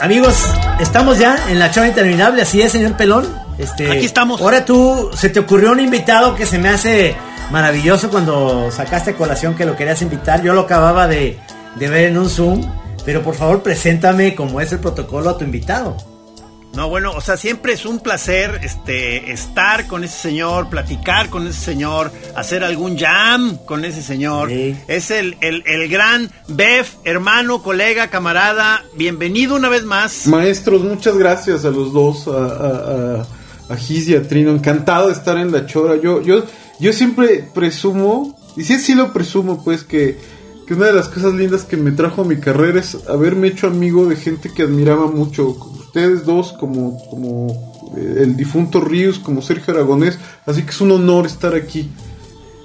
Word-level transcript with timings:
Amigos, 0.00 0.34
estamos 0.80 1.18
ya 1.18 1.34
en 1.48 1.58
la 1.58 1.70
chava 1.70 1.88
interminable, 1.88 2.42
así 2.42 2.60
es, 2.60 2.72
señor 2.72 2.92
Pelón. 2.92 3.43
Este, 3.58 3.90
Aquí 3.90 4.04
estamos. 4.04 4.40
Ahora 4.40 4.64
tú, 4.64 5.10
se 5.14 5.28
te 5.28 5.40
ocurrió 5.40 5.72
un 5.72 5.80
invitado 5.80 6.34
que 6.34 6.46
se 6.46 6.58
me 6.58 6.68
hace 6.68 7.14
maravilloso 7.50 8.10
cuando 8.10 8.70
sacaste 8.70 9.12
a 9.12 9.16
colación 9.16 9.54
que 9.54 9.64
lo 9.64 9.76
querías 9.76 10.02
invitar. 10.02 10.42
Yo 10.42 10.54
lo 10.54 10.62
acababa 10.62 11.06
de, 11.06 11.38
de 11.76 11.88
ver 11.88 12.08
en 12.08 12.18
un 12.18 12.28
Zoom, 12.28 12.62
pero 13.04 13.22
por 13.22 13.34
favor 13.34 13.62
preséntame 13.62 14.34
como 14.34 14.60
es 14.60 14.72
el 14.72 14.80
protocolo 14.80 15.30
a 15.30 15.38
tu 15.38 15.44
invitado. 15.44 15.96
No, 16.74 16.88
bueno, 16.88 17.12
o 17.12 17.20
sea, 17.20 17.36
siempre 17.36 17.72
es 17.72 17.86
un 17.86 18.00
placer 18.00 18.60
este, 18.64 19.30
estar 19.30 19.86
con 19.86 20.02
ese 20.02 20.18
señor, 20.18 20.68
platicar 20.68 21.30
con 21.30 21.46
ese 21.46 21.60
señor, 21.60 22.10
hacer 22.34 22.64
algún 22.64 22.98
jam 22.98 23.58
con 23.64 23.84
ese 23.84 24.02
señor. 24.02 24.48
Sí. 24.50 24.76
Es 24.88 25.12
el, 25.12 25.36
el, 25.40 25.62
el 25.66 25.88
gran 25.88 26.32
Bef, 26.48 26.94
hermano, 27.04 27.62
colega, 27.62 28.10
camarada. 28.10 28.82
Bienvenido 28.96 29.54
una 29.54 29.68
vez 29.68 29.84
más. 29.84 30.26
Maestros, 30.26 30.82
muchas 30.82 31.16
gracias 31.16 31.64
a 31.64 31.70
los 31.70 31.92
dos, 31.92 32.26
a, 32.26 32.32
a, 32.32 33.20
a, 33.20 33.26
a 33.68 33.76
Giz 33.76 34.08
y 34.08 34.14
a 34.14 34.26
Trino. 34.26 34.50
Encantado 34.50 35.08
de 35.08 35.12
estar 35.14 35.36
en 35.38 35.52
la 35.52 35.66
chora. 35.66 35.96
Yo, 35.96 36.22
yo, 36.22 36.44
yo 36.80 36.92
siempre 36.92 37.48
presumo, 37.54 38.38
y 38.56 38.64
sí, 38.64 38.78
sí 38.78 38.94
lo 38.94 39.12
presumo, 39.12 39.62
pues, 39.64 39.84
que, 39.84 40.18
que 40.66 40.74
una 40.74 40.86
de 40.86 40.92
las 40.92 41.08
cosas 41.08 41.34
lindas 41.34 41.64
que 41.64 41.76
me 41.76 41.92
trajo 41.92 42.22
a 42.22 42.24
mi 42.24 42.36
carrera 42.36 42.80
es 42.80 42.96
haberme 43.08 43.48
hecho 43.48 43.66
amigo 43.66 44.06
de 44.06 44.16
gente 44.16 44.50
que 44.54 44.62
admiraba 44.62 45.06
mucho. 45.06 45.48
Ustedes 45.48 46.24
dos, 46.24 46.52
como, 46.52 46.98
como 47.08 47.92
eh, 47.96 48.22
el 48.22 48.36
difunto 48.36 48.80
Ríos, 48.80 49.18
como 49.18 49.42
Sergio 49.42 49.74
Aragonés. 49.74 50.18
Así 50.46 50.62
que 50.62 50.70
es 50.70 50.80
un 50.80 50.90
honor 50.92 51.26
estar 51.26 51.54
aquí. 51.54 51.90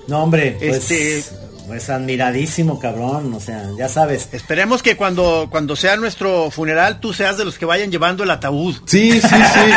No, 0.08 0.24
hombre, 0.24 0.56
pues, 0.60 0.90
Este- 0.92 1.39
pues 1.70 1.88
admiradísimo, 1.88 2.80
cabrón, 2.80 3.32
o 3.36 3.40
sea, 3.40 3.64
ya 3.78 3.88
sabes. 3.88 4.28
Esperemos 4.32 4.82
que 4.82 4.98
cuando, 4.98 5.50
cuando 5.52 5.76
sea 5.76 5.98
nuestro 5.98 6.50
funeral 6.50 7.00
tú 7.00 7.14
seas 7.14 7.38
de 7.38 7.46
los 7.46 7.60
que 7.60 7.66
vayan 7.66 7.92
llevando 7.92 8.24
el 8.24 8.32
ataúd. 8.32 8.76
Sí, 8.88 9.22
sí, 9.22 9.28
sí. 9.28 9.72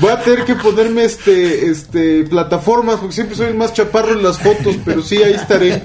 Voy 0.00 0.10
a 0.10 0.20
tener 0.20 0.44
que 0.44 0.56
ponerme 0.56 1.04
este, 1.04 1.70
este, 1.70 2.24
plataformas, 2.24 2.96
porque 2.96 3.14
siempre 3.14 3.36
soy 3.36 3.46
el 3.46 3.54
más 3.54 3.72
chaparro 3.72 4.14
en 4.14 4.24
las 4.24 4.36
fotos, 4.38 4.74
pero 4.84 5.00
sí, 5.00 5.22
ahí 5.22 5.34
estaré. 5.34 5.80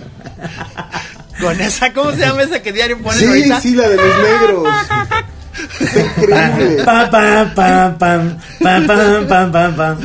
Con 1.39 1.61
esa, 1.61 1.93
¿cómo 1.93 2.09
se 2.09 2.21
llama 2.21 2.41
esa 2.41 2.59
que 2.59 2.73
diario 2.73 2.99
ponen 2.99 3.19
sí. 3.19 3.51
Sí, 3.61 3.75
la 3.75 3.89
de 3.89 3.95
los 3.95 4.17
negros. 4.23 4.67
Pam, 6.83 7.09
pam, 7.11 7.53
pam, 7.53 7.97
pam, 7.99 8.39
pam, 8.87 9.51
pam, 9.51 9.75
pam. 9.75 9.97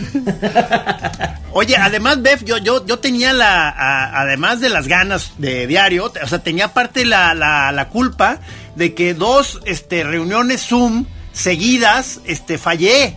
Oye, 1.56 1.76
además, 1.76 2.20
Bef, 2.20 2.42
yo, 2.44 2.58
yo, 2.58 2.84
yo 2.84 2.98
tenía 2.98 3.32
la, 3.32 3.68
a- 3.68 4.20
además 4.22 4.60
de 4.60 4.68
las 4.68 4.88
ganas 4.88 5.32
de 5.38 5.66
diario, 5.68 6.12
o 6.22 6.26
sea, 6.26 6.40
tenía 6.42 6.74
parte 6.74 7.04
la, 7.06 7.32
la, 7.32 7.70
la 7.72 7.88
culpa 7.90 8.40
de 8.74 8.92
que 8.92 9.14
dos 9.14 9.60
este, 9.64 10.02
reuniones 10.02 10.66
Zoom 10.66 11.06
seguidas 11.32 12.20
este, 12.26 12.58
fallé. 12.58 13.16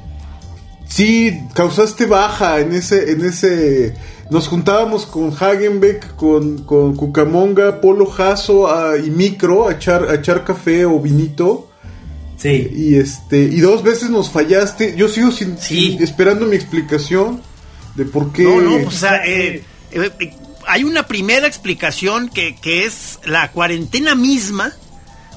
Sí, 0.88 1.38
causaste 1.54 2.06
baja 2.06 2.60
en 2.60 2.74
ese, 2.74 3.12
en 3.12 3.26
ese. 3.26 3.94
Nos 4.30 4.48
juntábamos 4.48 5.06
con 5.06 5.34
Hagenbeck, 5.38 6.16
con, 6.16 6.64
con 6.64 6.96
Cucamonga, 6.96 7.82
Polo 7.82 8.06
Jasso 8.06 8.68
ah, 8.70 8.98
y 8.98 9.10
Micro 9.10 9.68
a 9.68 9.74
echar, 9.74 10.10
a 10.10 10.16
echar 10.16 10.44
café 10.46 10.86
o 10.86 11.00
vinito. 11.00 11.72
Sí. 12.38 12.70
Y 12.74 12.96
este, 12.96 13.40
y 13.42 13.60
dos 13.62 13.84
veces 13.84 14.10
nos 14.10 14.30
fallaste. 14.30 14.96
Yo 14.96 15.08
sigo 15.08 15.32
sin, 15.32 15.58
Sí. 15.58 15.94
sin- 15.94 16.04
esperando 16.04 16.46
mi 16.46 16.56
explicación 16.56 17.42
de 17.98 18.06
por 18.06 18.32
qué. 18.32 18.44
No, 18.44 18.62
no, 18.62 18.76
pues, 18.84 18.96
o 18.96 19.00
sea, 19.00 19.26
eh, 19.26 19.64
eh, 19.92 20.12
eh, 20.20 20.34
hay 20.66 20.84
una 20.86 21.08
primera 21.08 21.48
explicación 21.48 22.30
que, 22.30 22.56
que 22.56 22.86
es 22.86 23.20
la 23.26 23.52
cuarentena 23.52 24.16
misma. 24.16 24.74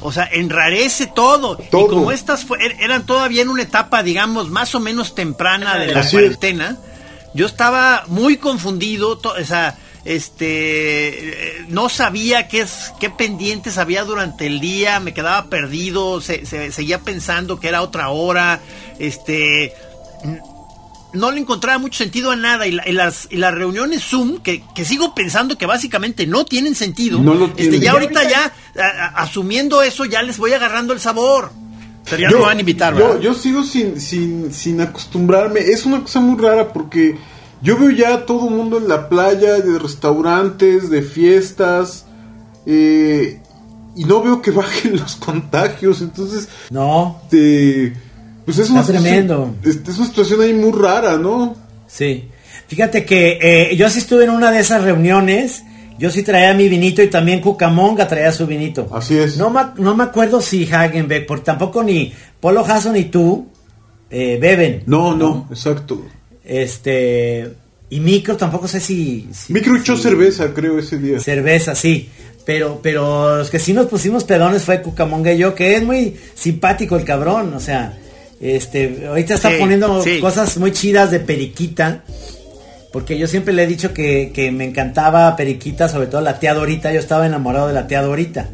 O 0.03 0.13
sea, 0.13 0.29
enrarece 0.33 1.07
todo. 1.09 1.57
Todo. 1.71 1.87
Y 1.87 1.89
como 1.91 2.11
estas 2.13 2.45
fue- 2.45 2.59
er- 2.59 2.77
eran 2.81 3.05
todavía 3.05 3.43
en 3.43 3.51
una 3.51 3.63
etapa, 3.63 4.03
digamos, 4.03 4.49
más 4.49 4.75
o 4.75 4.81
menos 4.81 5.15
temprana 5.15 5.77
de 5.79 5.89
la 5.89 6.01
Así 6.01 6.09
es. 6.17 6.23
cuarentena, 6.23 6.79
yo 7.35 7.45
estaba 7.47 8.05
muy 8.07 8.37
confundido. 8.39 9.19
to- 9.19 9.35
o 9.39 9.45
sea, 9.45 9.77
este, 10.07 11.65
no 11.69 11.89
sabía 11.91 12.49
qué, 12.49 12.61
es, 12.61 12.93
qué 12.99 13.11
pendientes 13.11 13.77
había 13.79 14.05
durante 14.05 14.47
el 14.47 14.59
día, 14.61 15.01
me 15.01 15.13
quedaba 15.13 15.49
perdido, 15.51 16.21
se- 16.23 16.47
se- 16.47 16.73
seguía 16.73 17.01
pensando 17.01 17.61
que 17.61 17.69
era 17.69 17.83
otra 17.83 18.09
hora. 18.09 18.61
Este, 18.99 19.75
no 21.13 21.31
le 21.31 21.41
encontraba 21.41 21.79
mucho 21.79 21.99
sentido 21.99 22.31
a 22.31 22.37
nada 22.37 22.67
y, 22.67 22.73
la- 22.73 22.89
y 22.89 22.93
las, 22.93 23.27
y 23.31 23.37
las 23.37 23.53
reuniones 23.55 24.03
Zoom, 24.05 24.39
que, 24.43 24.63
que 24.75 24.85
sigo 24.85 25.15
pensando 25.15 25.59
que 25.59 25.67
básicamente 25.67 26.27
no 26.27 26.45
tienen 26.45 26.75
sentido, 26.75 27.19
No 27.21 27.35
lo 27.35 27.47
este, 27.47 27.63
tienen. 27.63 27.81
ya 27.81 27.93
ahorita 27.93 28.29
ya, 28.29 28.53
a- 28.79 29.05
a- 29.07 29.23
asumiendo 29.23 29.83
eso, 29.83 30.05
ya 30.05 30.23
les 30.23 30.39
voy 30.39 30.53
agarrando 30.53 30.93
el 30.93 31.01
sabor. 31.01 31.51
Pero 32.09 32.23
ya 32.23 32.31
no 32.31 32.39
me 32.39 32.45
van 32.45 32.57
a 32.57 32.61
invitar, 32.61 32.95
¿verdad? 32.95 33.15
yo, 33.17 33.21
yo 33.21 33.35
sigo 33.35 33.63
sin, 33.63 34.01
sin, 34.01 34.53
sin 34.53 34.81
acostumbrarme. 34.81 35.61
Es 35.61 35.85
una 35.85 36.01
cosa 36.01 36.19
muy 36.21 36.41
rara 36.41 36.73
porque 36.73 37.17
yo 37.63 37.77
veo 37.77 37.91
ya 37.91 38.15
a 38.15 38.27
todo 38.27 38.49
el 38.49 38.55
mundo 38.55 38.79
en 38.79 38.89
la 38.89 39.09
playa, 39.09 39.59
de 39.61 39.79
restaurantes, 39.79 40.89
de 40.91 41.03
fiestas, 41.03 42.07
eh, 42.67 43.41
y 43.97 44.05
no 44.05 44.23
veo 44.23 44.41
que 44.43 44.51
bajen 44.53 44.97
los 44.99 45.17
contagios. 45.17 46.01
Entonces, 46.01 46.49
No, 46.71 47.21
este, 47.25 47.93
pues 48.45 48.59
es 48.59 48.71
una, 48.71 48.81
Está 48.81 48.93
tremendo. 48.93 49.55
situación- 49.63 49.85
es 49.93 49.99
una 49.99 50.07
situación 50.09 50.41
ahí 50.43 50.53
muy 50.55 50.73
rara, 50.73 51.17
¿no? 51.19 51.57
sí. 51.87 52.25
Fíjate 52.69 53.05
que 53.05 53.39
eh, 53.43 53.77
yo 53.77 53.91
sí 53.91 53.99
estuve 53.99 54.23
en 54.25 54.31
una 54.31 54.53
de 54.53 54.61
esas 54.61 54.85
reuniones. 54.85 55.65
Yo 55.99 56.09
sí 56.09 56.23
traía 56.23 56.55
mi 56.55 56.69
vinito 56.69 57.03
y 57.03 57.09
también 57.09 57.41
Cucamonga 57.41 58.07
traía 58.07 58.31
su 58.31 58.47
vinito. 58.47 58.89
Así 58.93 59.19
es. 59.19 59.37
No, 59.39 59.51
me- 59.51 59.61
no 59.79 59.97
me 59.97 60.05
acuerdo 60.05 60.41
si 60.41 60.71
Hagenbeck, 60.73 61.27
porque 61.27 61.45
tampoco 61.47 61.83
ni 61.83 62.13
Polo 62.39 62.63
Jasso 62.63 62.93
ni 62.93 63.07
tú 63.07 63.49
eh, 64.09 64.39
beben. 64.41 64.85
No, 64.87 65.17
no, 65.17 65.49
exacto. 65.51 66.01
Este. 66.45 67.51
Y 67.89 67.99
Micro 67.99 68.37
tampoco 68.37 68.69
sé 68.69 68.79
si. 68.79 69.29
si- 69.33 69.53
Micro 69.53 69.77
echó 69.77 69.97
si- 69.97 70.05
cerveza, 70.05 70.55
creo, 70.55 70.79
ese 70.79 70.97
día. 70.99 71.19
Cerveza, 71.19 71.75
sí. 71.75 72.09
Pero, 72.47 72.79
pero 72.83 73.39
los 73.39 73.51
que 73.51 73.59
sí 73.59 73.73
nos 73.73 73.87
pusimos 73.87 74.23
pedones 74.25 74.63
fue 74.65 74.81
Cucamonga 74.81 75.33
y 75.33 75.39
yo, 75.39 75.55
que 75.57 75.75
es 75.75 75.83
muy 75.83 76.17
simpático 76.35 76.97
el 76.97 77.05
cabrón. 77.05 77.53
O 77.55 77.61
sea, 77.61 77.99
este, 78.41 79.07
ahorita 79.07 79.35
está 79.35 79.51
Sí, 79.51 79.57
poniendo 79.61 80.03
sí. 80.03 80.19
cosas 80.21 80.57
muy 80.59 80.73
chidas 80.73 81.11
de 81.11 81.21
Periquita. 81.21 82.05
Porque 82.93 83.17
yo 83.19 83.27
siempre 83.29 83.53
le 83.55 83.63
he 83.63 83.67
dicho 83.69 83.95
que, 83.95 84.33
que 84.35 84.51
me 84.51 84.65
encantaba 84.65 85.37
Periquita, 85.37 85.89
sobre 85.89 86.09
todo 86.09 86.21
la 86.23 86.39
tía 86.41 86.55
Dorita. 86.55 86.93
Yo 86.93 86.99
estaba 86.99 87.27
enamorado 87.27 87.69
de 87.69 87.75
la 87.75 87.87
tía 87.87 88.03
Dorita. 88.03 88.49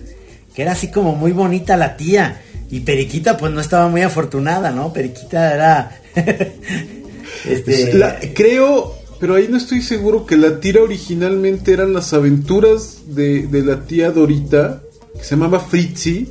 Que 0.55 0.63
era 0.63 0.73
así 0.73 0.89
como 0.91 1.15
muy 1.15 1.33
bonita 1.33 1.77
la 1.77 1.97
tía. 1.97 2.43
Y 2.71 2.81
Periquita, 2.81 3.37
pues 3.39 3.53
no 3.53 3.61
estaba 3.61 3.89
muy 3.89 4.03
afortunada, 4.03 4.73
¿no? 4.73 4.93
Periquita 4.93 5.55
era. 5.55 6.01
este, 7.49 7.95
La- 7.95 8.19
creo, 8.35 8.95
pero 9.21 9.35
ahí 9.37 9.47
no 9.49 9.57
estoy 9.57 9.83
seguro 9.83 10.27
que 10.27 10.37
la 10.37 10.61
tira 10.61 10.83
originalmente 10.83 11.73
eran 11.73 11.93
las 11.93 12.13
aventuras 12.13 12.99
de, 13.07 13.47
de 13.47 13.63
la 13.63 13.85
tía 13.85 14.11
Dorita, 14.11 14.83
que 15.17 15.25
se 15.25 15.31
llamaba 15.37 15.61
Fritzi, 15.61 16.29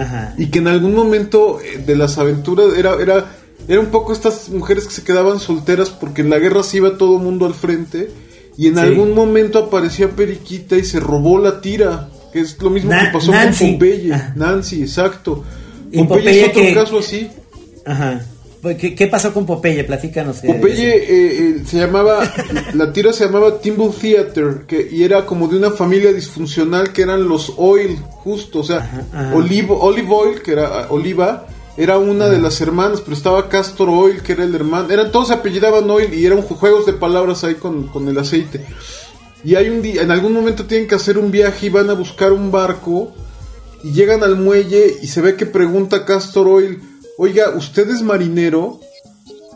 Ajá. 0.00 0.34
y 0.38 0.46
que 0.46 0.58
en 0.60 0.68
algún 0.68 0.94
momento 0.94 1.60
eh, 1.60 1.78
de 1.84 1.96
las 1.96 2.18
aventuras 2.18 2.66
era, 2.76 2.94
era, 3.00 3.26
era 3.68 3.80
un 3.80 3.86
poco 3.86 4.12
estas 4.12 4.48
mujeres 4.48 4.84
que 4.86 4.92
se 4.92 5.02
quedaban 5.04 5.38
solteras 5.40 5.90
porque 5.90 6.22
en 6.22 6.30
la 6.30 6.38
guerra 6.38 6.62
se 6.62 6.78
iba 6.78 6.96
todo 6.96 7.16
el 7.18 7.22
mundo 7.22 7.46
al 7.46 7.54
frente, 7.54 8.10
y 8.56 8.66
en 8.66 8.74
Sí. 8.74 8.80
algún 8.80 9.14
momento 9.14 9.58
aparecía 9.58 10.08
Periquita 10.10 10.76
y 10.76 10.84
se 10.84 11.00
robó 11.00 11.38
la 11.38 11.60
tira, 11.60 12.08
que 12.32 12.40
es 12.40 12.60
lo 12.60 12.70
mismo 12.70 12.90
Na- 12.90 13.06
que 13.06 13.12
pasó 13.18 13.30
Nancy. 13.32 13.64
con 13.64 13.72
Popeye. 13.74 14.12
Ah. 14.14 14.32
Nancy, 14.36 14.82
exacto. 14.82 15.44
Popeye, 15.92 16.04
Popeye 16.06 16.42
es 16.42 16.48
otro 16.50 16.62
que- 16.62 16.74
caso 16.74 16.98
así. 16.98 17.30
Ajá. 17.86 18.20
¿Qué, 18.78 18.94
qué 18.94 19.06
pasó 19.06 19.32
con 19.32 19.46
Popeye? 19.46 19.84
Platícanos. 19.84 20.44
eh, 20.44 20.52
Popeye 20.52 20.88
eh, 20.96 21.04
eh, 21.08 21.62
se 21.66 21.78
llamaba, 21.78 22.20
la 22.74 22.92
tira 22.92 23.12
se 23.12 23.24
llamaba 23.24 23.58
Timble 23.60 23.90
Theater, 23.98 24.64
que, 24.66 24.88
y 24.90 25.02
era 25.02 25.24
como 25.24 25.48
de 25.48 25.56
una 25.56 25.70
familia 25.70 26.12
disfuncional 26.12 26.92
que 26.92 27.02
eran 27.02 27.26
los 27.28 27.54
Oil, 27.56 27.96
justo, 28.10 28.60
o 28.60 28.64
sea, 28.64 28.78
Ajá, 28.78 29.04
ajá. 29.12 29.34
Olive, 29.34 29.68
Olive 29.70 30.08
Oil, 30.10 30.42
que 30.42 30.52
era 30.52 30.66
ah, 30.82 30.86
Oliva, 30.90 31.46
era 31.76 31.96
una 31.98 32.26
de 32.28 32.38
las 32.38 32.60
hermanas, 32.60 33.00
pero 33.00 33.16
estaba 33.16 33.48
Castor 33.48 33.88
Oil, 33.88 34.20
que 34.22 34.32
era 34.32 34.44
el 34.44 34.54
hermano, 34.54 34.90
eran 34.90 35.10
todos 35.10 35.28
se 35.28 35.34
apellidaban 35.34 35.88
Oil 35.90 36.12
y 36.12 36.26
eran 36.26 36.42
ju- 36.42 36.56
juegos 36.56 36.84
de 36.84 36.92
palabras 36.92 37.42
ahí 37.44 37.54
con, 37.54 37.86
con 37.86 38.08
el 38.08 38.18
aceite. 38.18 38.64
Y 39.42 39.54
hay 39.54 39.70
un 39.70 39.80
día, 39.80 40.02
en 40.02 40.10
algún 40.10 40.34
momento 40.34 40.66
tienen 40.66 40.86
que 40.86 40.96
hacer 40.96 41.16
un 41.16 41.30
viaje 41.30 41.66
y 41.66 41.70
van 41.70 41.88
a 41.88 41.94
buscar 41.94 42.32
un 42.32 42.50
barco 42.50 43.14
y 43.82 43.92
llegan 43.92 44.22
al 44.22 44.36
muelle 44.36 44.96
y 45.00 45.06
se 45.06 45.22
ve 45.22 45.34
que 45.36 45.46
pregunta 45.46 46.04
Castor 46.04 46.46
Oil, 46.46 46.78
oiga, 47.22 47.50
¿usted 47.56 47.88
es 47.90 48.02
marinero? 48.02 48.80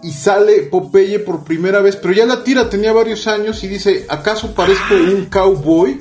y 0.02 0.11
sale 0.12 0.64
Popeye 0.64 1.19
por 1.19 1.44
primera 1.44 1.81
vez, 1.81 1.96
pero 1.96 2.12
ya 2.12 2.26
la 2.26 2.44
tira 2.44 2.69
tenía 2.69 2.93
varios 2.93 3.26
años 3.26 3.64
y 3.64 3.69
dice, 3.69 4.05
¿acaso 4.11 4.55
parezco 4.55 4.93
un 4.94 5.25
cowboy? 5.32 5.99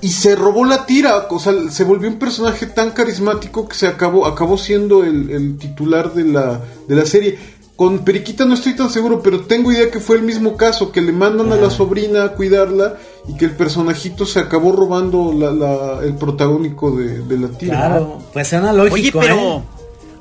y 0.00 0.08
se 0.08 0.34
robó 0.34 0.64
la 0.64 0.84
tira, 0.84 1.28
o 1.30 1.38
sea, 1.38 1.52
se 1.70 1.84
volvió 1.84 2.08
un 2.08 2.18
personaje 2.18 2.66
tan 2.66 2.90
carismático 2.90 3.68
que 3.68 3.76
se 3.76 3.86
acabó, 3.86 4.26
acabó 4.26 4.58
siendo 4.58 5.04
el, 5.04 5.30
el 5.30 5.58
titular 5.58 6.12
de 6.12 6.24
la, 6.24 6.60
de 6.88 6.96
la 6.96 7.06
serie. 7.06 7.38
Con 7.76 8.00
Periquita 8.00 8.44
no 8.46 8.54
estoy 8.54 8.74
tan 8.74 8.90
seguro, 8.90 9.22
pero 9.22 9.42
tengo 9.42 9.70
idea 9.70 9.88
que 9.90 10.00
fue 10.00 10.16
el 10.16 10.22
mismo 10.22 10.56
caso, 10.56 10.90
que 10.90 11.02
le 11.02 11.12
mandan 11.12 11.52
a 11.52 11.56
la 11.56 11.70
sobrina 11.70 12.24
a 12.24 12.32
cuidarla 12.32 12.96
y 13.28 13.36
que 13.36 13.44
el 13.44 13.52
personajito 13.52 14.26
se 14.26 14.40
acabó 14.40 14.72
robando 14.72 15.32
la, 15.32 15.52
la- 15.52 16.00
el 16.02 16.14
protagónico 16.16 16.90
de, 16.96 17.20
de 17.20 17.38
la 17.38 17.48
tira. 17.48 17.76
Claro, 17.76 18.18
pues 18.32 18.48
suena 18.48 18.72
lógico, 18.72 19.18
Oye, 19.20 19.28
pero, 19.28 19.36
¿eh? 19.58 19.62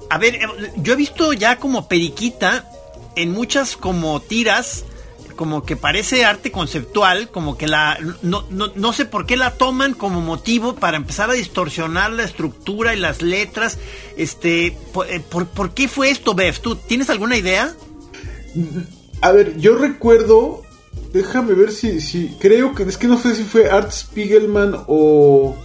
A 0.10 0.18
ver, 0.18 0.36
eh, 0.36 0.48
yo 0.78 0.94
he 0.94 0.96
visto 0.96 1.34
ya 1.34 1.57
como 1.57 1.88
periquita 1.88 2.69
en 3.16 3.31
muchas 3.31 3.78
como 3.78 4.19
tiras, 4.22 4.86
como 5.36 5.66
que 5.66 5.75
parece 5.75 6.25
arte 6.25 6.52
conceptual, 6.52 7.30
como 7.30 7.57
que 7.57 7.68
la, 7.68 7.98
no, 8.22 8.46
no, 8.50 8.72
no 8.75 8.94
sé 8.94 9.06
por 9.06 9.25
qué 9.25 9.36
la 9.36 9.52
toman 9.52 9.94
como 9.94 10.22
motivo 10.22 10.75
para 10.75 10.98
empezar 10.98 11.30
a 11.30 11.34
distorsionar 11.34 12.12
la 12.12 12.24
estructura 12.24 12.94
y 12.96 13.00
las 13.00 13.22
letras, 13.22 13.78
este, 14.18 14.78
por, 14.94 15.10
eh, 15.10 15.19
por, 15.19 15.48
por 15.48 15.74
qué 15.74 15.88
fue 15.88 16.10
esto, 16.10 16.36
Bev? 16.36 16.60
¿Tú 16.60 16.75
tienes 16.75 17.10
alguna 17.10 17.38
idea? 17.38 17.75
A 19.22 19.31
ver, 19.31 19.57
yo 19.57 19.75
recuerdo, 19.75 20.63
déjame 21.13 21.54
ver 21.54 21.72
si, 21.72 22.00
si 22.02 22.36
creo 22.40 22.74
que, 22.74 22.84
es 22.84 22.98
que 22.98 23.07
no 23.07 23.18
sé 23.19 23.36
si 23.36 23.44
fue 23.44 23.69
Art 23.69 23.92
Spiegelman 23.92 24.84
o, 24.88 25.56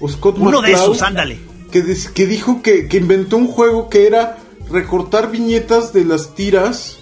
o 0.00 0.08
Scott 0.08 0.36
Uno 0.38 0.62
de 0.62 0.72
esos, 0.72 1.02
ándale. 1.02 1.51
Que, 1.72 1.82
des- 1.82 2.08
que 2.08 2.26
dijo 2.28 2.62
que, 2.62 2.86
que 2.86 2.98
inventó 2.98 3.36
un 3.36 3.48
juego 3.48 3.88
que 3.88 4.06
era 4.06 4.38
recortar 4.70 5.30
viñetas 5.32 5.92
de 5.92 6.04
las 6.04 6.34
tiras 6.36 6.98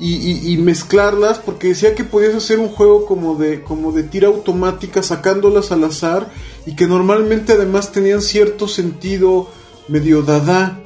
y, 0.00 0.14
y- 0.14 0.52
y 0.52 0.58
mezclarlas 0.58 1.38
porque 1.38 1.68
decía 1.68 1.94
que 1.94 2.04
podías 2.04 2.34
hacer 2.34 2.60
un 2.60 2.68
juego 2.68 3.04
como 3.04 3.34
de 3.34 3.62
como 3.62 3.90
de 3.92 4.04
tira 4.04 4.28
automática 4.28 5.02
sacándolas 5.02 5.72
al 5.72 5.82
azar 5.84 6.30
y 6.66 6.76
que 6.76 6.86
normalmente 6.86 7.52
además 7.54 7.90
tenían 7.92 8.22
cierto 8.22 8.68
sentido 8.68 9.50
medio 9.88 10.22
dada 10.22 10.80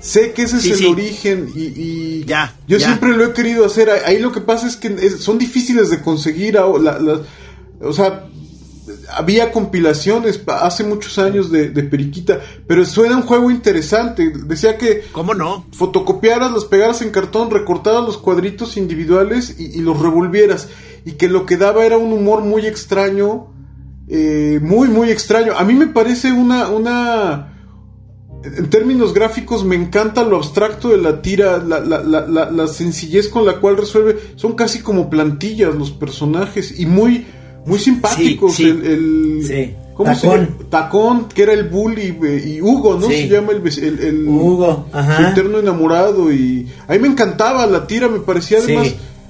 sé 0.00 0.32
que 0.32 0.42
ese 0.42 0.60
Sí, 0.60 0.70
es 0.72 0.78
el 0.80 0.86
sí. 0.86 0.86
origen 0.86 1.48
y, 1.54 1.62
y 1.64 2.24
Ya, 2.26 2.56
yo 2.66 2.78
ya. 2.78 2.86
siempre 2.88 3.16
lo 3.16 3.24
he 3.24 3.32
querido 3.32 3.64
hacer 3.64 3.88
ahí 3.88 4.18
lo 4.18 4.32
que 4.32 4.40
pasa 4.40 4.66
es 4.66 4.76
que 4.76 5.10
son 5.10 5.38
difíciles 5.38 5.88
de 5.90 6.00
conseguir 6.02 6.54
la- 6.54 6.98
la- 6.98 7.20
o 7.80 7.92
sea 7.92 8.26
había 9.12 9.52
compilaciones 9.52 10.40
hace 10.46 10.84
muchos 10.84 11.18
años 11.18 11.50
de, 11.50 11.70
de 11.70 11.82
Periquita, 11.82 12.40
pero 12.66 12.84
suena 12.84 13.16
un 13.16 13.22
juego 13.22 13.50
interesante. 13.50 14.32
Decía 14.46 14.78
que 14.78 15.04
¿Cómo 15.12 15.34
no? 15.34 15.66
fotocopiaras, 15.72 16.52
las 16.52 16.64
pegaras 16.64 17.02
en 17.02 17.10
cartón, 17.10 17.50
recortaras 17.50 18.04
los 18.04 18.18
cuadritos 18.18 18.76
individuales 18.76 19.56
y, 19.58 19.78
y 19.78 19.80
los 19.80 20.00
revolvieras. 20.00 20.68
Y 21.04 21.12
que 21.12 21.28
lo 21.28 21.46
que 21.46 21.56
daba 21.56 21.86
era 21.86 21.98
un 21.98 22.12
humor 22.12 22.42
muy 22.42 22.66
extraño, 22.66 23.52
eh, 24.08 24.58
muy, 24.62 24.88
muy 24.88 25.10
extraño. 25.10 25.52
A 25.56 25.64
mí 25.64 25.74
me 25.74 25.86
parece 25.86 26.32
una, 26.32 26.68
una, 26.68 27.52
en 28.42 28.70
términos 28.70 29.14
gráficos 29.14 29.64
me 29.64 29.76
encanta 29.76 30.24
lo 30.24 30.36
abstracto 30.36 30.88
de 30.88 30.98
la 30.98 31.22
tira, 31.22 31.58
la, 31.58 31.80
la, 31.80 32.02
la, 32.02 32.26
la, 32.26 32.50
la 32.50 32.66
sencillez 32.66 33.28
con 33.28 33.46
la 33.46 33.60
cual 33.60 33.76
resuelve. 33.76 34.18
Son 34.36 34.54
casi 34.54 34.80
como 34.80 35.08
plantillas 35.10 35.74
los 35.74 35.90
personajes 35.92 36.78
y 36.78 36.86
muy, 36.86 37.26
muy 37.66 37.78
simpáticos. 37.78 38.54
Sí, 38.54 38.62
sí. 38.64 38.68
El, 38.70 38.84
el- 38.86 39.44
Sí. 39.46 39.74
¿Cómo 39.94 40.14
se 40.14 40.26
Tacón. 40.26 40.40
llama? 40.44 40.56
Tacón, 40.68 41.28
que 41.34 41.42
era 41.42 41.52
el 41.54 41.68
bully, 41.70 42.18
eh, 42.22 42.44
y 42.46 42.60
Hugo, 42.60 42.98
¿no? 43.00 43.06
Se 43.08 43.28
llama 43.28 43.52
el, 43.52 43.66
el, 43.66 43.98
el- 44.00 44.28
Hugo, 44.28 44.86
su 44.90 44.96
ajá. 44.98 45.30
eterno 45.30 45.58
enamorado. 45.58 46.30
Y 46.30 46.66
a 46.86 46.92
mí 46.92 46.98
me 46.98 47.08
encantaba 47.08 47.64
la 47.66 47.86
tira, 47.86 48.06
me 48.08 48.18
parecía 48.20 48.58
además 48.58 48.88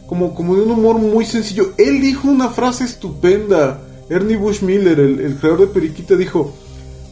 como, 0.09 0.35
como 0.35 0.57
de 0.57 0.63
un 0.63 0.73
humor 0.73 0.99
muy 0.99 1.25
sencillo. 1.25 1.73
Él 1.79 2.01
dijo 2.01 2.29
una 2.29 2.49
frase 2.49 2.83
estupenda. 2.85 3.81
Ernie 4.11 4.37
Bush 4.37 4.63
Miller, 4.63 4.99
el, 5.01 5.21
el 5.21 5.37
creador 5.37 5.61
de 5.61 5.67
Periquita, 5.69 6.17
dijo: 6.17 6.53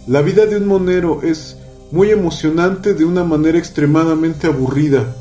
La 0.09 0.21
vida 0.21 0.47
de 0.47 0.57
un 0.57 0.67
monero 0.67 1.21
es 1.23 1.57
muy 1.93 2.11
emocionante 2.11 2.93
de 2.95 3.05
una 3.05 3.23
manera 3.23 3.57
extremadamente 3.59 4.49
aburrida. 4.49 5.15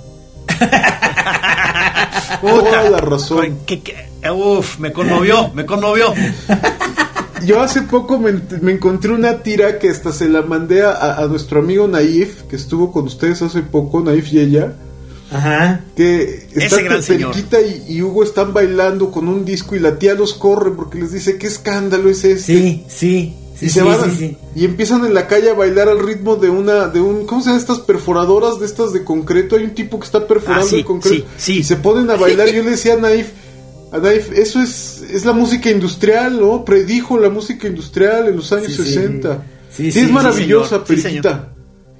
Toda 2.41 2.89
la 2.89 2.97
razón. 2.99 3.59
Que- 3.65 3.81
que- 3.81 4.12
uf, 4.31 4.79
me 4.79 4.91
conmovió, 4.93 5.51
me 5.53 5.65
conmovió. 5.65 6.13
Yo 7.45 7.59
hace 7.61 7.81
poco 7.81 8.19
me, 8.19 8.39
encontré 8.71 9.11
una 9.11 9.43
tira 9.43 9.77
que 9.77 9.89
hasta 9.89 10.13
se 10.13 10.29
la 10.29 10.43
mandé 10.43 10.83
a, 10.83 11.17
a 11.17 11.27
nuestro 11.27 11.59
amigo 11.59 11.87
Naif, 11.89 12.43
que 12.43 12.55
estuvo 12.55 12.91
con 12.93 13.05
ustedes 13.05 13.41
hace 13.41 13.61
poco, 13.63 13.99
Naif 14.01 14.31
y 14.31 14.39
ella, 14.39 14.73
Ajá. 15.29 15.81
que 15.95 16.47
está 16.53 16.63
Ese 16.77 16.83
gran 16.83 17.03
señor. 17.03 17.31
Periquita 17.31 17.59
y, 17.61 17.83
y 17.95 18.01
Hugo 18.01 18.23
están 18.23 18.53
bailando 18.53 19.11
con 19.11 19.27
un 19.27 19.43
disco 19.43 19.75
y 19.75 19.79
la 19.79 19.99
tía 19.99 20.13
los 20.13 20.33
corre 20.35 20.71
porque 20.71 20.99
les 20.99 21.11
dice, 21.11 21.37
¿qué 21.37 21.47
escándalo 21.47 22.09
es 22.09 22.23
este? 22.23 22.53
Sí, 22.53 22.83
sí. 22.87 23.37
Sí, 23.59 23.67
y 23.67 23.69
sí, 23.69 23.75
se 23.75 23.83
van 23.83 24.09
sí, 24.11 24.17
sí. 24.17 24.37
y 24.55 24.65
empiezan 24.65 25.05
en 25.05 25.13
la 25.13 25.27
calle 25.27 25.51
a 25.51 25.53
bailar 25.53 25.87
al 25.87 25.99
ritmo 25.99 26.37
de 26.37 26.49
una 26.49 26.87
de 26.87 26.99
un 26.99 27.27
¿cómo 27.27 27.39
se 27.41 27.47
llaman 27.49 27.61
estas 27.61 27.79
perforadoras 27.79 28.59
de 28.59 28.65
estas 28.65 28.93
de 28.93 29.03
concreto? 29.03 29.55
Hay 29.55 29.63
un 29.65 29.75
tipo 29.75 29.99
que 29.99 30.05
está 30.05 30.25
perforando 30.25 30.65
Ah, 30.65 30.69
sí, 30.69 30.77
el 30.77 30.85
concreto 30.85 31.15
sí, 31.37 31.53
sí. 31.53 31.59
y 31.59 31.63
se 31.63 31.75
ponen 31.75 32.09
a 32.09 32.15
bailar. 32.15 32.47
Yo 32.51 32.63
le 32.63 32.71
decía 32.71 32.95
a 32.95 32.97
Naif, 32.97 33.27
a 33.93 33.99
Naif, 33.99 34.31
eso 34.33 34.61
es 34.61 35.03
es 35.09 35.23
la 35.25 35.33
música 35.33 35.69
industrial, 35.69 36.39
¿no? 36.39 36.65
Predijo 36.65 37.19
la 37.19 37.29
música 37.29 37.67
industrial 37.67 38.27
en 38.27 38.35
los 38.35 38.51
años 38.51 38.67
Sí, 38.73 38.83
sí. 38.83 38.93
60. 38.93 39.43
Sí, 39.69 39.85
Sí, 39.85 39.91
sí, 39.91 39.99
es 40.01 40.11
maravillosa, 40.11 40.83
Periquita. 40.83 41.49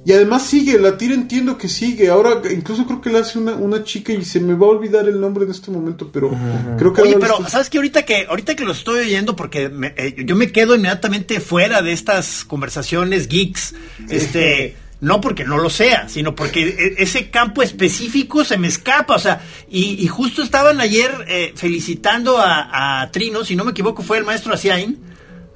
y 0.04 0.12
además 0.12 0.44
sigue, 0.46 0.78
la 0.78 0.96
tira 0.98 1.14
entiendo 1.14 1.56
que 1.58 1.68
sigue. 1.68 2.08
Ahora 2.08 2.40
incluso 2.52 2.86
creo 2.86 3.00
que 3.00 3.10
la 3.10 3.20
hace 3.20 3.38
una, 3.38 3.54
una 3.54 3.82
chica 3.82 4.12
y 4.12 4.24
se 4.24 4.38
me 4.38 4.54
va 4.54 4.66
a 4.66 4.70
olvidar 4.70 5.08
el 5.08 5.20
nombre 5.20 5.44
en 5.44 5.50
este 5.50 5.70
momento, 5.72 6.10
pero 6.12 6.30
creo 6.78 6.92
que 6.92 7.02
Oye, 7.02 7.16
pero 7.18 7.48
¿sabes 7.48 7.70
qué? 7.70 7.78
Ahorita 7.78 8.04
que 8.04 8.26
ahorita 8.28 8.54
que 8.54 8.64
lo 8.64 8.72
estoy 8.72 9.00
oyendo, 9.00 9.34
porque 9.34 9.68
me- 9.70 9.94
eh, 9.96 10.14
yo 10.24 10.36
me 10.36 10.52
quedo 10.52 10.74
inmediatamente 10.76 11.40
fuera 11.40 11.80
de 11.82 11.92
estas 11.92 12.44
conversaciones 12.44 13.26
geeks, 13.28 13.74
este, 14.08 14.76
no 15.04 15.20
porque 15.20 15.44
no 15.44 15.58
lo 15.58 15.70
sea, 15.70 16.08
sino 16.08 16.34
porque 16.34 16.62
e- 16.68 17.02
ese 17.02 17.30
campo 17.30 17.62
específico 17.62 18.44
se 18.44 18.56
me 18.58 18.68
escapa, 18.68 19.14
o 19.14 19.18
sea, 19.18 19.40
y, 19.70 20.02
y 20.02 20.06
justo 20.08 20.42
estaban 20.42 20.80
ayer 20.80 21.10
eh, 21.28 21.52
felicitando 21.54 22.38
a, 22.38 23.02
a 23.02 23.10
Trino, 23.10 23.44
si 23.44 23.54
no 23.56 23.64
me 23.64 23.70
equivoco 23.72 24.02
fue 24.02 24.18
el 24.18 24.24
maestro 24.24 24.54
Asiain, 24.54 24.98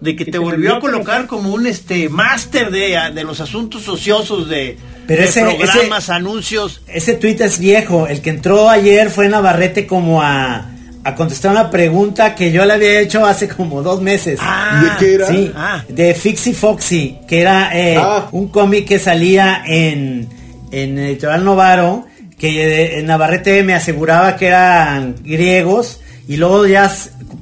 de 0.01 0.15
que 0.15 0.25
te 0.25 0.39
volvió 0.39 0.77
a 0.77 0.81
colocar 0.81 1.27
como 1.27 1.53
un 1.53 1.67
este 1.67 2.09
máster 2.09 2.71
de, 2.71 2.97
de 3.13 3.25
los 3.25 3.41
asuntos 3.41 3.89
ociosos 3.89 4.49
de, 4.49 4.77
Pero 5.09 5.23
de 5.23 5.29
ese- 5.29 5.41
programas, 5.43 6.09
anuncios. 6.11 6.83
Ese 6.87 7.15
tuit 7.15 7.41
es 7.41 7.59
viejo. 7.59 8.07
El 8.07 8.21
que 8.23 8.31
entró 8.31 8.71
ayer 8.71 9.11
fue 9.11 9.29
Navarrete 9.29 9.89
como 9.89 10.23
a, 10.23 10.71
a 11.09 11.15
contestar 11.15 11.51
una 11.53 11.71
pregunta 11.71 12.35
que 12.35 12.51
yo 12.53 12.65
le 12.65 12.73
había 12.75 13.01
hecho 13.01 13.25
hace 13.27 13.49
como 13.49 13.83
dos 13.83 14.01
meses. 14.01 14.39
Ah, 14.43 14.81
¿Y 14.81 14.85
de 14.85 14.91
qué 14.99 15.15
era? 15.15 15.27
Sí, 15.27 15.53
Ah. 15.55 15.85
de 15.89 16.15
Fixie 16.15 16.55
Foxy, 16.55 17.19
que 17.29 17.41
era 17.41 17.71
eh, 17.79 17.97
Ah. 17.99 18.29
un 18.33 18.49
cómic 18.49 18.87
que 18.87 18.99
salía 18.99 19.63
en, 19.67 20.29
en 20.71 20.99
Editorial 20.99 21.45
Novaro, 21.45 22.07
que 22.39 22.99
eh, 22.99 23.03
Navarrete 23.03 23.63
me 23.65 23.75
aseguraba 23.75 24.37
que 24.37 24.47
eran 24.47 25.17
griegos, 25.25 26.01
y 26.29 26.37
luego 26.37 26.67
ya 26.67 26.93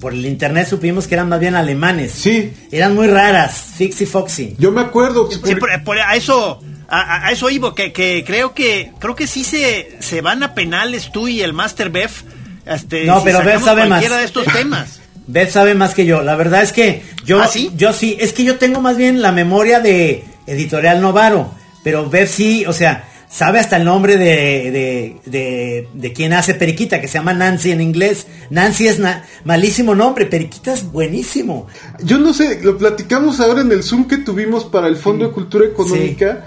por 0.00 0.12
el 0.12 0.24
internet 0.26 0.68
supimos 0.68 1.06
que 1.06 1.14
eran 1.14 1.28
más 1.28 1.40
bien 1.40 1.54
alemanes. 1.54 2.12
Sí. 2.12 2.52
Eran 2.70 2.94
muy 2.94 3.06
raras, 3.08 3.72
Fixie 3.76 4.06
Foxy. 4.06 4.54
Yo 4.58 4.70
me 4.72 4.80
acuerdo. 4.80 5.28
Sí, 5.30 5.54
por, 5.56 5.82
por- 5.84 5.98
a 5.98 6.14
eso 6.16 6.60
a, 6.88 7.00
a- 7.00 7.26
a 7.26 7.32
eso 7.32 7.50
iba 7.50 7.74
que, 7.74 7.92
que 7.92 8.22
creo 8.24 8.54
que 8.54 8.92
creo 9.00 9.16
que 9.16 9.26
sí 9.26 9.42
se, 9.42 9.96
se 10.00 10.20
van 10.20 10.42
a 10.44 10.54
penales 10.54 11.10
tú 11.12 11.26
y 11.28 11.40
el 11.42 11.52
Master 11.52 11.90
Bef 11.90 12.22
este, 12.66 13.04
No, 13.04 13.20
si 13.20 13.24
pero 13.26 13.38
sacamos 13.38 13.64
sabe 13.64 13.86
más. 13.86 14.00
de 14.02 14.24
estos 14.24 14.44
temas 14.52 15.00
Beth 15.28 15.50
sabe 15.50 15.74
más 15.74 15.92
que 15.94 16.04
yo. 16.06 16.22
La 16.22 16.36
verdad 16.36 16.62
es 16.62 16.70
que 16.72 17.02
yo, 17.24 17.40
¿Ah, 17.42 17.48
sí? 17.48 17.72
yo 17.76 17.92
sí, 17.92 18.16
es 18.20 18.32
que 18.32 18.44
yo 18.44 18.58
tengo 18.58 18.80
más 18.80 18.96
bien 18.96 19.22
la 19.22 19.32
memoria 19.32 19.80
de 19.80 20.22
Editorial 20.46 21.00
Novaro, 21.00 21.50
pero 21.82 22.08
Beth 22.08 22.28
sí, 22.28 22.64
o 22.64 22.72
sea, 22.72 23.08
sabe 23.28 23.58
hasta 23.58 23.76
el 23.76 23.84
nombre 23.84 24.18
de, 24.18 24.70
de, 24.70 25.16
de, 25.26 25.88
de 25.94 26.12
quien 26.12 26.32
hace 26.32 26.54
Periquita, 26.54 27.00
que 27.00 27.08
se 27.08 27.14
llama 27.18 27.34
Nancy 27.34 27.72
en 27.72 27.80
inglés. 27.80 28.28
Nancy 28.50 28.86
es 28.86 29.00
na- 29.00 29.24
malísimo 29.44 29.96
nombre, 29.96 30.26
Periquita 30.26 30.72
es 30.74 30.84
buenísimo. 30.92 31.66
Yo 32.04 32.18
no 32.18 32.32
sé, 32.32 32.60
lo 32.62 32.78
platicamos 32.78 33.40
ahora 33.40 33.62
en 33.62 33.72
el 33.72 33.82
Zoom 33.82 34.06
que 34.06 34.18
tuvimos 34.18 34.64
para 34.64 34.86
el 34.86 34.94
Fondo 34.94 35.26
de 35.26 35.32
Cultura 35.32 35.66
Económica. 35.66 36.44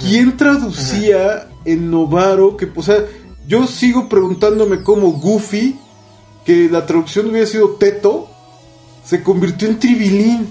¿Quién 0.00 0.36
traducía 0.36 1.48
en 1.64 1.90
Novaro? 1.90 2.56
Que, 2.56 2.68
o 2.74 2.82
sea, 2.82 2.96
yo 3.46 3.66
sigo 3.66 4.08
preguntándome 4.08 4.82
cómo 4.82 5.12
Goofy, 5.12 5.76
que 6.44 6.68
la 6.70 6.86
traducción 6.86 7.30
hubiera 7.30 7.46
sido 7.46 7.70
Teto, 7.76 8.28
se 9.04 9.22
convirtió 9.22 9.68
en 9.68 9.78
Tribilín. 9.78 10.48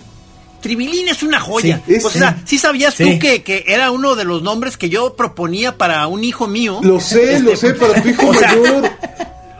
Tribilín 0.61 1.09
es 1.09 1.23
una 1.23 1.41
joya 1.41 1.81
Sí, 1.85 1.95
es- 1.95 2.05
o 2.05 2.09
sea 2.09 2.41
sí 2.45 2.57
sabías 2.57 2.93
Sí. 2.93 3.03
tú 3.03 3.19
que, 3.19 3.43
que 3.43 3.65
era 3.67 3.91
uno 3.91 4.15
de 4.15 4.23
los 4.23 4.41
nombres 4.43 4.77
que 4.77 4.87
yo 4.89 5.13
proponía 5.15 5.77
para 5.77 6.07
un 6.07 6.23
hijo 6.23 6.47
mío 6.47 6.79
Lo 6.81 7.01
sé, 7.01 7.33
Este, 7.33 7.39
lo 7.43 7.55
sé, 7.57 7.73
para 7.73 8.01
tu 8.01 8.07
hijo 8.07 8.33
sea, 8.39 8.47
mayor. 8.55 8.89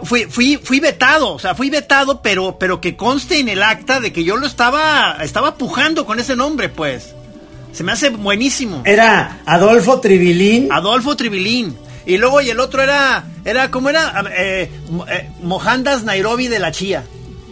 fui, 0.03 0.25
fui, 0.29 0.57
fui 0.63 0.79
vetado, 0.79 1.33
o 1.33 1.39
sea, 1.39 1.55
fui 1.55 1.69
vetado, 1.69 2.21
pero, 2.21 2.57
pero 2.57 2.79
que 2.79 2.95
conste 2.95 3.39
en 3.39 3.49
el 3.49 3.63
acta 3.63 3.99
de 3.99 4.13
que 4.13 4.23
yo 4.23 4.37
lo 4.37 4.47
estaba, 4.47 5.17
estaba 5.23 5.55
pujando 5.57 6.05
con 6.05 6.19
ese 6.19 6.35
nombre, 6.37 6.69
pues. 6.69 7.13
Se 7.73 7.83
me 7.83 7.91
hace 7.91 8.09
buenísimo. 8.09 8.83
Era 8.85 9.41
Adolfo 9.45 9.99
Tribilín. 9.99 10.71
Adolfo 10.71 11.15
Tribilín. 11.17 11.75
Y 12.05 12.17
luego 12.17 12.41
y 12.41 12.49
el 12.49 12.59
otro 12.59 12.81
era, 12.81 13.23
era 13.45 13.71
¿cómo 13.71 13.89
era? 13.89 14.23
Eh, 14.37 14.69
eh, 15.09 15.29
Mohandas 15.41 16.03
Nairobi 16.03 16.47
de 16.47 16.59
la 16.59 16.71
Chía. 16.71 17.03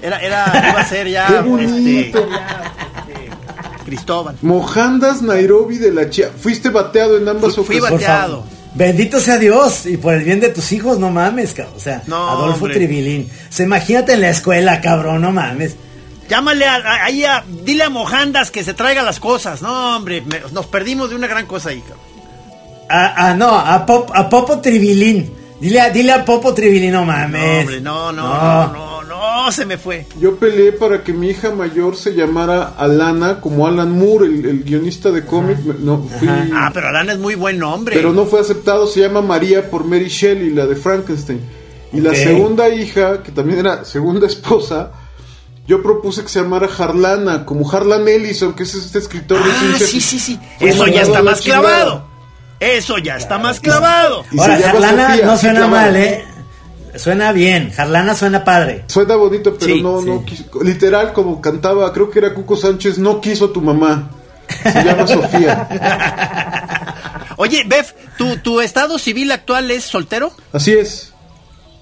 Era, 0.02 0.20
era, 0.20 0.46
iba 0.72 0.82
a 0.82 0.86
ser 0.86 1.08
ya, 1.10 1.28
Qué 1.44 1.64
este, 1.64 2.12
ya, 2.12 2.74
este, 3.08 3.30
Cristóbal. 3.86 4.36
Mohandas 4.42 5.22
Nairobi 5.22 5.78
de 5.78 5.92
la 5.94 6.10
Chia. 6.10 6.32
Fuiste 6.38 6.70
bateado 6.70 7.18
en 7.18 7.28
ambas 7.28 7.56
Fui- 7.56 7.64
fui 7.66 7.80
bateado. 7.80 8.42
favor. 8.44 8.62
Bendito 8.74 9.20
sea 9.20 9.38
Dios 9.38 9.86
y 9.86 9.98
por 9.98 10.14
el 10.14 10.24
bien 10.24 10.40
de 10.40 10.48
tus 10.50 10.72
hijos, 10.72 10.98
no 10.98 11.12
mames, 11.12 11.54
cabrón. 11.54 11.76
O 11.76 11.80
sea, 11.80 12.04
No, 12.08 12.30
Adolfo 12.30 12.66
hombre. 12.66 12.74
Tribilín. 12.76 13.30
O 13.50 13.52
sea, 13.52 13.66
imagínate 13.66 14.14
en 14.14 14.22
la 14.22 14.30
escuela, 14.30 14.80
cabrón, 14.82 15.22
no 15.22 15.32
mames. 15.32 15.76
Llámale 16.30 16.66
a, 16.66 16.76
a- 16.76 17.04
ahí 17.06 17.26
a- 17.26 17.44
dile 17.64 17.84
a 17.84 17.90
Mohandas 17.90 18.50
que 18.50 18.64
se 18.64 18.74
traiga 18.74 19.04
las 19.04 19.20
cosas. 19.20 19.62
No, 19.62 19.98
hombre, 19.98 20.22
me- 20.22 20.40
nos 20.54 20.66
perdimos 20.68 21.10
de 21.10 21.16
una 21.18 21.28
gran 21.28 21.46
cosa 21.48 21.70
ahí, 21.70 21.82
cabrón. 21.82 22.00
A, 22.92 23.30
a- 23.30 23.34
no, 23.36 23.50
a, 23.58 23.86
Pop- 23.86 24.12
a 24.14 24.28
Popo 24.30 24.60
Tribilín. 24.60 25.32
Dile 25.60 25.80
a, 25.80 25.90
dile 25.92 26.12
a 26.12 26.26
Popo 26.26 26.54
Tribilín, 26.54 26.92
no 26.92 27.02
No, 27.02 27.06
mames. 27.06 27.60
hombre, 27.62 27.82
no, 27.82 28.12
no, 28.12 28.24
no, 28.24 29.04
no, 29.04 29.44
no, 29.46 29.52
se 29.52 29.66
me 29.66 29.78
fue. 29.78 30.08
Yo 30.20 30.36
peleé 30.38 30.72
para 30.72 31.04
que 31.04 31.14
mi 31.14 31.30
hija 31.30 31.52
mayor 31.52 31.96
se 31.96 32.14
llamara 32.16 32.74
Alana, 32.78 33.40
como 33.40 33.68
Alan 33.68 33.92
Moore, 33.98 34.26
el, 34.26 34.46
el 34.46 34.64
guionista 34.64 35.12
de 35.12 35.24
cómic. 35.24 35.58
No, 35.80 36.04
fui-. 36.04 36.28
Ah, 36.54 36.72
pero 36.74 36.88
Alana 36.90 37.14
es 37.14 37.20
muy 37.20 37.36
buen 37.36 37.60
nombre. 37.60 37.96
pero 37.96 38.12
no 38.12 38.26
fue 38.26 38.40
aceptado. 38.42 38.88
Se 38.88 39.02
llama 39.02 39.22
María 39.22 39.70
por 39.70 39.86
Mary 39.86 40.08
Shelley, 40.08 40.50
la 40.52 40.66
de 40.66 40.76
Frankenstein. 40.76 41.40
Y 41.94 42.00
la 42.02 42.16
segunda 42.16 42.70
hija, 42.70 43.22
que 43.22 43.32
también 43.32 43.60
era 43.60 43.84
segunda 43.86 44.26
esposa, 44.26 44.92
yo 45.68 45.84
propuse 45.84 46.24
que 46.24 46.30
se 46.30 46.42
llamara 46.42 46.68
Harlana, 46.76 47.46
como 47.46 47.70
Harlan 47.70 48.08
Ellison, 48.08 48.54
que 48.54 48.64
es 48.64 48.74
este 48.74 48.98
escritor 49.00 49.44
de 49.44 49.52
Ah, 49.52 49.56
ciencia 49.60 49.88
sí, 49.88 50.02
sí, 50.02 50.18
sí. 50.20 50.40
Eso 50.60 50.88
ya 50.88 51.02
está 51.04 51.22
más 51.22 51.42
chingada. 51.42 51.62
clavado. 51.62 52.11
Eso 52.62 52.98
ya 53.00 53.18
está 53.18 53.38
más 53.40 53.60
clavado. 53.60 54.24
Y 54.32 54.40
Ahora, 54.40 54.58
Jarlana 54.62 55.08
Sofía, 55.10 55.26
no 55.26 55.38
suena 55.38 55.68
mal, 55.68 55.96
¿eh? 55.98 56.26
Suena 56.96 57.32
bien. 57.32 57.72
Jarlana 57.72 58.16
suena 58.16 58.44
padre. 58.44 58.84
Suena 58.88 59.16
bonito, 59.16 59.56
pero 59.60 59.74
Sí, 59.74 59.82
no, 59.82 60.00
sí. 60.02 60.06
no 60.08 60.24
quiso. 60.26 60.44
Literal, 60.64 61.12
como 61.14 61.42
cantaba, 61.42 61.92
creo 61.92 62.10
que 62.12 62.20
era 62.20 62.34
Cuco 62.34 62.56
Sánchez, 62.56 62.98
no 63.00 63.20
quiso 63.20 63.46
a 63.46 63.54
tu 63.54 63.62
mamá. 63.62 64.12
Se 64.64 64.84
llama 64.84 65.08
Sofía. 65.08 65.68
Oye, 67.38 67.64
Bef, 67.66 67.94
¿tu, 68.18 68.38
¿tu 68.38 68.62
estado 68.62 69.00
civil 69.00 69.32
actual 69.32 69.72
es 69.72 69.84
soltero? 69.86 70.32
Así 70.54 70.74
es. 70.74 71.14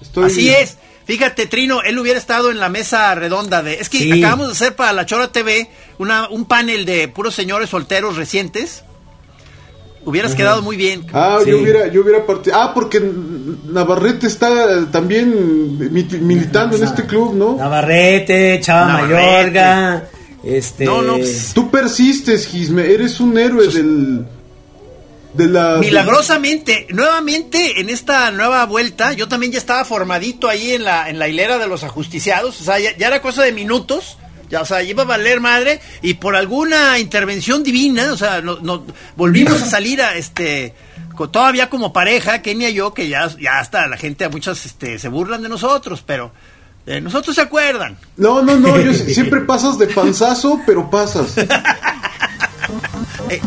Estoy... 0.00 0.24
Así 0.24 0.48
es. 0.50 0.78
Fíjate, 1.04 1.46
Trino, 1.46 1.82
él 1.82 1.98
hubiera 1.98 2.18
estado 2.18 2.50
en 2.52 2.60
la 2.60 2.68
mesa 2.68 3.12
redonda 3.16 3.62
de... 3.62 3.74
Es 3.74 3.88
que 3.88 3.98
Sí. 3.98 4.12
acabamos 4.12 4.46
de 4.46 4.52
hacer 4.52 4.76
para 4.76 4.92
la 4.92 5.04
Chora 5.06 5.32
TV 5.32 5.68
una, 5.98 6.28
un 6.28 6.44
panel 6.44 6.84
de 6.86 7.08
puros 7.08 7.34
señores 7.34 7.70
solteros 7.70 8.16
recientes. 8.16 8.84
Hubieras 10.04 10.34
quedado 10.34 10.62
muy 10.62 10.76
bien. 10.76 11.04
Ah, 11.12 11.38
Sí. 11.44 11.50
yo 11.50 11.58
hubiera, 11.60 11.86
yo 11.88 12.00
hubiera 12.02 12.24
partido. 12.26 12.56
Ah, 12.58 12.72
porque 12.74 13.00
Navarrete 13.66 14.26
está 14.26 14.86
también 14.90 15.78
mi- 15.92 16.04
militando 16.20 16.76
en 16.76 16.84
este 16.84 17.04
club, 17.04 17.34
¿no? 17.34 17.56
Navarrete, 17.56 18.60
Chava 18.62 18.86
Navarrete. 19.02 19.14
Mayorga. 19.22 20.08
Este. 20.42 20.84
No, 20.86 21.02
no, 21.02 21.18
pues, 21.18 21.52
Tú 21.54 21.70
persistes, 21.70 22.46
Gisme, 22.46 22.90
eres 22.90 23.20
un 23.20 23.36
héroe 23.38 23.66
del. 23.68 24.24
De 25.34 25.46
la. 25.46 25.76
Milagrosamente, 25.76 26.86
nuevamente 26.90 27.80
en 27.80 27.88
esta 27.90 28.30
nueva 28.30 28.64
vuelta, 28.66 29.12
yo 29.12 29.28
también 29.28 29.52
ya 29.52 29.58
estaba 29.58 29.84
formadito 29.84 30.48
ahí 30.48 30.72
en 30.72 30.82
la, 30.84 31.08
en 31.10 31.18
la 31.18 31.28
hilera 31.28 31.58
de 31.58 31.68
los 31.68 31.84
ajusticiados, 31.84 32.60
o 32.60 32.64
sea, 32.64 32.78
ya, 32.80 32.96
ya 32.96 33.06
era 33.08 33.20
cosa 33.22 33.42
de 33.44 33.52
minutos, 33.52 34.16
ya, 34.50 34.60
o 34.62 34.64
sea, 34.66 34.82
iba 34.82 35.02
a 35.04 35.06
valer 35.06 35.40
madre, 35.40 35.80
y 36.02 36.14
por 36.14 36.34
alguna 36.36 36.98
intervención 36.98 37.62
divina, 37.62 38.12
o 38.12 38.16
sea, 38.16 38.40
no, 38.40 38.58
no- 38.60 38.84
volvimos 39.16 39.62
a 39.62 39.66
salir 39.66 40.02
a 40.02 40.14
este, 40.16 40.74
todavía 41.30 41.70
como 41.70 41.92
pareja, 41.92 42.42
Kenia 42.42 42.70
y 42.70 42.74
yo, 42.74 42.92
que 42.92 43.08
ya, 43.08 43.28
ya 43.38 43.58
hasta 43.60 43.86
la 43.86 43.96
gente, 43.96 44.28
muchas 44.28 44.66
este, 44.66 44.98
se 44.98 45.08
burlan 45.08 45.42
de 45.42 45.48
nosotros, 45.48 46.02
pero 46.04 46.32
eh, 46.86 47.00
nosotros 47.00 47.34
se 47.36 47.42
acuerdan. 47.42 47.96
No, 48.16 48.42
no, 48.42 48.56
no, 48.56 48.80
yo 48.80 48.92
si- 48.92 49.14
siempre 49.14 49.40
pasas 49.42 49.78
de 49.78 49.86
panzazo, 49.86 50.60
pero 50.66 50.90
pasas. 50.90 51.34
Oye, 53.28 53.40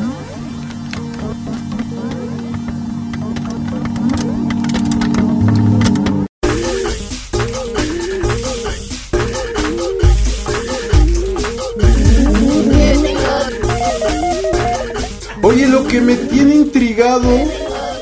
que 15.93 16.01
me 16.01 16.15
tiene 16.15 16.55
intrigado, 16.55 17.29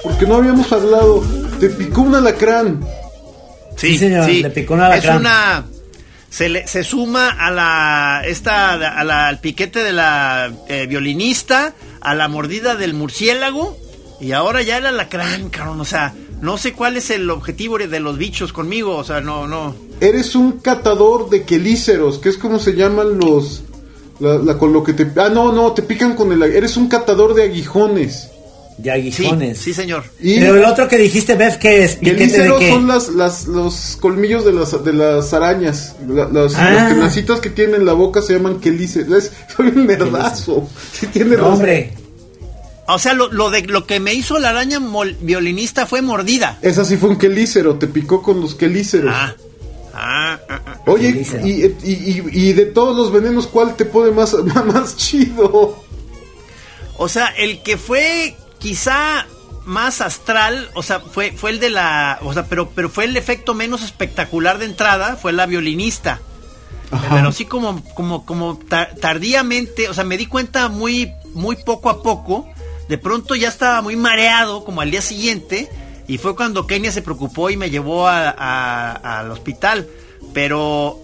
porque 0.01 0.25
no 0.25 0.35
habíamos 0.35 0.71
hablado, 0.71 1.21
te 1.59 1.67
picó 1.69 2.03
un 2.03 2.15
alacrán. 2.15 2.79
Sí, 3.75 3.97
señor, 3.97 4.29
le 4.29 4.49
picó 4.49 4.75
un 4.75 4.79
alacrán. 4.79 5.15
Es 5.15 5.19
una 5.19 5.65
se 6.29 6.47
le, 6.47 6.65
se 6.69 6.85
suma 6.85 7.31
a 7.31 7.51
la 7.51 8.21
esta 8.25 8.75
a 8.75 9.03
la, 9.03 9.27
al 9.27 9.41
piquete 9.41 9.83
de 9.83 9.91
la 9.91 10.53
eh, 10.69 10.87
violinista, 10.87 11.73
a 11.99 12.15
la 12.15 12.29
mordida 12.29 12.75
del 12.75 12.93
murciélago 12.93 13.77
y 14.21 14.31
ahora 14.31 14.61
ya 14.61 14.77
el 14.77 14.85
alacrán, 14.85 15.49
cabrón, 15.49 15.81
o 15.81 15.85
sea, 15.85 16.15
no 16.39 16.57
sé 16.57 16.71
cuál 16.71 16.95
es 16.95 17.09
el 17.09 17.29
objetivo 17.29 17.77
de 17.77 17.99
los 17.99 18.17
bichos 18.17 18.53
conmigo, 18.53 18.95
o 18.95 19.03
sea, 19.03 19.19
no 19.19 19.47
no 19.47 19.75
Eres 19.99 20.33
un 20.33 20.59
catador 20.59 21.29
de 21.29 21.43
quelíceros, 21.43 22.19
que 22.19 22.29
es 22.29 22.37
como 22.37 22.57
se 22.57 22.73
llaman 22.73 23.17
los... 23.17 23.63
La, 24.21 24.37
la- 24.37 24.57
con 24.57 24.71
lo 24.71 24.83
que 24.83 24.93
te... 24.93 25.07
Ah, 25.19 25.29
no, 25.33 25.51
no, 25.51 25.73
te 25.73 25.81
pican 25.81 26.15
con 26.15 26.31
el... 26.31 26.43
Eres 26.43 26.77
un 26.77 26.87
catador 26.87 27.33
de 27.33 27.43
aguijones. 27.43 28.29
De 28.77 28.89
aguijones. 28.91 29.57
sí, 29.59 29.73
señor. 29.73 30.03
Y 30.19 30.39
Pero 30.39 30.55
el 30.55 30.65
otro 30.65 30.87
que 30.87 30.97
dijiste, 30.97 31.35
Bev, 31.35 31.59
¿qué 31.59 31.83
es? 31.83 31.95
¿Piquete 31.97 32.11
de 32.11 32.17
quelíceros 32.29 32.59
qué? 32.59 32.69
son 32.69 32.87
las, 32.87 33.09
las, 33.09 33.45
los 33.47 33.97
colmillos 33.99 34.45
de 34.45 34.53
las, 34.53 34.83
de 34.83 34.93
las 34.93 35.33
arañas. 35.33 35.95
La- 36.07 36.27
las, 36.29 36.55
Ah. 36.55 36.71
las 36.71 36.89
tenacitas 36.93 37.39
que 37.41 37.49
tienen 37.49 37.75
en 37.81 37.85
la 37.85 37.93
boca 37.93 38.21
se 38.21 38.33
llaman 38.33 38.59
quelíceros. 38.59 39.11
Es- 39.25 39.31
Soy 39.55 39.67
un 39.67 39.85
nerdazo. 39.87 40.67
Sí 40.93 41.07
tiene 41.07 41.31
No, 41.31 41.37
razón. 41.37 41.53
hombre. 41.53 41.93
O 42.87 42.97
sea, 42.99 43.13
lo, 43.13 43.31
lo 43.31 43.49
de 43.51 43.61
lo 43.63 43.85
que 43.85 43.99
me 43.99 44.13
hizo 44.13 44.37
la 44.39 44.49
araña 44.49 44.79
mol- 44.79 45.15
violinista 45.21 45.85
fue 45.85 46.01
mordida. 46.01 46.57
Esa 46.61 46.83
sí 46.83 46.97
fue 46.97 47.09
un 47.09 47.17
quelícero, 47.17 47.75
te 47.75 47.87
picó 47.87 48.21
con 48.21 48.41
los 48.41 48.55
quelíceros. 48.55 49.11
Ah. 49.15 49.33
Ah, 50.03 50.39
ah, 50.49 50.59
ah. 50.65 50.81
Oye, 50.87 51.09
y, 51.43 51.47
y, 51.47 51.65
y- 51.83 52.49
y 52.49 52.53
de 52.53 52.65
todos 52.65 52.95
los 52.97 53.11
venenos, 53.11 53.45
¿cuál 53.45 53.75
te 53.75 53.85
pone 53.85 54.11
más, 54.19 54.33
más 54.33 54.97
chido? 54.97 55.83
O 56.97 57.07
sea, 57.07 57.27
el 57.27 57.61
que 57.61 57.77
fue 57.77 58.35
quizá 58.59 59.25
más 59.65 60.01
astral, 60.01 60.69
o 60.73 60.81
sea, 60.83 60.99
fue, 61.01 61.31
fue 61.33 61.51
el 61.51 61.59
de 61.59 61.69
la, 61.69 62.17
o 62.23 62.33
sea, 62.33 62.45
pero, 62.45 62.69
pero 62.71 62.89
fue 62.89 63.05
el 63.05 63.15
efecto 63.15 63.53
menos 63.53 63.83
espectacular 63.83 64.57
de 64.57 64.65
entrada, 64.65 65.17
fue 65.17 65.33
la 65.33 65.45
violinista. 65.45 66.19
Ajá. 66.89 67.07
Pero 67.15 67.31
sí 67.31 67.45
como, 67.45 67.83
como, 67.93 68.25
como 68.25 68.57
ta- 68.67 68.89
tardíamente, 68.99 69.87
o 69.87 69.93
sea, 69.93 70.03
me 70.03 70.17
di 70.17 70.25
cuenta 70.25 70.67
muy, 70.67 71.11
muy 71.33 71.55
poco 71.57 71.89
a 71.91 72.01
poco. 72.03 72.47
De 72.89 72.97
pronto 72.97 73.35
ya 73.35 73.47
estaba 73.49 73.81
muy 73.81 73.95
mareado, 73.95 74.63
como 74.65 74.81
al 74.81 74.91
día 74.91 75.01
siguiente, 75.01 75.69
y 76.11 76.17
fue 76.17 76.35
cuando 76.35 76.67
Kenia 76.67 76.91
se 76.91 77.01
preocupó 77.01 77.49
y 77.49 77.55
me 77.55 77.69
llevó 77.69 78.05
al 78.05 79.31
hospital. 79.31 79.87
Pero 80.33 80.99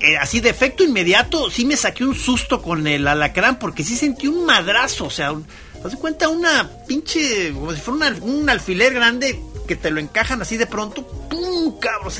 eh, 0.00 0.16
así 0.16 0.40
de 0.40 0.50
efecto 0.50 0.82
inmediato, 0.82 1.48
sí 1.48 1.64
me 1.64 1.76
saqué 1.76 2.04
un 2.04 2.16
susto 2.16 2.60
con 2.60 2.88
el 2.88 3.06
alacrán, 3.06 3.60
porque 3.60 3.84
sí 3.84 3.94
sentí 3.94 4.26
un 4.26 4.44
madrazo, 4.44 5.04
o 5.04 5.10
sea, 5.10 5.32
de 5.32 5.96
cuenta 5.96 6.28
una 6.28 6.68
pinche, 6.88 7.52
como 7.52 7.72
si 7.72 7.80
fuera 7.80 8.16
un 8.20 8.50
alfiler 8.50 8.92
grande 8.94 9.40
que 9.68 9.76
te 9.76 9.92
lo 9.92 10.00
encajan 10.00 10.42
así 10.42 10.56
de 10.56 10.66
pronto, 10.66 11.06
¡pum! 11.30 11.78
cabrón! 11.78 12.12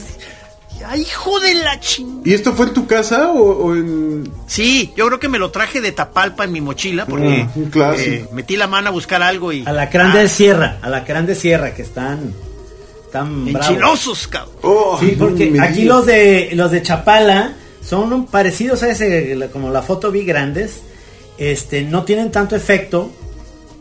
¡Ay, 0.86 1.02
hijo 1.02 1.38
de 1.40 1.54
la 1.54 1.78
chingada! 1.80 2.22
¿Y 2.24 2.34
esto 2.34 2.52
fue 2.54 2.66
en 2.66 2.74
tu 2.74 2.86
casa 2.86 3.30
o, 3.32 3.40
o 3.66 3.74
en...? 3.74 4.30
Sí, 4.46 4.92
yo 4.96 5.06
creo 5.06 5.18
que 5.20 5.28
me 5.28 5.38
lo 5.38 5.50
traje 5.50 5.80
de 5.80 5.92
Tapalpa 5.92 6.44
en 6.44 6.52
mi 6.52 6.60
mochila 6.60 7.06
porque 7.06 7.42
Ah, 7.46 7.50
un 7.54 7.70
clásico. 7.70 8.10
eh, 8.10 8.28
metí 8.32 8.56
la 8.56 8.66
mano 8.66 8.88
a 8.88 8.92
buscar 8.92 9.22
algo 9.22 9.52
y 9.52 9.64
Alacrán 9.66 10.12
Ah, 10.12 10.18
de 10.18 10.28
Sierra. 10.28 10.78
Alacrán 10.82 11.26
de 11.26 11.34
Sierra, 11.34 11.74
que 11.74 11.82
están. 11.82 12.32
Tan 13.10 13.44
bravos. 13.52 13.68
enchilosos, 13.68 14.26
cabrón. 14.28 14.54
Oh, 14.62 14.96
Sí, 14.98 15.14
porque 15.18 15.54
aquí 15.60 15.84
los 15.84 16.06
de 16.06 16.50
los 16.54 16.70
de 16.70 16.80
Chapala 16.82 17.52
son 17.86 18.26
parecidos 18.26 18.82
a 18.82 18.88
ese, 18.90 19.34
la- 19.34 19.48
como 19.48 19.70
la 19.70 19.82
foto 19.82 20.10
vi 20.10 20.24
grandes. 20.24 20.80
Este, 21.38 21.82
no 21.82 22.04
tienen 22.04 22.30
tanto 22.30 22.56
efecto, 22.56 23.10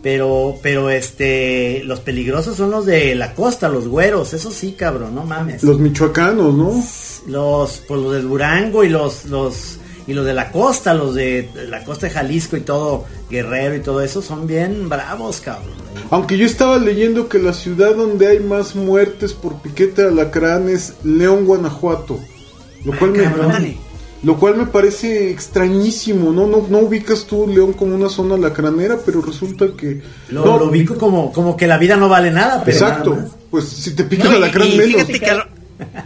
pero, 0.01 0.55
pero 0.61 0.89
este, 0.89 1.83
los 1.85 1.99
peligrosos 1.99 2.57
son 2.57 2.71
los 2.71 2.85
de 2.85 3.13
la 3.15 3.33
costa, 3.33 3.69
los 3.69 3.87
güeros, 3.87 4.33
eso 4.33 4.51
sí, 4.51 4.73
cabrón, 4.73 5.13
no 5.13 5.23
mames. 5.23 5.63
Los 5.63 5.79
michoacanos, 5.79 6.53
¿no? 6.53 6.83
Los, 7.27 7.83
pues 7.87 8.01
los 8.01 8.13
de 8.13 8.21
Durango 8.21 8.83
y 8.83 8.89
los, 8.89 9.25
los, 9.25 9.77
y 10.07 10.13
los 10.13 10.25
de 10.25 10.33
la 10.33 10.51
costa, 10.51 10.93
los 10.93 11.13
de 11.13 11.49
la 11.67 11.83
costa 11.83 12.07
de 12.07 12.13
Jalisco 12.13 12.57
y 12.57 12.61
todo, 12.61 13.05
Guerrero 13.29 13.75
y 13.75 13.81
todo 13.81 14.01
eso, 14.01 14.21
son 14.21 14.47
bien 14.47 14.89
bravos, 14.89 15.39
cabrón. 15.39 15.81
Aunque 16.09 16.37
yo 16.37 16.45
estaba 16.45 16.77
leyendo 16.77 17.29
que 17.29 17.37
la 17.37 17.53
ciudad 17.53 17.95
donde 17.95 18.27
hay 18.27 18.39
más 18.39 18.75
muertes 18.75 19.33
por 19.33 19.61
piquete 19.61 20.01
de 20.01 20.07
alacrán 20.07 20.67
es 20.67 20.95
León, 21.03 21.45
Guanajuato. 21.45 22.19
Lo 22.83 22.97
cual 22.97 23.11
me... 23.11 23.90
Lo 24.23 24.37
cual 24.37 24.55
me 24.55 24.67
parece 24.67 25.31
extrañísimo, 25.31 26.31
¿no? 26.31 26.45
No, 26.47 26.67
no 26.69 26.77
ubicas 26.79 27.25
tú 27.25 27.47
León 27.47 27.73
como 27.73 27.95
una 27.95 28.07
zona 28.09 28.37
lacranera, 28.37 28.99
pero 29.05 29.21
resulta 29.21 29.65
que... 29.75 30.01
Lo, 30.29 30.45
no, 30.45 30.57
lo 30.59 30.65
ubico 30.69 30.95
como, 30.97 31.31
como 31.33 31.57
que 31.57 31.65
la 31.65 31.77
vida 31.79 31.97
no 31.97 32.07
vale 32.07 32.29
nada, 32.29 32.63
pero 32.63 32.77
Exacto. 32.77 33.15
nada. 33.15 33.29
Pues 33.49 33.67
si 33.67 33.95
te 33.95 34.03
pica 34.03 34.25
No, 34.25 34.33
la 34.33 34.39
lacrán 34.39 34.67
y 34.67 34.77
menos. 34.77 34.93
fíjate 34.93 35.19
que 35.19 35.29
a, 35.29 35.35
lo- 35.35 35.47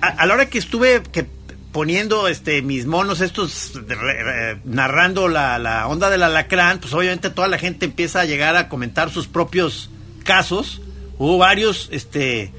a- 0.01 0.07
a 0.07 0.25
la 0.25 0.33
hora 0.33 0.49
que 0.49 0.57
estuve 0.57 1.03
que 1.11 1.25
poniendo 1.73 2.29
este 2.29 2.61
mis 2.61 2.85
monos 2.85 3.19
estos 3.19 3.73
de- 3.85 3.95
re- 3.95 4.23
re- 4.23 4.59
narrando 4.63 5.27
la, 5.27 5.59
la 5.59 5.85
onda 5.89 6.09
del 6.09 6.23
alacrán, 6.23 6.79
pues 6.79 6.93
obviamente 6.93 7.29
toda 7.29 7.49
la 7.49 7.57
gente 7.57 7.85
empieza 7.85 8.21
a 8.21 8.25
llegar 8.25 8.55
a 8.55 8.69
comentar 8.69 9.09
sus 9.11 9.27
propios 9.27 9.89
casos. 10.23 10.81
Hubo 11.19 11.37
varios, 11.37 11.89
este, 11.91 12.51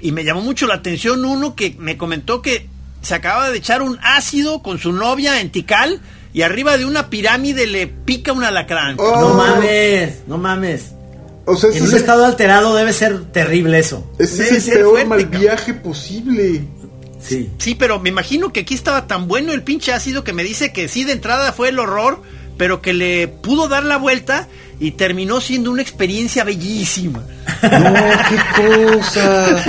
y 0.00 0.10
me 0.10 0.24
llamó 0.24 0.40
mucho 0.40 0.66
la 0.66 0.74
atención 0.74 1.24
uno 1.24 1.54
que 1.54 1.76
me 1.78 1.96
comentó 1.96 2.42
que 2.42 2.66
se 3.02 3.14
acaba 3.14 3.50
de 3.50 3.58
echar 3.58 3.82
un 3.82 3.98
ácido 4.02 4.62
con 4.62 4.78
su 4.78 4.92
novia 4.92 5.40
en 5.40 5.50
Tikal 5.50 6.00
y 6.32 6.42
arriba 6.42 6.78
de 6.78 6.86
una 6.86 7.10
pirámide 7.10 7.66
le 7.66 7.86
pica 7.86 8.32
un 8.32 8.44
alacrán. 8.44 8.96
Oh. 8.98 9.20
No 9.20 9.34
mames, 9.34 10.20
no 10.26 10.38
mames. 10.38 10.92
O 11.44 11.56
sea, 11.56 11.70
En 11.70 11.82
un 11.82 11.88
es, 11.88 11.92
el, 11.94 11.98
estado 11.98 12.24
alterado 12.24 12.74
debe 12.74 12.92
ser 12.92 13.24
terrible 13.32 13.78
eso. 13.80 14.08
ese 14.18 14.24
es 14.34 14.38
debe 14.38 14.56
el 14.56 14.62
ser 14.62 14.74
peor 14.74 14.90
fuerte, 14.90 15.08
mal 15.08 15.20
cabrón. 15.22 15.40
viaje 15.40 15.74
posible. 15.74 16.64
Sí. 17.20 17.50
Sí, 17.58 17.74
pero 17.74 17.98
me 18.00 18.08
imagino 18.08 18.52
que 18.52 18.60
aquí 18.60 18.74
estaba 18.74 19.06
tan 19.06 19.28
bueno 19.28 19.52
el 19.52 19.62
pinche 19.62 19.92
ácido 19.92 20.24
que 20.24 20.32
me 20.32 20.44
dice 20.44 20.72
que 20.72 20.88
sí, 20.88 21.04
de 21.04 21.12
entrada 21.12 21.52
fue 21.52 21.68
el 21.68 21.78
horror, 21.78 22.22
pero 22.56 22.80
que 22.80 22.92
le 22.92 23.28
pudo 23.28 23.68
dar 23.68 23.84
la 23.84 23.96
vuelta 23.96 24.48
y 24.80 24.92
terminó 24.92 25.40
siendo 25.40 25.70
una 25.70 25.82
experiencia 25.82 26.44
bellísima. 26.44 27.24
No, 27.62 27.94
qué 28.28 28.96
cosa, 28.96 29.64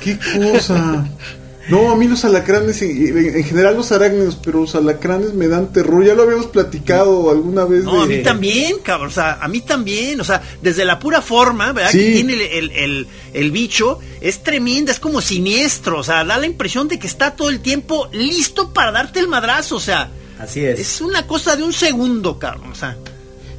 qué 0.00 0.18
cosa. 0.18 1.08
No, 1.68 1.90
a 1.90 1.96
mí 1.96 2.06
los 2.06 2.24
alacranes, 2.24 2.80
en, 2.82 3.36
en 3.36 3.42
general 3.44 3.76
los 3.76 3.90
arácnidos, 3.90 4.38
pero 4.42 4.60
los 4.60 4.74
alacranes 4.76 5.34
me 5.34 5.48
dan 5.48 5.72
terror. 5.72 6.04
Ya 6.04 6.14
lo 6.14 6.22
habíamos 6.22 6.46
platicado 6.46 7.28
alguna 7.30 7.64
vez. 7.64 7.82
No, 7.82 8.02
a 8.02 8.06
mí 8.06 8.22
también, 8.22 8.78
cabrón, 8.84 9.08
o 9.08 9.12
sea, 9.12 9.38
a 9.40 9.48
mí 9.48 9.60
también, 9.62 10.20
o 10.20 10.24
sea, 10.24 10.40
desde 10.62 10.84
la 10.84 10.98
pura 11.00 11.20
forma, 11.22 11.72
¿verdad? 11.72 11.90
Sí. 11.90 11.98
Que 11.98 12.12
tiene 12.12 12.32
el, 12.34 12.40
el- 12.42 12.70
el- 12.72 13.06
el 13.34 13.50
bicho, 13.50 13.98
es 14.20 14.42
tremenda, 14.42 14.92
es 14.92 15.00
como 15.00 15.20
siniestro, 15.20 15.98
o 15.98 16.04
sea, 16.04 16.24
da 16.24 16.38
la 16.38 16.46
impresión 16.46 16.86
de 16.88 16.98
que 16.98 17.06
está 17.08 17.34
todo 17.34 17.48
el 17.50 17.60
tiempo 17.60 18.08
listo 18.12 18.72
para 18.72 18.92
darte 18.92 19.18
el 19.20 19.26
madrazo, 19.28 19.76
o 19.76 19.80
sea, 19.80 20.08
Así 20.38 20.64
es. 20.64 20.78
es 20.78 21.00
una 21.00 21.26
cosa 21.26 21.56
de 21.56 21.64
un 21.64 21.72
segundo, 21.72 22.38
cabrón, 22.38 22.70
o 22.72 22.74
sea, 22.76 22.96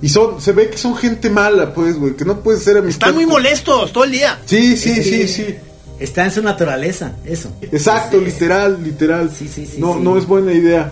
Y 0.02 0.10
son, 0.10 0.40
se 0.40 0.52
ve 0.54 0.70
que 0.70 0.78
son 0.78 0.96
gente 0.96 1.30
mala, 1.30 1.74
pues, 1.74 1.98
güey, 1.98 2.16
que 2.16 2.24
no 2.24 2.40
puede 2.42 2.60
ser 2.60 2.78
amistad. 2.78 3.10
están 3.10 3.16
muy 3.16 3.26
molestos 3.26 3.92
todo 3.92 4.04
el 4.06 4.12
día. 4.12 4.40
Sí, 4.46 4.78
sí, 4.78 5.04
sí, 5.04 5.28
sí. 5.28 5.56
Está 6.00 6.25
en 6.25 6.32
su 6.32 6.42
naturaleza, 6.42 7.13
eso. 7.25 7.51
Exacto, 7.62 8.20
literal, 8.20 8.84
literal. 8.84 9.32
Sí, 9.36 9.48
sí, 9.48 9.66
sí, 9.66 9.77
no, 9.80 9.96
sí. 9.96 10.00
no 10.01 10.18
es 10.18 10.25
buena 10.27 10.54
idea. 10.54 10.92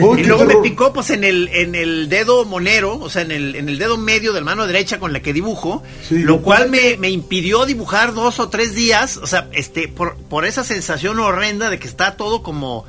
Oh, 0.00 0.16
Y 0.16 0.24
luego 0.24 0.44
me 0.46 0.56
picó 0.56 0.92
pues 0.92 1.10
en 1.10 1.22
el, 1.22 1.48
en 1.48 1.74
el 1.74 2.08
dedo 2.08 2.44
monero, 2.46 2.98
o 2.98 3.10
sea, 3.10 3.22
en 3.22 3.30
el, 3.30 3.56
en 3.56 3.68
el 3.68 3.78
dedo 3.78 3.98
medio 3.98 4.32
de 4.32 4.40
la 4.40 4.46
mano 4.46 4.66
derecha 4.66 4.98
con 4.98 5.12
la 5.12 5.20
que 5.20 5.32
dibujo, 5.34 5.82
Sí. 6.08 6.20
lo 6.20 6.40
cual 6.40 6.70
me, 6.70 6.96
me 6.96 7.10
impidió 7.10 7.66
dibujar 7.66 8.14
dos 8.14 8.40
o 8.40 8.48
tres 8.48 8.74
días, 8.74 9.18
o 9.18 9.26
sea, 9.26 9.48
este, 9.52 9.88
por, 9.88 10.16
por 10.16 10.46
esa 10.46 10.64
sensación 10.64 11.18
horrenda 11.18 11.68
de 11.68 11.78
que 11.78 11.88
está 11.88 12.16
todo 12.16 12.42
como 12.42 12.86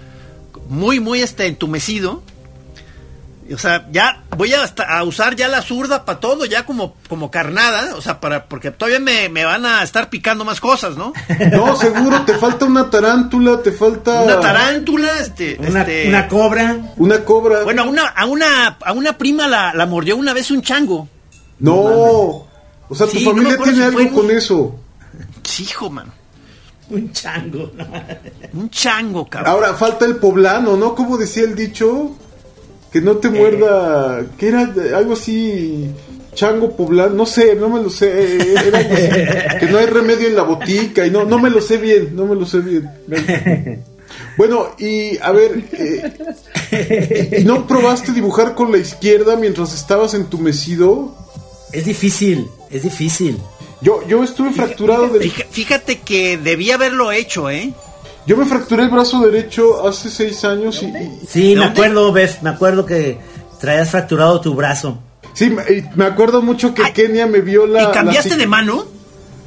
muy, 0.70 1.00
muy 1.02 1.22
este 1.22 1.48
entumecido. 1.48 2.24
O 3.54 3.58
sea, 3.58 3.88
ya 3.92 4.24
voy 4.38 4.54
a, 4.54 4.64
hasta- 4.64 4.84
a 4.98 5.04
usar 5.04 5.36
ya 5.36 5.48
la 5.48 5.62
zurda 5.62 6.06
para 6.06 6.20
todo, 6.20 6.46
ya 6.46 6.66
como, 6.66 6.96
como 7.10 7.30
carnada, 7.30 7.96
o 7.96 8.02
sea, 8.02 8.20
para, 8.22 8.46
porque 8.46 8.72
todavía 8.72 9.00
me, 9.00 9.28
me 9.28 9.44
van 9.44 9.66
a 9.66 9.84
estar 9.84 10.10
picando 10.10 10.46
más 10.46 10.62
cosas, 10.62 10.96
¿no? 10.96 11.12
No, 11.52 11.76
seguro, 11.76 12.22
te 12.22 12.36
falta 12.36 12.66
una 12.66 12.90
tarántula, 12.90 13.62
te 13.62 13.72
falta. 13.74 14.22
Una 14.22 14.40
tarántula, 14.40 15.20
este, 15.20 15.58
Una, 15.60 15.82
este, 15.82 16.08
una 16.08 16.28
cobra. 16.28 16.78
Una 16.98 17.24
cobra. 17.26 17.64
Bueno, 17.64 17.82
a 17.84 17.86
una, 17.86 18.08
a 18.08 18.26
una, 18.26 18.68
a 18.82 18.94
una 18.94 19.18
prima 19.18 19.48
la, 19.48 19.74
la 19.74 19.86
mordió 19.86 20.16
una 20.16 20.34
vez 20.34 20.50
un 20.52 20.62
chango. 20.62 21.08
no. 21.60 22.48
O 22.90 22.96
sea, 22.96 23.08
tu 23.08 23.18
Sí, 23.18 23.26
familia 23.26 23.58
tiene 23.58 23.74
si 23.78 23.82
algo 23.84 23.98
fue 24.00 24.10
con 24.12 24.30
eso. 24.32 24.76
Sí, 25.44 25.64
hijo, 25.64 25.90
mano. 25.90 26.12
Un 26.90 27.12
chango. 27.12 27.72
Un 28.54 28.70
chango, 28.70 29.26
cabrón. 29.28 29.52
Ahora 29.52 29.74
falta 29.74 30.06
el 30.06 30.18
poblano, 30.18 30.76
¿no? 30.78 30.94
Como 30.94 31.18
decía 31.18 31.44
el 31.44 31.56
dicho, 31.56 32.16
que 32.94 33.02
no 33.02 33.18
te 33.18 33.30
muerda, 33.30 34.24
que 34.38 34.48
era 34.48 34.66
de- 34.68 34.96
algo 34.96 35.14
así, 35.14 35.90
chango 36.36 36.76
poblano, 36.78 37.14
no 37.16 37.26
sé, 37.26 37.56
no 37.56 37.68
me 37.70 37.82
lo 37.82 37.90
sé, 37.90 38.08
eh, 38.38 38.54
era 38.68 38.78
algo 38.78 38.94
así, 38.94 39.58
que 39.60 39.66
no 39.72 39.78
hay 39.80 39.86
remedio 39.88 40.28
en 40.30 40.36
la 40.36 40.44
botica 40.44 41.06
y 41.06 41.12
no, 41.12 41.26
no 41.26 41.40
me 41.40 41.50
lo 41.50 41.60
sé 41.60 41.78
bien, 41.78 42.16
no 42.16 42.26
me 42.26 42.36
lo 42.36 42.46
sé 42.46 42.60
bien. 42.60 42.90
Bueno, 44.38 44.68
y 44.78 45.18
a 45.20 45.32
ver, 45.32 45.64
eh, 46.72 47.38
¿y 47.40 47.44
no 47.44 47.66
probaste 47.68 48.12
dibujar 48.12 48.54
con 48.56 48.72
la 48.72 48.78
izquierda 48.78 49.36
mientras 49.36 49.74
estabas 49.74 50.14
entumecido? 50.14 51.16
Es 51.72 51.86
difícil, 51.86 52.48
es 52.72 52.84
difícil. 52.84 53.38
Yo, 53.82 54.08
yo 54.08 54.24
estuve 54.24 54.52
fracturado 54.52 55.08
del, 55.10 55.24
Fija- 55.24 55.46
Fíjate 55.50 56.00
que 56.00 56.38
debí 56.38 56.70
haberlo 56.72 57.12
hecho, 57.12 57.50
¿eh? 57.50 57.74
Yo 58.26 58.38
me 58.38 58.46
fracturé 58.46 58.84
el 58.84 58.90
brazo 58.90 59.22
derecho 59.22 59.88
hace 59.88 60.10
seis 60.10 60.44
años 60.46 60.82
y- 60.82 60.86
y, 60.88 61.20
Sí, 61.28 61.50
¿De 61.50 61.56
me 61.60 61.66
dónde? 61.66 61.82
acuerdo, 61.82 62.12
Beth, 62.12 62.42
me 62.42 62.50
acuerdo 62.52 62.86
que 62.86 63.18
traías 63.60 63.90
fracturado 63.92 64.40
tu 64.42 64.54
brazo. 64.56 65.00
Sí, 65.34 65.50
me, 65.50 65.64
y 65.64 65.84
me 65.96 66.06
acuerdo 66.06 66.42
mucho 66.42 66.74
que 66.74 66.84
Ay, 66.84 66.94
Kenia 66.94 67.26
me 67.28 67.42
vio 67.42 67.66
la... 67.66 67.84
¿Y 67.84 67.92
cambiaste 67.92 68.36
de 68.38 68.46
mano? 68.48 68.86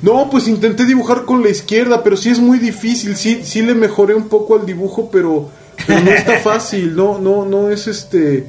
No, 0.03 0.29
pues 0.31 0.47
intenté 0.49 0.85
dibujar 0.85 1.25
con 1.25 1.43
la 1.43 1.49
izquierda, 1.49 2.03
pero 2.03 2.17
sí 2.17 2.29
es 2.31 2.39
muy 2.39 2.59
difícil. 2.59 3.17
Sí, 3.17 3.41
sí 3.45 3.63
le 3.63 3.75
mejoré 3.75 4.15
un 4.15 4.29
poco 4.29 4.57
al 4.59 4.67
dibujo, 4.67 5.09
pero, 5.11 5.49
pero 5.87 6.01
no 6.01 6.11
está 6.11 6.39
fácil. 6.45 6.95
No, 6.95 7.19
no, 7.19 7.45
no 7.47 7.71
es 7.71 7.87
este. 7.87 8.47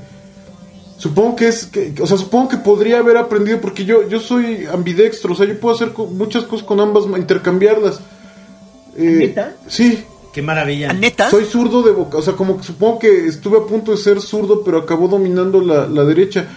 Supongo 0.97 1.35
que 1.35 1.47
es, 1.47 1.67
que, 1.67 1.93
o 2.01 2.07
sea, 2.07 2.17
supongo 2.17 2.49
que 2.49 2.57
podría 2.57 2.99
haber 2.99 3.17
aprendido 3.17 3.61
porque 3.61 3.85
yo, 3.85 4.07
yo 4.09 4.19
soy 4.19 4.65
ambidextro, 4.65 5.33
o 5.33 5.35
sea, 5.35 5.45
yo 5.45 5.57
puedo 5.59 5.75
hacer 5.75 5.93
co- 5.93 6.07
muchas 6.07 6.43
cosas 6.45 6.65
con 6.65 6.79
ambas, 6.79 7.05
intercambiarlas. 7.17 7.99
Eh. 8.97 9.35
Sí, 9.67 10.03
Qué 10.37 10.43
maravilla. 10.43 10.93
¿Neta? 10.93 11.31
soy 11.31 11.45
zurdo 11.45 11.81
de 11.81 11.91
boca, 11.91 12.19
o 12.19 12.21
sea, 12.21 12.33
como 12.33 12.57
que 12.57 12.63
supongo 12.63 12.99
que 12.99 13.25
estuve 13.25 13.57
a 13.57 13.65
punto 13.65 13.89
de 13.89 13.97
ser 13.97 14.21
zurdo, 14.21 14.63
pero 14.63 14.77
acabó 14.77 15.07
dominando 15.07 15.59
la, 15.61 15.87
la 15.87 16.03
derecha. 16.03 16.47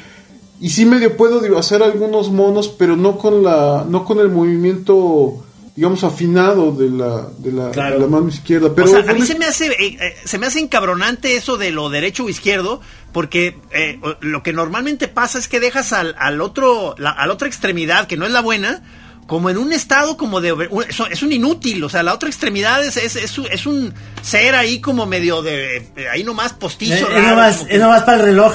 Y 0.61 0.69
sí 0.69 0.85
medio 0.85 1.17
puedo 1.17 1.41
digo, 1.41 1.57
hacer 1.59 1.83
algunos 1.83 2.31
monos, 2.31 2.69
pero 2.69 2.95
no 2.95 3.17
con 3.17 3.43
la, 3.43 3.87
no 3.89 4.05
con 4.05 4.19
el 4.19 4.29
movimiento, 4.29 5.43
digamos, 5.75 6.05
afinado 6.05 6.73
de 6.73 6.91
la, 6.91 7.27
de 7.39 7.53
la, 7.53 7.71
Claro. 7.71 7.95
de 7.95 8.01
la 8.03 8.07
mano 8.07 8.29
izquierda. 8.29 8.71
Pero 8.75 8.87
o 8.87 8.91
sea, 8.91 9.11
a 9.11 9.15
mí 9.15 9.23
se 9.23 9.39
me 9.39 9.47
hace 9.47 9.69
eh, 9.69 9.97
eh, 9.99 10.15
se 10.27 10.37
me 10.37 10.45
hace 10.45 10.61
encabronante 10.61 11.35
eso 11.37 11.57
de 11.57 11.71
lo 11.71 11.89
derecho 11.89 12.25
o 12.25 12.29
izquierdo, 12.29 12.83
porque 13.15 13.57
eh, 13.71 13.99
lo 14.21 14.43
que 14.43 14.53
normalmente 14.53 15.09
pasa 15.09 15.39
es 15.39 15.49
que 15.49 15.59
dejas 15.59 15.95
al, 15.95 16.15
al 16.19 16.43
otro, 16.43 16.95
la, 16.99 17.13
a 17.13 17.27
la 17.27 17.33
otra 17.33 17.49
extremidad, 17.49 18.07
que 18.07 18.19
no 18.19 18.27
es 18.27 18.33
la 18.33 18.43
buena, 18.43 18.83
como 19.31 19.49
en 19.49 19.59
un 19.59 19.73
estado 19.73 20.17
como 20.17 20.41
de... 20.41 20.53
un- 20.53 20.85
Es 21.09 21.23
un 21.23 21.31
inútil, 21.33 21.85
o 21.85 21.89
sea, 21.89 22.03
la 22.03 22.13
otra 22.15 22.29
extremidad 22.29 22.83
es, 22.85 22.97
es, 22.97 23.15
es 23.15 23.39
un- 23.39 23.47
es 23.47 23.65
un 23.65 23.95
ser 24.23 24.57
ahí 24.57 24.81
como 24.81 25.07
medio 25.07 25.41
de... 25.41 25.77
eh, 25.95 26.09
ahí 26.13 26.25
nomás 26.25 26.53
postizo. 26.53 26.95
Es, 26.95 27.01
es 27.03 27.09
raro, 27.11 27.29
nomás, 27.29 27.59
que- 27.59 27.75
es 27.77 27.81
nomás 27.81 28.03
para 28.03 28.17
el 28.19 28.25
reloj. 28.25 28.53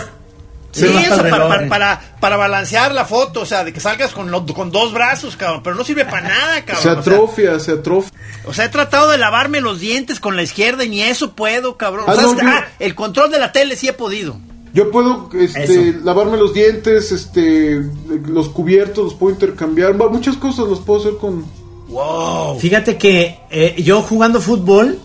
Sí, 0.73 0.83
Es 0.83 0.91
nomás 0.91 1.11
o 1.11 1.15
sea, 1.15 1.23
el 1.23 1.29
para, 1.29 1.43
reloj, 1.43 1.49
para, 1.49 1.63
eh. 1.63 1.69
para, 1.69 2.01
para 2.19 2.35
balancear 2.35 2.93
la 2.93 3.05
foto, 3.05 3.39
o 3.39 3.45
sea, 3.45 3.63
de 3.63 3.71
que 3.71 3.79
salgas 3.79 4.11
con, 4.11 4.29
lo- 4.31 4.45
con 4.47 4.69
dos 4.69 4.91
brazos, 4.91 5.37
cabrón, 5.37 5.61
pero 5.63 5.77
no 5.77 5.85
sirve 5.85 6.03
para 6.03 6.21
nada, 6.27 6.65
cabrón. 6.65 6.83
se 6.83 6.89
o 6.89 7.01
sea, 7.01 7.13
atrofia, 7.13 7.59
se 7.61 7.71
atrofia. 7.71 8.11
o 8.43 8.53
sea, 8.53 8.65
he 8.65 8.69
tratado 8.69 9.09
de 9.09 9.17
lavarme 9.17 9.61
los 9.61 9.79
dientes 9.79 10.19
con 10.19 10.35
la 10.35 10.43
izquierda 10.43 10.83
y 10.83 10.89
ni 10.89 11.01
eso 11.03 11.35
puedo, 11.35 11.77
cabrón. 11.77 12.03
Ah, 12.09 12.15
O 12.15 12.15
sea, 12.19 12.35
que- 12.35 12.41
yo- 12.41 12.49
ah, 12.49 12.65
el 12.79 12.95
control 12.95 13.31
de 13.31 13.39
la 13.39 13.53
tele 13.53 13.77
sí 13.77 13.87
he 13.87 13.93
podido. 13.93 14.37
Yo 14.75 14.91
puedo 14.91 15.29
este, 15.39 15.63
Eso. 15.63 15.99
lavarme 16.03 16.37
los 16.37 16.53
dientes, 16.53 17.11
este, 17.11 17.81
los 18.27 18.49
cubiertos, 18.49 19.05
los 19.05 19.13
puedo 19.15 19.33
intercambiar, 19.33 19.95
muchas 19.95 20.35
cosas 20.35 20.67
los 20.67 20.81
puedo 20.81 20.99
hacer 20.99 21.13
con... 21.17 21.45
Wow. 21.87 22.59
Fíjate 22.59 22.97
que 22.97 23.39
eh, 23.49 23.75
yo 23.81 24.01
jugando 24.01 24.41
fútbol 24.41 24.99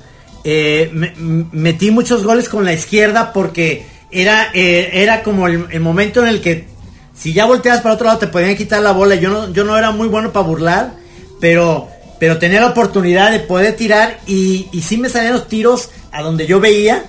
eh, 0.44 0.90
me- 0.92 1.14
metí 1.52 1.90
muchos 1.92 2.24
goles 2.24 2.48
con 2.48 2.64
la 2.64 2.72
izquierda 2.72 3.32
porque 3.32 3.86
era, 4.10 4.50
eh, 4.54 4.90
era 4.94 5.22
como 5.22 5.46
el, 5.46 5.66
el 5.70 5.80
momento 5.80 6.20
en 6.20 6.26
el 6.28 6.40
que 6.40 6.66
si 7.14 7.32
ya 7.32 7.44
volteabas 7.46 7.80
para 7.82 7.94
otro 7.94 8.06
lado 8.06 8.18
te 8.18 8.26
podían 8.26 8.56
quitar 8.56 8.82
la 8.82 8.90
bola. 8.92 9.14
Yo 9.14 9.28
no, 9.30 9.52
yo 9.52 9.62
no 9.62 9.78
era 9.78 9.92
muy 9.92 10.08
bueno 10.08 10.32
para 10.32 10.46
burlar, 10.46 10.94
pero, 11.38 11.86
pero 12.18 12.38
tenía 12.38 12.60
la 12.60 12.68
oportunidad 12.70 13.30
de 13.30 13.38
poder 13.40 13.76
tirar 13.76 14.18
y, 14.26 14.66
y 14.72 14.82
sí 14.82 14.96
me 14.96 15.08
salían 15.10 15.34
los 15.34 15.46
tiros 15.46 15.90
a 16.10 16.22
donde 16.22 16.46
yo 16.46 16.58
veía. 16.58 17.04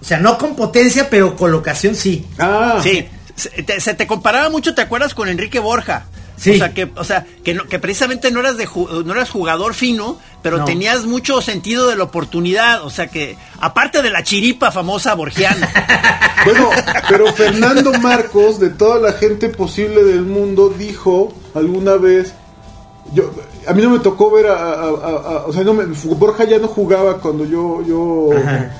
O 0.00 0.04
sea, 0.04 0.18
no 0.18 0.38
con 0.38 0.54
potencia, 0.56 1.08
pero 1.10 1.34
colocación 1.36 1.94
sí. 1.94 2.26
Ah, 2.38 2.80
Sí, 2.82 3.06
se 3.34 3.50
te, 3.62 3.80
se 3.80 3.94
te 3.94 4.06
comparaba 4.06 4.48
mucho, 4.50 4.74
¿te 4.74 4.82
acuerdas 4.82 5.14
con 5.14 5.28
Enrique 5.28 5.58
Borja? 5.58 6.06
Sí. 6.36 6.52
O 6.52 6.58
sea, 6.58 6.72
que, 6.72 6.88
o 6.94 7.02
sea, 7.02 7.26
que, 7.42 7.52
no- 7.54 7.64
que 7.66 7.80
precisamente 7.80 8.30
no 8.30 8.38
eras, 8.38 8.56
de 8.56 8.68
ju- 8.68 9.04
no 9.04 9.12
eras 9.12 9.28
jugador 9.30 9.74
fino, 9.74 10.18
pero 10.40 10.58
No. 10.58 10.64
tenías 10.64 11.04
mucho 11.04 11.40
sentido 11.42 11.88
de 11.88 11.96
la 11.96 12.04
oportunidad. 12.04 12.84
O 12.84 12.90
sea, 12.90 13.08
que 13.08 13.36
aparte 13.60 14.02
de 14.02 14.10
la 14.10 14.22
chiripa 14.22 14.70
famosa 14.70 15.14
borgiana. 15.14 15.68
Bueno, 16.44 16.70
pero 17.08 17.26
Fernando 17.34 17.92
Marcos, 17.94 18.60
de 18.60 18.70
toda 18.70 19.00
la 19.00 19.12
gente 19.18 19.48
posible 19.48 20.04
del 20.04 20.22
mundo, 20.22 20.72
dijo 20.78 21.34
alguna 21.52 21.94
vez, 21.96 22.32
yo, 23.12 23.32
a 23.66 23.72
mí 23.74 23.82
no 23.82 23.90
me 23.90 23.98
tocó 23.98 24.30
ver 24.30 24.46
a, 24.46 24.54
a- 24.54 24.74
a- 24.74 24.82
a- 24.84 25.44
o 25.46 25.52
sea, 25.52 25.64
no 25.64 25.74
me- 25.74 25.84
Borja 26.14 26.44
ya 26.44 26.58
no 26.58 26.68
jugaba 26.68 27.18
cuando 27.18 27.44
yo, 27.44 27.82
yo, 27.84 28.30
Ajá. 28.38 28.70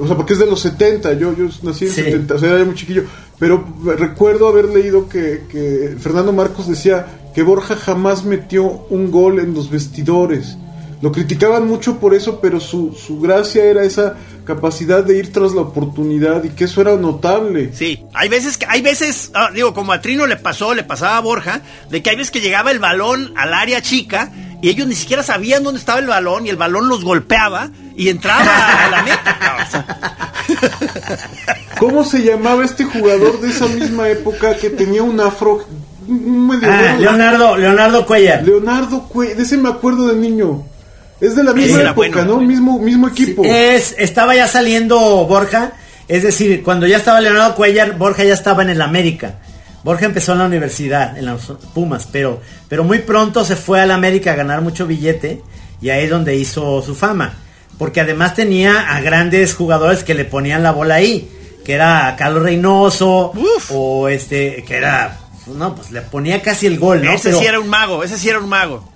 O 0.00 0.06
sea, 0.06 0.16
porque 0.16 0.34
es 0.34 0.38
de 0.38 0.46
los 0.46 0.60
70, 0.60 1.14
yo, 1.14 1.34
yo 1.36 1.46
nací 1.62 1.86
en 1.86 1.90
Sí. 1.92 2.02
70, 2.02 2.34
o 2.34 2.38
sea, 2.38 2.54
era 2.54 2.64
muy 2.64 2.74
chiquillo, 2.74 3.04
pero 3.38 3.64
recuerdo 3.98 4.48
haber 4.48 4.66
leído 4.66 5.08
que, 5.08 5.42
que 5.50 5.96
Fernando 5.98 6.32
Marcos 6.32 6.68
decía 6.68 7.06
que 7.34 7.42
Borja 7.42 7.76
jamás 7.76 8.24
metió 8.24 8.64
un 8.90 9.10
gol 9.10 9.40
en 9.40 9.54
los 9.54 9.70
vestidores. 9.70 10.56
Lo 11.00 11.10
criticaban 11.10 11.66
mucho 11.66 11.98
por 11.98 12.14
eso, 12.14 12.38
pero 12.40 12.60
su, 12.60 12.94
su 12.94 13.18
gracia 13.20 13.64
era 13.64 13.82
esa 13.82 14.14
capacidad 14.44 15.02
de 15.02 15.18
ir 15.18 15.32
tras 15.32 15.52
la 15.52 15.62
oportunidad 15.62 16.44
y 16.44 16.50
que 16.50 16.64
eso 16.64 16.80
era 16.80 16.94
notable. 16.94 17.70
Sí, 17.74 18.04
hay 18.14 18.28
veces 18.28 18.56
que, 18.56 18.66
hay 18.68 18.82
veces, 18.82 19.32
ah, 19.34 19.50
digo, 19.52 19.74
como 19.74 19.92
a 19.92 20.00
Trino 20.00 20.28
le 20.28 20.36
pasó, 20.36 20.74
le 20.74 20.84
pasaba 20.84 21.16
a 21.16 21.20
Borja, 21.20 21.62
de 21.90 22.02
que 22.02 22.10
hay 22.10 22.16
veces 22.16 22.30
que 22.30 22.40
llegaba 22.40 22.70
el 22.70 22.78
balón 22.78 23.32
al 23.36 23.52
área 23.52 23.82
chica 23.82 24.30
y 24.62 24.70
ellos 24.70 24.86
ni 24.86 24.94
siquiera 24.94 25.22
sabían 25.22 25.62
dónde 25.62 25.80
estaba 25.80 25.98
el 25.98 26.06
balón 26.06 26.46
y 26.46 26.48
el 26.48 26.56
balón 26.56 26.88
los 26.88 27.04
golpeaba 27.04 27.70
y 27.94 28.08
entraba 28.08 28.86
a 28.86 28.90
la 28.90 29.02
meta. 29.02 29.38
¿Cómo 31.78 32.04
se 32.04 32.22
llamaba 32.22 32.64
este 32.64 32.84
jugador 32.84 33.40
de 33.40 33.50
esa 33.50 33.66
misma 33.66 34.08
época 34.08 34.56
que 34.56 34.70
tenía 34.70 35.02
un 35.02 35.20
afro 35.20 35.66
Ah? 36.62 36.96
Leonardo, 36.98 37.56
Leonardo 37.56 38.06
Cuellar. 38.06 38.42
Leonardo 38.42 39.08
Cue, 39.08 39.34
de 39.34 39.42
ese 39.42 39.56
me 39.56 39.68
acuerdo 39.68 40.08
de 40.08 40.16
niño. 40.16 40.64
Es 41.20 41.36
de 41.36 41.44
la 41.44 41.52
misma 41.52 41.82
época, 41.82 41.94
bueno. 41.94 42.24
¿no? 42.24 42.40
Mismo, 42.40 42.78
mismo 42.78 43.08
equipo. 43.08 43.44
Es, 43.44 43.94
estaba 43.98 44.34
ya 44.34 44.48
saliendo 44.48 44.98
Borja, 45.26 45.72
es 46.08 46.24
decir, 46.24 46.62
cuando 46.64 46.86
ya 46.86 46.96
estaba 46.96 47.20
Leonardo 47.20 47.54
Cuellar, 47.54 47.96
Borja 47.96 48.24
ya 48.24 48.34
estaba 48.34 48.62
en 48.62 48.70
el 48.70 48.82
América. 48.82 49.34
Borja 49.84 50.06
empezó 50.06 50.32
en 50.32 50.38
la 50.38 50.46
universidad, 50.46 51.16
en 51.18 51.26
los 51.26 51.52
Pumas, 51.74 52.08
pero, 52.10 52.40
pero 52.68 52.84
muy 52.84 53.00
pronto 53.00 53.44
se 53.44 53.56
fue 53.56 53.80
al 53.80 53.90
América 53.90 54.32
a 54.32 54.36
ganar 54.36 54.60
mucho 54.62 54.86
billete 54.86 55.40
y 55.80 55.90
ahí 55.90 56.04
es 56.04 56.10
donde 56.10 56.36
hizo 56.36 56.80
su 56.82 56.94
fama. 56.94 57.34
Porque 57.78 58.00
además 58.00 58.34
tenía 58.34 58.94
a 58.94 59.00
grandes 59.00 59.54
jugadores 59.54 60.04
que 60.04 60.14
le 60.14 60.24
ponían 60.24 60.62
la 60.62 60.70
bola 60.70 60.96
ahí, 60.96 61.28
que 61.64 61.72
era 61.72 62.14
Carlos 62.16 62.44
Reynoso, 62.44 63.32
Uf. 63.34 63.70
o 63.74 64.08
este, 64.08 64.62
que 64.64 64.76
era, 64.76 65.18
no, 65.48 65.74
pues 65.74 65.90
le 65.90 66.02
ponía 66.02 66.40
casi 66.42 66.66
el 66.66 66.78
gol, 66.78 67.02
¿no? 67.04 67.10
ese 67.12 67.30
Pero- 67.30 67.40
sí 67.40 67.46
era 67.46 67.58
un 67.58 67.68
mago, 67.68 68.04
ese 68.04 68.18
sí 68.18 68.28
era 68.28 68.38
un 68.38 68.48
mago. 68.48 68.88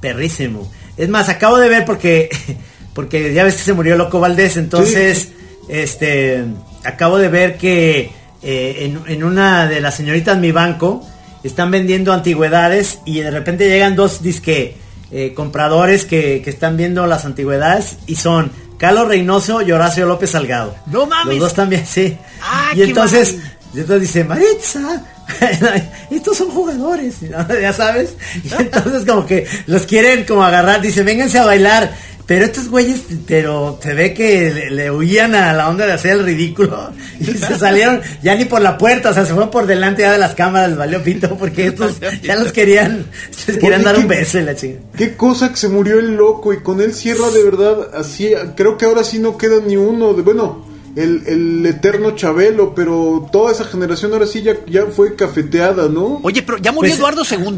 Perrísimo. 0.00 0.70
Es 0.96 1.08
más, 1.08 1.28
acabo 1.28 1.58
de 1.58 1.68
ver 1.68 1.84
porque 1.84 2.28
porque 2.94 3.32
ya 3.32 3.44
ves 3.44 3.54
que 3.56 3.62
se 3.62 3.72
murió 3.72 3.96
Loco 3.96 4.20
Valdés, 4.20 4.56
entonces 4.58 5.28
este 5.68 6.44
acabo 6.84 7.16
de 7.18 7.28
ver 7.28 7.56
que 7.56 8.10
eh, 8.42 8.76
en, 8.80 9.02
en 9.06 9.24
una 9.24 9.66
de 9.66 9.80
las 9.80 9.96
señoritas 9.96 10.38
mi 10.38 10.52
banco 10.52 11.06
están 11.44 11.70
vendiendo 11.70 12.12
antigüedades 12.12 13.00
y 13.04 13.20
de 13.20 13.30
repente 13.30 13.68
llegan 13.68 13.96
dos 13.96 14.22
disque 14.22 14.76
eh, 15.10 15.34
compradores 15.34 16.04
que, 16.04 16.40
que 16.42 16.50
están 16.50 16.76
viendo 16.76 17.06
las 17.06 17.24
antigüedades 17.24 17.98
y 18.06 18.16
son 18.16 18.50
Carlos 18.78 19.06
Reynoso 19.06 19.62
y 19.62 19.70
Horacio 19.70 20.06
López 20.06 20.30
Salgado. 20.30 20.74
No 20.86 21.06
mames. 21.06 21.34
Los 21.36 21.48
dos 21.48 21.54
también, 21.54 21.86
sí. 21.86 22.16
Ah, 22.42 22.72
y 22.74 22.82
entonces, 22.82 23.36
y 23.74 23.80
entonces 23.80 24.00
dice, 24.08 24.24
Maritza, 24.24 25.04
estos 26.10 26.36
son 26.36 26.50
jugadores, 26.50 27.22
¿no? 27.22 27.46
ya 27.60 27.72
sabes. 27.72 28.16
Y 28.42 28.52
entonces 28.58 29.04
como 29.06 29.26
que 29.26 29.46
los 29.66 29.82
quieren 29.82 30.24
como 30.24 30.42
agarrar, 30.42 30.80
dice, 30.80 31.02
vénganse 31.02 31.38
a 31.38 31.44
bailar. 31.44 31.94
Pero 32.26 32.44
estos 32.44 32.68
güeyes, 32.68 33.00
pero 33.26 33.78
se 33.82 33.94
ve 33.94 34.14
que 34.14 34.50
le, 34.54 34.70
le 34.70 34.90
huían 34.90 35.34
a 35.34 35.52
la 35.52 35.68
onda 35.68 35.86
de 35.86 35.92
hacer 35.92 36.12
el 36.12 36.24
ridículo. 36.24 36.90
Y 37.20 37.24
se 37.24 37.58
salieron 37.58 38.00
ya 38.22 38.34
ni 38.36 38.44
por 38.44 38.60
la 38.62 38.78
puerta, 38.78 39.10
o 39.10 39.12
sea, 39.14 39.24
se 39.24 39.32
fueron 39.32 39.50
por 39.50 39.66
delante 39.66 40.02
ya 40.02 40.12
de 40.12 40.18
las 40.18 40.34
cámaras, 40.34 40.70
les 40.70 40.78
valió 40.78 41.02
pito, 41.02 41.36
porque 41.36 41.66
estos 41.68 41.96
ya 42.22 42.36
los 42.36 42.52
querían, 42.52 43.06
les 43.46 43.58
querían 43.58 43.80
Oye, 43.80 43.84
dar 43.84 43.96
un 43.96 44.02
¿qué- 44.02 44.08
beso 44.08 44.40
la 44.40 44.54
chingada. 44.54 44.82
Qué 44.96 45.16
cosa 45.16 45.50
que 45.50 45.56
se 45.56 45.68
murió 45.68 45.98
el 45.98 46.14
loco 46.14 46.52
y 46.52 46.58
con 46.62 46.80
él 46.80 46.94
cierra 46.94 47.28
de 47.30 47.42
verdad 47.42 47.88
así. 47.94 48.32
Creo 48.56 48.78
que 48.78 48.84
ahora 48.86 49.02
sí 49.04 49.18
no 49.18 49.36
queda 49.36 49.56
ni 49.66 49.76
uno. 49.76 50.14
De, 50.14 50.22
bueno, 50.22 50.64
el, 50.94 51.24
el 51.26 51.66
eterno 51.66 52.12
Chabelo, 52.12 52.72
pero 52.74 53.28
toda 53.32 53.50
esa 53.52 53.64
generación 53.64 54.12
ahora 54.12 54.26
sí 54.26 54.42
ya, 54.42 54.54
ya 54.68 54.86
fue 54.86 55.16
cafeteada, 55.16 55.88
¿no? 55.88 56.20
Oye, 56.22 56.42
pero 56.42 56.58
ya 56.58 56.70
murió 56.72 56.90
Pues- 56.92 56.98
Eduardo 56.98 57.22
II. 57.28 57.56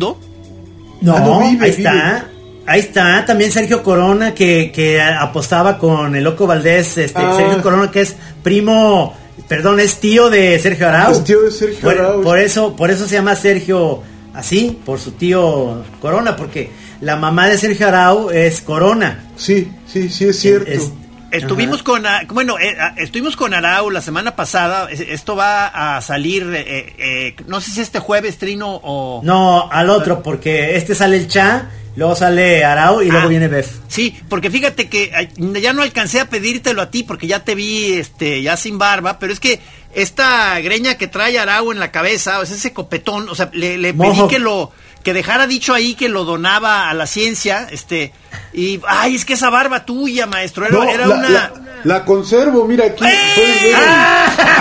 No, 1.02 1.16
Ah, 1.16 1.20
no, 1.20 1.40
vive, 1.50 1.66
ahí 1.66 1.70
vive. 1.76 1.88
está. 1.88 2.28
Ahí 2.66 2.80
está, 2.80 3.24
también 3.26 3.52
Sergio 3.52 3.82
Corona 3.82 4.32
que, 4.34 4.72
que 4.74 5.00
apostaba 5.02 5.76
con 5.78 6.16
el 6.16 6.24
Loco 6.24 6.46
Valdés, 6.46 6.96
este, 6.98 7.20
Ah. 7.20 7.34
Sergio 7.36 7.62
Corona 7.62 7.90
que 7.90 8.00
es 8.00 8.16
primo, 8.42 9.14
perdón, 9.48 9.80
es 9.80 10.00
tío 10.00 10.30
de 10.30 10.58
Sergio 10.58 10.88
Arau. 10.88 11.12
Es 11.12 11.24
tío 11.24 11.42
de 11.42 11.50
Sergio 11.50 11.80
por, 11.80 11.92
Arau. 11.98 12.22
por 12.22 12.38
eso, 12.38 12.74
por 12.74 12.90
eso 12.90 13.06
se 13.06 13.14
llama 13.16 13.36
Sergio 13.36 14.02
así, 14.32 14.78
por 14.84 14.98
su 14.98 15.12
tío 15.12 15.84
Corona, 16.00 16.36
porque 16.36 16.70
la 17.02 17.16
mamá 17.16 17.48
de 17.48 17.58
Sergio 17.58 17.88
Arau 17.88 18.30
es 18.30 18.62
Corona. 18.62 19.24
Sí, 19.36 19.70
sí, 19.86 20.08
sí 20.08 20.24
es 20.26 20.38
cierto. 20.40 20.70
Es- 20.70 20.90
Estuvimos 21.30 21.78
Ajá. 21.80 21.84
con, 21.84 22.06
ah, 22.06 22.22
bueno, 22.28 22.60
eh, 22.60 22.76
ah, 22.80 22.94
estuvimos 22.96 23.34
con 23.34 23.52
Arau 23.54 23.90
la 23.90 24.00
semana 24.00 24.36
pasada. 24.36 24.88
Es- 24.88 25.00
Esto 25.00 25.34
va 25.34 25.96
a 25.96 26.00
salir, 26.00 26.44
eh, 26.54 26.94
eh, 26.96 27.36
no 27.48 27.60
sé 27.60 27.72
si 27.72 27.80
este 27.80 27.98
jueves, 27.98 28.38
Trino, 28.38 28.80
o... 28.84 29.20
No, 29.24 29.68
al 29.68 29.90
otro, 29.90 30.22
porque 30.22 30.76
este 30.76 30.94
sale 30.94 31.16
el 31.16 31.26
Cha, 31.26 31.70
luego 31.96 32.14
sale 32.16 32.64
Arau 32.64 33.02
y 33.02 33.10
luego 33.10 33.26
Ah, 33.26 33.28
viene 33.28 33.48
Bef. 33.48 33.70
Sí, 33.88 34.18
porque 34.28 34.50
fíjate 34.50 34.88
que 34.88 35.12
ya 35.60 35.72
no 35.72 35.82
alcancé 35.82 36.20
a 36.20 36.28
pedírtelo 36.28 36.82
a 36.82 36.90
ti 36.90 37.02
porque 37.02 37.26
ya 37.26 37.44
te 37.44 37.54
vi 37.54 37.92
este 37.94 38.42
ya 38.42 38.56
sin 38.56 38.78
barba, 38.78 39.18
pero 39.18 39.32
es 39.32 39.40
que 39.40 39.60
esta 39.94 40.58
greña 40.60 40.96
que 40.96 41.06
trae 41.06 41.38
Arau 41.38 41.70
en 41.70 41.78
la 41.78 41.92
cabeza, 41.92 42.40
o 42.40 42.46
sea, 42.46 42.56
ese 42.56 42.72
copetón, 42.72 43.28
o 43.28 43.34
sea, 43.34 43.50
le, 43.52 43.78
le 43.78 43.94
pedí 43.94 44.26
que 44.28 44.38
lo 44.40 44.72
que 45.04 45.12
dejara 45.12 45.46
dicho 45.46 45.74
ahí 45.74 45.94
que 45.94 46.08
lo 46.08 46.24
donaba 46.24 46.88
a 46.88 46.94
la 46.94 47.06
ciencia, 47.06 47.68
este 47.70 48.12
y 48.52 48.80
ay, 48.88 49.14
es 49.14 49.24
que 49.24 49.34
esa 49.34 49.50
barba 49.50 49.84
tuya, 49.84 50.26
maestro, 50.26 50.64
era, 50.66 50.74
No, 50.74 50.84
era 50.84 51.06
la, 51.06 51.14
una 51.16 51.28
la- 51.28 51.52
la 51.84 52.04
conservo, 52.06 52.66
mira 52.66 52.86
aquí. 52.86 53.04
¡Eh! 53.04 53.74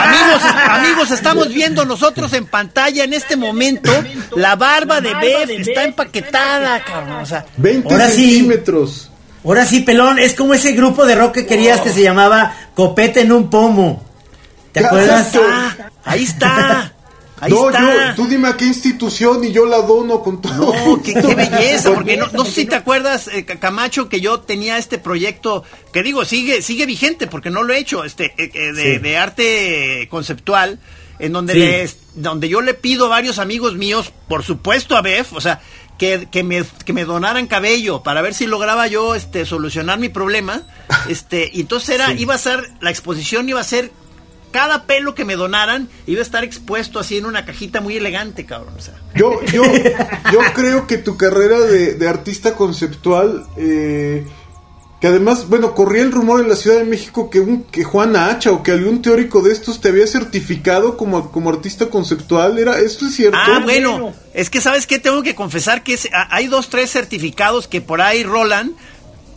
Amigos, 0.04 0.42
amigos, 0.70 1.12
estamos 1.12 1.50
viendo 1.50 1.86
nosotros 1.86 2.34
en 2.34 2.46
pantalla 2.46 3.04
en 3.04 3.14
este 3.14 3.36
momento 3.36 3.92
la 4.36 4.56
barba 4.56 5.02
de 5.02 5.14
Beth 5.16 5.50
está 5.50 5.84
empaquetada, 5.84 6.84
cabrón, 6.84 7.22
o 7.22 7.26
sea, 7.26 7.46
20 7.58 7.92
Ahora 7.92 8.10
sí. 8.10 8.36
centímetros. 8.36 9.10
Ahora 9.46 9.66
sí, 9.66 9.82
pelón, 9.82 10.20
es 10.20 10.36
como 10.36 10.54
ese 10.54 10.72
grupo 10.72 11.06
de 11.06 11.16
rock 11.16 11.34
que 11.34 11.46
querías 11.46 11.82
que 11.82 11.90
se 11.90 12.02
llamaba 12.02 12.56
Copete 12.76 13.22
en 13.22 13.32
un 13.34 13.50
pomo. 13.50 14.02
¿Te 14.72 14.86
acuerdas? 14.86 15.32
Ah, 15.36 15.76
ahí 16.06 16.24
está. 16.24 16.93
Ahí 17.40 17.52
no, 17.52 17.70
está. 17.70 18.10
yo, 18.10 18.16
tú 18.16 18.28
dime 18.28 18.48
a 18.48 18.56
qué 18.58 18.66
institución 18.66 19.44
y 19.44 19.52
yo 19.52 19.66
la 19.66 19.78
dono 19.82 20.22
con 20.22 20.42
todo. 20.42 20.74
No, 20.74 21.02
qué, 21.02 21.14
belleza, 21.36 21.94
porque 21.94 22.16
no, 22.16 22.28
no 22.32 22.46
sé 22.46 22.52
si 22.52 22.66
te 22.66 22.76
acuerdas, 22.76 23.28
eh, 23.28 23.44
Ca- 23.44 23.60
Camacho, 23.60 24.08
que 24.08 24.22
yo 24.22 24.40
tenía 24.40 24.78
este 24.78 24.98
proyecto, 24.98 25.64
que 25.92 26.04
digo, 26.04 26.24
sigue, 26.26 26.62
sigue 26.62 26.86
vigente, 26.86 27.28
porque 27.28 27.50
no 27.50 27.64
lo 27.64 27.74
he 27.74 27.80
hecho, 27.80 28.04
este, 28.06 28.34
eh, 28.38 28.52
eh, 28.54 28.72
de, 28.74 28.94
Sí. 28.94 29.00
de 29.00 29.18
arte 29.18 30.08
conceptual, 30.10 30.80
en 31.20 31.34
donde 31.34 31.54
Sí. 31.54 31.60
les- 31.60 31.98
donde 32.16 32.48
yo 32.48 32.62
le 32.62 32.74
pido 32.76 33.08
a 33.08 33.10
varios 33.10 33.40
amigos 33.40 33.76
míos, 33.76 34.14
por 34.28 34.44
supuesto 34.44 34.96
a 34.96 35.02
Bef, 35.02 35.34
o 35.34 35.42
sea, 35.42 35.60
que, 35.98 36.28
que 36.32 36.44
me, 36.44 36.64
que 36.86 36.94
me 36.94 37.06
donaran 37.06 37.48
cabello 37.48 38.04
para 38.04 38.22
ver 38.22 38.34
si 38.34 38.46
lograba 38.48 38.88
yo 38.88 39.16
este 39.16 39.46
solucionar 39.46 40.00
mi 40.00 40.10
problema. 40.10 40.64
Este, 41.08 41.50
y 41.54 41.62
entonces 41.62 41.90
era, 41.96 42.12
iba 42.14 42.34
a 42.36 42.38
ser, 42.38 42.72
la 42.82 42.90
exposición 42.90 43.48
iba 43.48 43.60
a 43.62 43.64
ser 43.64 43.92
cada 44.54 44.84
pelo 44.86 45.14
que 45.16 45.26
me 45.26 45.36
donaran 45.36 45.90
iba 46.08 46.20
a 46.20 46.24
estar 46.24 46.46
expuesto 46.46 47.00
así 47.00 47.18
en 47.18 47.26
una 47.26 47.44
cajita 47.44 47.82
muy 47.82 47.98
elegante, 47.98 48.46
cabrón. 48.46 48.76
O 48.78 48.82
sea. 48.82 48.94
Yo, 49.16 49.44
yo, 49.48 49.64
yo 50.32 50.40
creo 50.56 50.88
que 50.88 50.98
tu 50.98 51.18
carrera 51.18 51.60
de, 51.60 51.96
de 51.96 52.08
artista 52.08 52.56
conceptual, 52.56 53.46
eh, 53.58 54.26
que 55.02 55.08
además, 55.08 55.50
bueno, 55.50 55.76
corría 55.76 56.02
el 56.04 56.14
rumor 56.14 56.40
en 56.40 56.48
la 56.48 56.56
Ciudad 56.56 56.78
de 56.78 56.86
México 56.86 57.30
que, 57.30 57.42
un, 57.42 57.64
que 57.64 57.84
Juan 57.84 58.16
Hacha 58.16 58.54
o 58.54 58.64
que 58.64 58.72
algún 58.72 59.02
teórico 59.02 59.42
de 59.42 59.52
estos 59.52 59.82
te 59.82 59.90
había 59.90 60.08
certificado 60.08 60.96
como, 60.96 61.30
como 61.30 61.50
artista 61.50 61.88
conceptual. 61.90 62.58
¿Era, 62.58 62.80
¿Esto 62.80 63.08
es 63.08 63.16
cierto? 63.18 63.38
Ah, 63.38 63.60
bueno, 63.62 64.14
es 64.34 64.50
que 64.50 64.62
sabes 64.62 64.88
qué, 64.88 65.00
tengo 65.00 65.22
que 65.22 65.36
confesar 65.36 65.84
que 65.84 65.96
es- 65.96 66.08
a- 66.14 66.34
hay 66.34 66.48
dos, 66.48 66.70
tres 66.70 66.90
certificados 66.90 67.68
que 67.68 67.82
por 67.82 68.02
ahí 68.02 68.24
rolan, 68.24 68.76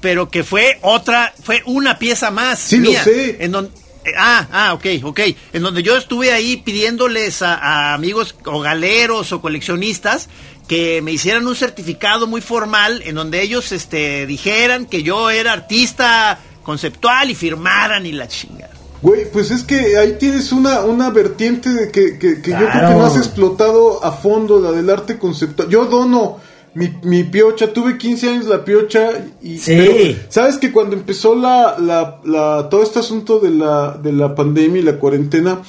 pero 0.00 0.28
que 0.28 0.44
fue 0.44 0.78
otra, 0.82 1.34
fue 1.42 1.62
una 1.66 1.98
pieza 1.98 2.30
más. 2.30 2.60
Sí, 2.60 2.78
lo 2.78 2.92
sé. 2.92 3.38
En 3.40 3.50
donde, 3.50 3.72
ah, 4.16 4.46
ah, 4.52 4.74
ok, 4.74 4.86
ok. 5.04 5.20
En 5.52 5.62
donde 5.62 5.82
yo 5.82 5.96
estuve 5.96 6.32
ahí 6.32 6.56
pidiéndoles 6.58 7.42
a, 7.42 7.54
a 7.54 7.94
amigos 7.94 8.34
o 8.44 8.60
galeros 8.60 9.32
o 9.32 9.40
coleccionistas 9.40 10.28
que 10.68 11.00
me 11.02 11.12
hicieran 11.12 11.46
un 11.46 11.54
certificado 11.56 12.26
muy 12.26 12.40
formal 12.40 13.02
en 13.04 13.14
donde 13.14 13.40
ellos 13.42 13.70
este, 13.72 14.26
dijeran 14.26 14.86
que 14.86 15.02
yo 15.02 15.30
era 15.30 15.52
artista 15.52 16.38
conceptual 16.62 17.30
y 17.30 17.34
firmaran 17.34 18.04
y 18.06 18.12
la 18.12 18.26
chingada. 18.28 18.72
Güey, 19.02 19.30
pues 19.30 19.50
es 19.50 19.62
que 19.62 19.96
ahí 19.98 20.16
tienes 20.18 20.50
una, 20.52 20.80
una 20.80 21.10
vertiente 21.10 21.68
de 21.72 21.90
que, 21.92 22.18
que- 22.18 22.40
que 22.42 22.50
yo 22.50 22.56
creo 22.56 22.88
que 22.88 22.94
no 22.94 23.06
has 23.06 23.16
explotado 23.16 24.02
a 24.04 24.10
fondo, 24.12 24.58
la 24.58 24.72
del 24.72 24.88
arte 24.90 25.18
conceptual. 25.18 25.68
Yo 25.68 25.84
dono 25.84 26.40
mi, 26.76 26.92
mi 27.02 27.24
piocha, 27.24 27.72
tuve 27.72 27.98
15 27.98 28.28
años 28.30 28.46
la 28.46 28.64
piocha 28.64 29.10
y... 29.42 29.58
Sí. 29.58 29.74
pero, 29.76 30.18
¿Sabes 30.28 30.58
que 30.58 30.70
cuando 30.70 30.94
empezó 30.94 31.34
la, 31.34 31.76
la, 31.78 32.20
la- 32.24 32.68
todo 32.70 32.82
este 32.82 32.98
asunto 33.00 33.38
de 33.40 33.50
la, 33.50 33.98
de 34.02 34.12
la 34.12 34.34
pandemia 34.34 34.80
y 34.80 34.84
la 34.84 34.98
cuarentena, 34.98 35.62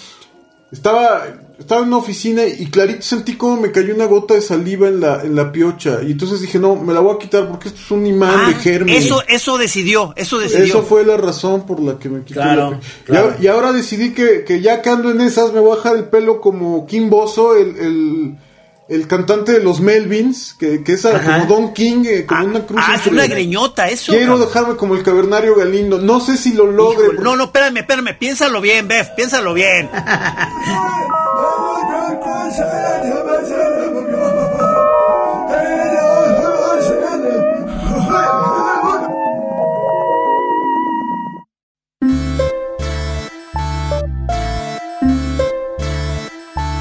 estaba... 0.72 1.26
estaba 1.60 1.82
en 1.82 1.88
una 1.88 1.98
oficina 1.98 2.46
y 2.46 2.66
clarito 2.68 3.02
sentí 3.02 3.34
como 3.36 3.60
me 3.62 3.72
cayó 3.72 3.96
una 3.96 4.06
gota 4.06 4.34
de 4.34 4.42
saliva 4.42 4.88
en 4.90 5.00
la, 5.00 5.22
en 5.24 5.34
la 5.36 5.52
piocha. 5.52 6.02
Y 6.06 6.12
entonces 6.12 6.42
dije, 6.42 6.60
no, 6.60 6.76
me 6.76 6.94
la 6.94 7.00
voy 7.00 7.16
a 7.16 7.20
quitar 7.20 7.48
porque 7.50 7.70
esto 7.70 7.80
es 7.82 7.92
un 7.92 8.06
imán 8.06 8.50
de 8.50 8.56
Ah, 8.56 8.60
germen. 8.60 8.94
eso, 8.96 9.24
eso 9.30 9.58
decidió, 9.58 10.14
eso 10.18 10.38
decidió. 10.40 10.66
Eso 10.66 10.84
fue 10.84 11.06
la 11.06 11.16
razón 11.18 11.66
por 11.66 11.80
la 11.80 11.98
que 11.98 12.10
me 12.10 12.20
quité 12.22 12.34
Claro, 12.42 12.72
la- 12.72 12.80
claro. 13.06 13.36
Y, 13.40 13.46
y 13.46 13.48
ahora 13.48 13.72
decidí 13.72 14.14
que, 14.14 14.44
que 14.46 14.62
ya 14.62 14.82
que 14.82 14.90
ando 14.90 15.10
en 15.10 15.22
esas 15.22 15.54
me 15.54 15.62
voy 15.62 15.72
a 15.72 15.76
dejar 15.78 15.96
el 15.96 16.06
pelo 16.10 16.42
como 16.42 16.86
Kim 16.86 17.10
Bozo, 17.10 17.56
el, 17.56 17.78
el, 17.78 18.36
el 18.90 19.08
cantante 19.08 19.52
de 19.54 19.60
los 19.60 19.80
Melvins, 19.82 20.56
que, 20.58 20.84
que 20.84 20.94
es 20.94 21.02
como 21.02 21.46
Don 21.46 21.74
King, 21.74 22.04
eh, 22.06 22.26
con 22.26 22.38
Ah, 22.38 22.44
una 22.46 22.66
cruz. 22.66 22.82
ah, 22.86 22.96
es 22.96 23.08
una 23.08 23.28
greñota, 23.28 23.90
eso. 23.90 24.12
Quiero 24.14 24.34
cabrón. 24.34 24.48
dejarme 24.48 24.76
como 24.78 24.96
el 24.96 25.04
cavernario 25.04 25.56
Galindo. 25.56 26.00
No 26.00 26.20
sé 26.20 26.38
si 26.38 26.54
lo 26.54 26.68
logre. 26.72 26.94
Híjole, 26.94 27.08
porque- 27.10 27.24
no, 27.24 27.36
no, 27.36 27.44
espérame, 27.46 27.78
espérame, 27.78 28.18
piénsalo 28.18 28.62
bien, 28.62 28.88
Bef, 28.88 29.10
piénsalo 29.16 29.54
bien. 29.54 29.90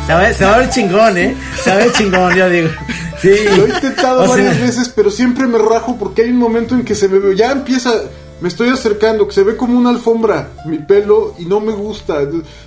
Se 0.07 0.13
va, 0.13 0.33
se 0.33 0.45
va 0.45 0.55
a 0.55 0.59
ver 0.59 0.71
chingón, 0.71 1.19
¿eh? 1.19 1.37
Se 1.63 1.71
va 1.71 1.77
a 1.77 1.79
ver 1.81 1.93
chingón, 1.93 2.35
yo 2.37 2.49
digo. 2.49 2.69
Sí. 3.21 3.31
Lo 3.57 3.67
he 3.67 3.71
intentado 3.71 4.23
O 4.23 4.27
sea, 4.27 4.37
varias 4.37 4.61
veces, 4.61 4.89
pero 4.95 5.11
siempre 5.11 5.47
me 5.47 5.59
rajo 5.59 5.97
porque 5.99 6.23
hay 6.23 6.31
un 6.31 6.37
momento 6.37 6.75
en 6.75 6.85
que 6.85 6.95
se 6.95 7.09
me 7.09 7.19
ve, 7.19 7.35
ya 7.35 7.51
empieza, 7.51 7.93
me 8.41 8.49
estoy 8.49 8.69
acercando, 8.69 9.27
que 9.27 9.35
se 9.35 9.43
ve 9.43 9.57
como 9.57 9.77
una 9.79 9.91
alfombra 9.91 10.51
mi 10.67 10.79
pelo 10.79 11.35
y 11.39 11.47
no 11.47 11.59
me 11.61 11.73
gusta. 11.73 12.21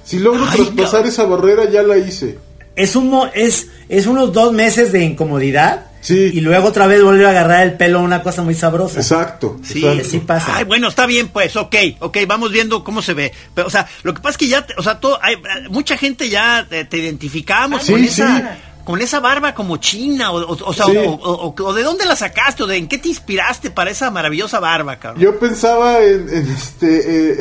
Si 0.04 0.20
logro 0.20 0.46
Ay, 0.50 0.58
traspasar 0.58 1.06
esa 1.08 1.24
barrera, 1.26 1.70
ya 1.70 1.82
la 1.84 1.98
hice. 1.98 2.38
Es, 2.76 2.96
un, 2.96 3.10
mo- 3.10 3.30
es, 3.34 3.68
es 3.88 4.06
unos 4.08 4.34
dos 4.34 4.52
meses 4.52 4.92
de 4.92 5.04
incomodidad. 5.04 5.86
Sí. 6.02 6.32
Y 6.34 6.42
luego 6.42 6.70
otra 6.70 6.88
vez 6.88 7.04
vuelve 7.04 7.26
a 7.26 7.30
agarrar 7.30 7.64
el 7.64 7.74
pelo 7.74 8.00
una 8.02 8.24
cosa 8.24 8.42
muy 8.42 8.56
sabrosa. 8.56 9.00
Exacto. 9.00 9.60
Sí, 9.64 9.86
exacto. 9.86 10.10
sí 10.10 10.20
pasa. 10.20 10.56
Ay, 10.56 10.64
bueno, 10.66 10.88
está 10.88 11.06
bien, 11.06 11.28
pues, 11.28 11.56
ok, 11.56 11.76
ok, 12.00 12.18
vamos 12.28 12.52
viendo 12.52 12.84
cómo 12.84 13.02
se 13.02 13.14
ve. 13.14 13.34
Pero, 13.54 13.68
o 13.68 13.70
sea, 13.70 13.88
lo 14.04 14.14
que 14.14 14.22
pasa 14.22 14.32
es 14.32 14.38
que 14.38 14.48
ya, 14.48 14.66
te- 14.66 14.74
o 14.78 14.84
sea, 14.84 15.00
todo, 15.00 15.20
hay, 15.22 15.36
mucha 15.70 15.98
gente 15.98 16.30
ya 16.30 16.66
te, 16.70 16.86
te 16.86 16.98
identificamos 16.98 17.84
Sí, 17.84 17.92
con 17.92 18.02
sí. 18.02 18.08
esa, 18.08 18.58
con 18.90 19.02
esa 19.02 19.20
barba 19.20 19.54
como 19.54 19.78
china, 19.78 20.32
o, 20.32 20.38
o- 20.42 20.58
o 20.70 20.74
sea, 20.74 20.88
Sí. 20.88 20.98
o, 20.98 21.12
o- 21.12 21.54
o- 21.56 21.64
o 21.64 21.74
de 21.74 21.84
dónde 21.84 22.06
la 22.06 22.16
sacaste, 22.16 22.64
o 22.64 22.66
de 22.66 22.78
en 22.78 22.88
qué 22.88 22.98
te 22.98 23.08
inspiraste 23.10 23.70
para 23.70 23.92
esa 23.92 24.10
maravillosa 24.10 24.60
barba, 24.60 24.96
cabrón. 24.98 25.22
Yo 25.22 25.38
pensaba 25.38 26.00
en, 26.02 26.28
en 26.28 26.48
este 26.50 26.88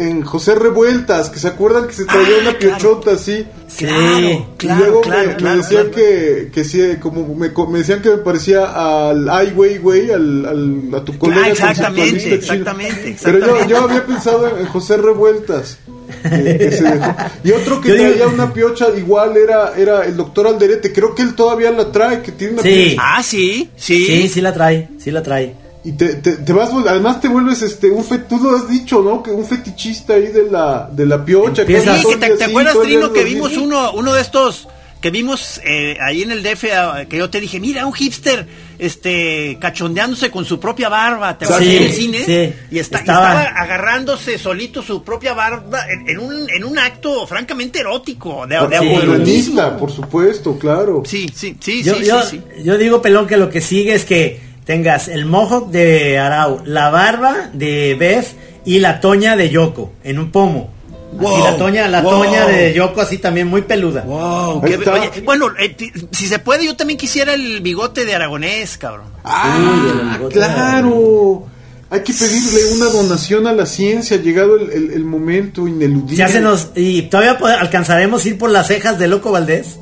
eh, 0.04 0.08
en 0.10 0.22
José 0.24 0.54
Revueltas, 0.56 1.30
que 1.30 1.38
se 1.38 1.48
acuerdan 1.48 1.86
que 1.86 1.94
se 1.94 2.04
traía 2.04 2.26
Ah, 2.36 2.40
una 2.42 2.54
claro. 2.58 2.76
piochota 2.76 3.12
así. 3.12 3.46
Sí. 3.66 3.86
Claro, 3.86 4.46
claro, 4.58 4.80
y 4.80 4.82
luego 4.84 5.00
claro, 5.00 5.20
me, 5.22 5.26
me 5.28 5.36
claro, 5.36 5.56
decían 5.56 5.82
claro. 5.88 5.96
que, 5.96 6.50
que 6.52 6.64
sí, 6.64 6.82
como 7.00 7.34
me, 7.34 7.50
co- 7.54 7.66
me 7.66 7.78
decían 7.78 8.02
que 8.02 8.10
me 8.10 8.18
parecía 8.18 9.08
al 9.08 9.26
Ai 9.30 9.52
Weiwei, 9.56 10.10
al, 10.10 10.44
al, 10.44 10.94
a 10.96 11.02
tu 11.04 11.16
colega 11.16 11.44
Ah, 11.44 11.48
exactamente, 11.48 12.10
conceptualista 12.10 12.28
chino. 12.28 12.34
exactamente, 12.70 13.16
Pero 13.22 13.38
yo, 13.38 13.44
exactamente. 13.46 13.68
yo 13.72 13.80
había 13.84 14.06
pensado 14.06 14.48
en, 14.48 14.58
en 14.58 14.66
José 14.66 14.96
Revueltas. 14.98 15.78
Que- 16.22 16.58
que 16.58 16.72
se 16.72 16.82
dejó. 16.84 17.14
Y 17.44 17.50
otro 17.52 17.80
que 17.80 17.88
Yo 17.88 17.94
digo- 17.94 18.08
traía 18.10 18.26
una 18.28 18.52
piocha 18.52 18.86
igual 18.96 19.36
era, 19.36 19.72
era 19.76 20.04
el 20.04 20.16
doctor 20.16 20.46
Alderete. 20.46 20.92
Creo 20.92 21.14
que 21.14 21.22
él 21.22 21.34
todavía 21.34 21.70
la 21.70 21.90
trae, 21.92 22.22
que 22.22 22.32
tiene 22.32 22.54
una 22.54 22.62
Sí. 22.62 22.68
piocha. 22.90 23.02
Ah, 23.04 23.22
sí, 23.22 23.70
sí. 23.76 24.06
Sí, 24.06 24.28
sí 24.28 24.40
la 24.40 24.52
trae, 24.52 24.88
sí 24.98 25.10
la 25.10 25.22
trae. 25.22 25.54
Y 25.84 25.92
te, 25.92 26.14
te, 26.16 26.32
te 26.32 26.52
vas, 26.52 26.70
además 26.86 27.20
te 27.20 27.28
vuelves 27.28 27.62
este 27.62 27.88
un 27.88 28.04
fe, 28.04 28.18
tú 28.18 28.38
lo 28.42 28.56
has 28.56 28.68
dicho, 28.68 29.00
¿no? 29.00 29.22
Que 29.22 29.30
un 29.30 29.46
fetichista 29.46 30.14
ahí 30.14 30.26
de 30.26 30.50
la, 30.50 30.88
de 30.92 31.06
la 31.06 31.24
piocha. 31.24 31.62
Empieza- 31.62 31.96
Sí, 31.98 32.06
que 32.08 32.16
te, 32.16 32.36
te 32.36 32.44
acuerdas, 32.44 32.76
Trino, 32.82 33.12
que 33.12 33.24
vimos 33.24 33.56
uno, 33.56 33.92
uno 33.92 34.12
de 34.12 34.20
estos 34.20 34.68
que 35.00 35.10
vimos 35.10 35.60
eh, 35.64 35.96
ahí 36.00 36.22
en 36.22 36.32
el 36.32 36.42
DF, 36.42 36.64
ah, 36.74 37.04
que 37.08 37.18
yo 37.18 37.30
te 37.30 37.40
dije, 37.40 37.60
mira, 37.60 37.86
un 37.86 37.92
hipster 37.92 38.46
este 38.78 39.58
cachondeándose 39.60 40.30
con 40.30 40.44
su 40.44 40.58
propia 40.58 40.88
barba, 40.88 41.36
¿te 41.38 41.44
acuerdas 41.44 41.66
Sí, 41.68 41.76
en 41.76 41.82
el 41.84 41.92
cine? 41.92 42.18
sí. 42.24 42.52
y, 42.70 42.78
está, 42.78 42.98
y 42.98 43.00
Estaba- 43.00 43.42
agarrándose 43.42 44.38
solito 44.38 44.82
su 44.82 45.02
propia 45.04 45.34
barba 45.34 45.80
en, 45.90 46.08
en 46.08 46.18
un, 46.18 46.50
en 46.50 46.64
un 46.64 46.78
acto 46.78 47.26
francamente 47.26 47.80
erótico, 47.80 48.46
de, 48.46 48.54
de 48.54 48.60
Porque 48.60 48.76
autoerotismo. 48.76 49.12
feminista, 49.24 49.76
por 49.76 49.90
supuesto, 49.92 50.58
claro. 50.58 51.02
Sí, 51.06 51.30
sí, 51.34 51.56
sí, 51.60 51.82
Yo, 51.82 51.94
sí, 51.94 52.04
yo, 52.06 52.22
sí, 52.22 52.40
sí. 52.56 52.62
yo 52.64 52.76
digo, 52.78 53.00
Pelón, 53.02 53.26
que 53.26 53.36
lo 53.36 53.50
que 53.50 53.60
sigue 53.60 53.94
es 53.94 54.04
que 54.04 54.40
tengas 54.64 55.08
el 55.08 55.26
mohawk 55.26 55.70
de 55.70 56.18
Arau, 56.18 56.62
la 56.64 56.90
barba 56.90 57.50
de 57.52 57.94
Beth 57.94 58.26
y 58.64 58.80
la 58.80 59.00
toña 59.00 59.36
de 59.36 59.48
Yoko 59.50 59.92
en 60.04 60.18
un 60.18 60.30
pomo. 60.30 60.72
Así, 61.10 61.18
Wow, 61.24 61.44
la 61.44 61.56
toña, 61.56 61.88
la 61.88 62.02
wow. 62.02 62.10
toña 62.24 62.46
de 62.46 62.72
Yoko 62.74 63.00
así 63.00 63.18
también 63.18 63.46
muy 63.48 63.62
peluda. 63.62 64.02
Wow, 64.02 64.64
está. 64.66 64.92
oye, 64.92 65.10
bueno, 65.24 65.46
eh, 65.58 65.74
si 66.12 66.26
se 66.28 66.38
puede, 66.38 66.64
yo 66.66 66.76
también 66.76 66.98
quisiera 66.98 67.34
el 67.34 67.60
bigote 67.60 68.04
de 68.04 68.14
aragonés, 68.14 68.76
cabrón. 68.78 69.06
Ah, 69.24 70.18
Uy, 70.20 70.28
claro. 70.32 71.46
Hay 71.90 72.00
que 72.02 72.12
pedirle 72.12 72.72
una 72.74 72.86
donación 72.86 73.46
a 73.46 73.52
la 73.52 73.64
ciencia, 73.64 74.18
llegado 74.18 74.56
el, 74.56 74.70
el- 74.70 74.90
el 74.92 75.04
momento 75.04 75.66
ineludible. 75.66 76.16
Ya 76.16 76.28
se 76.28 76.40
nos 76.40 76.68
y 76.74 77.02
todavía 77.02 77.38
pod- 77.38 77.56
alcanzaremos 77.58 78.24
a 78.24 78.28
ir 78.28 78.36
por 78.38 78.50
las 78.50 78.66
cejas 78.66 78.98
de 78.98 79.08
Loco 79.08 79.32
Valdés. 79.32 79.78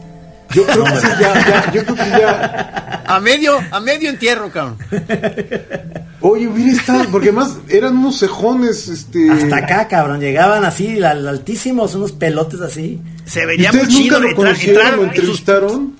Yo 0.55 0.65
creo 0.65 0.85
que 0.85 0.97
sí, 1.01 1.07
ya, 1.21 1.35
ya, 1.35 1.73
yo 1.73 1.83
creo 1.85 1.97
que 1.97 2.09
ya. 2.21 3.03
A 3.05 3.19
medio, 3.19 3.59
a 3.73 3.81
medio 3.81 4.09
entierro, 4.09 4.49
cabrón. 4.53 4.79
Oye, 6.29 6.49
hubiera 6.49 6.73
estado, 6.73 7.05
porque 7.13 7.29
además 7.29 7.57
eran 7.69 7.97
unos 7.97 8.19
cejones, 8.19 8.89
este. 8.89 9.31
Hasta 9.31 9.57
acá, 9.57 9.87
cabrón, 9.89 10.21
llegaban 10.21 10.65
así 10.65 11.03
al- 11.03 11.27
altísimos, 11.29 11.95
unos 11.95 12.13
pelotes 12.13 12.61
así. 12.61 13.01
Se 13.25 13.43
¿Y 13.43 13.47
veía 13.47 13.73
muy 13.73 13.81
¿Ustedes 13.83 13.95
nunca 13.95 14.05
chido 14.05 14.21
lo 14.21 14.29
entrar, 14.29 14.35
conocieron, 14.47 14.77
entrar 14.83 14.97
lo 14.97 15.03
en 15.05 15.09
sus- 15.09 15.19
entrevistaron? 15.19 15.97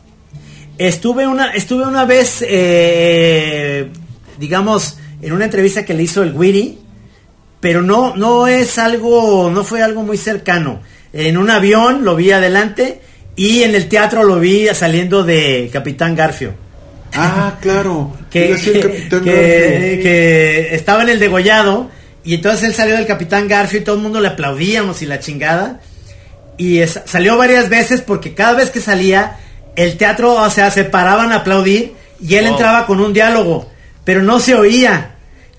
Estuve 0.79 1.27
una, 1.27 1.51
estuve 1.53 1.87
una 1.87 2.05
vez, 2.05 2.45
eh, 2.47 3.89
digamos, 4.39 4.99
en 5.23 5.33
una 5.33 5.45
entrevista 5.47 5.85
que 5.85 5.95
le 5.95 6.03
hizo 6.03 6.23
el 6.23 6.33
Wiri, 6.35 6.79
pero 7.61 7.81
no, 7.83 8.15
no 8.17 8.47
es 8.47 8.79
algo, 8.79 9.51
no 9.51 9.65
fue 9.65 9.83
algo 9.83 10.03
muy 10.03 10.19
cercano. 10.19 10.81
En 11.13 11.39
un 11.39 11.49
avión 11.51 12.05
lo 12.05 12.15
vi 12.17 12.31
adelante 12.33 13.01
y 13.37 13.63
en 13.63 13.75
el 13.75 13.89
teatro 13.89 14.23
lo 14.25 14.39
vi 14.39 14.67
saliendo 14.75 15.23
de 15.25 15.71
Capitán 15.73 16.15
Garfio. 16.15 16.55
Ah, 17.17 17.59
claro. 17.61 18.17
Que, 18.31 18.53
el 18.53 20.03
que- 20.03 20.75
estaba 20.75 21.03
en 21.03 21.09
el 21.09 21.19
degollado 21.19 21.91
y 22.25 22.35
entonces 22.35 22.65
él 22.65 22.75
salió 22.75 22.97
del 22.97 23.07
Capitán 23.07 23.49
Garfio 23.49 23.81
y 23.81 23.85
todo 23.85 23.97
el 23.97 24.03
mundo 24.03 24.21
le 24.21 24.29
aplaudíamos 24.29 25.01
y 25.03 25.07
la 25.07 25.21
chingada. 25.21 25.81
Y 26.59 26.79
es- 26.79 27.01
salió 27.07 27.37
varias 27.37 27.69
veces 27.69 28.01
porque 28.03 28.35
cada 28.35 28.55
vez 28.55 28.71
que 28.71 28.81
salía 28.81 29.39
el 29.77 29.97
teatro, 29.97 30.35
o 30.35 30.51
sea, 30.51 30.71
se 30.71 30.85
paraban 30.85 31.33
a 31.33 31.37
aplaudir 31.37 31.95
y 32.21 32.35
él 32.35 32.45
Wow. 32.45 32.53
entraba 32.55 32.87
con 32.87 33.01
un 33.01 33.13
diálogo, 33.13 33.71
pero 34.05 34.23
no 34.23 34.41
se 34.41 34.55
oía 34.55 35.13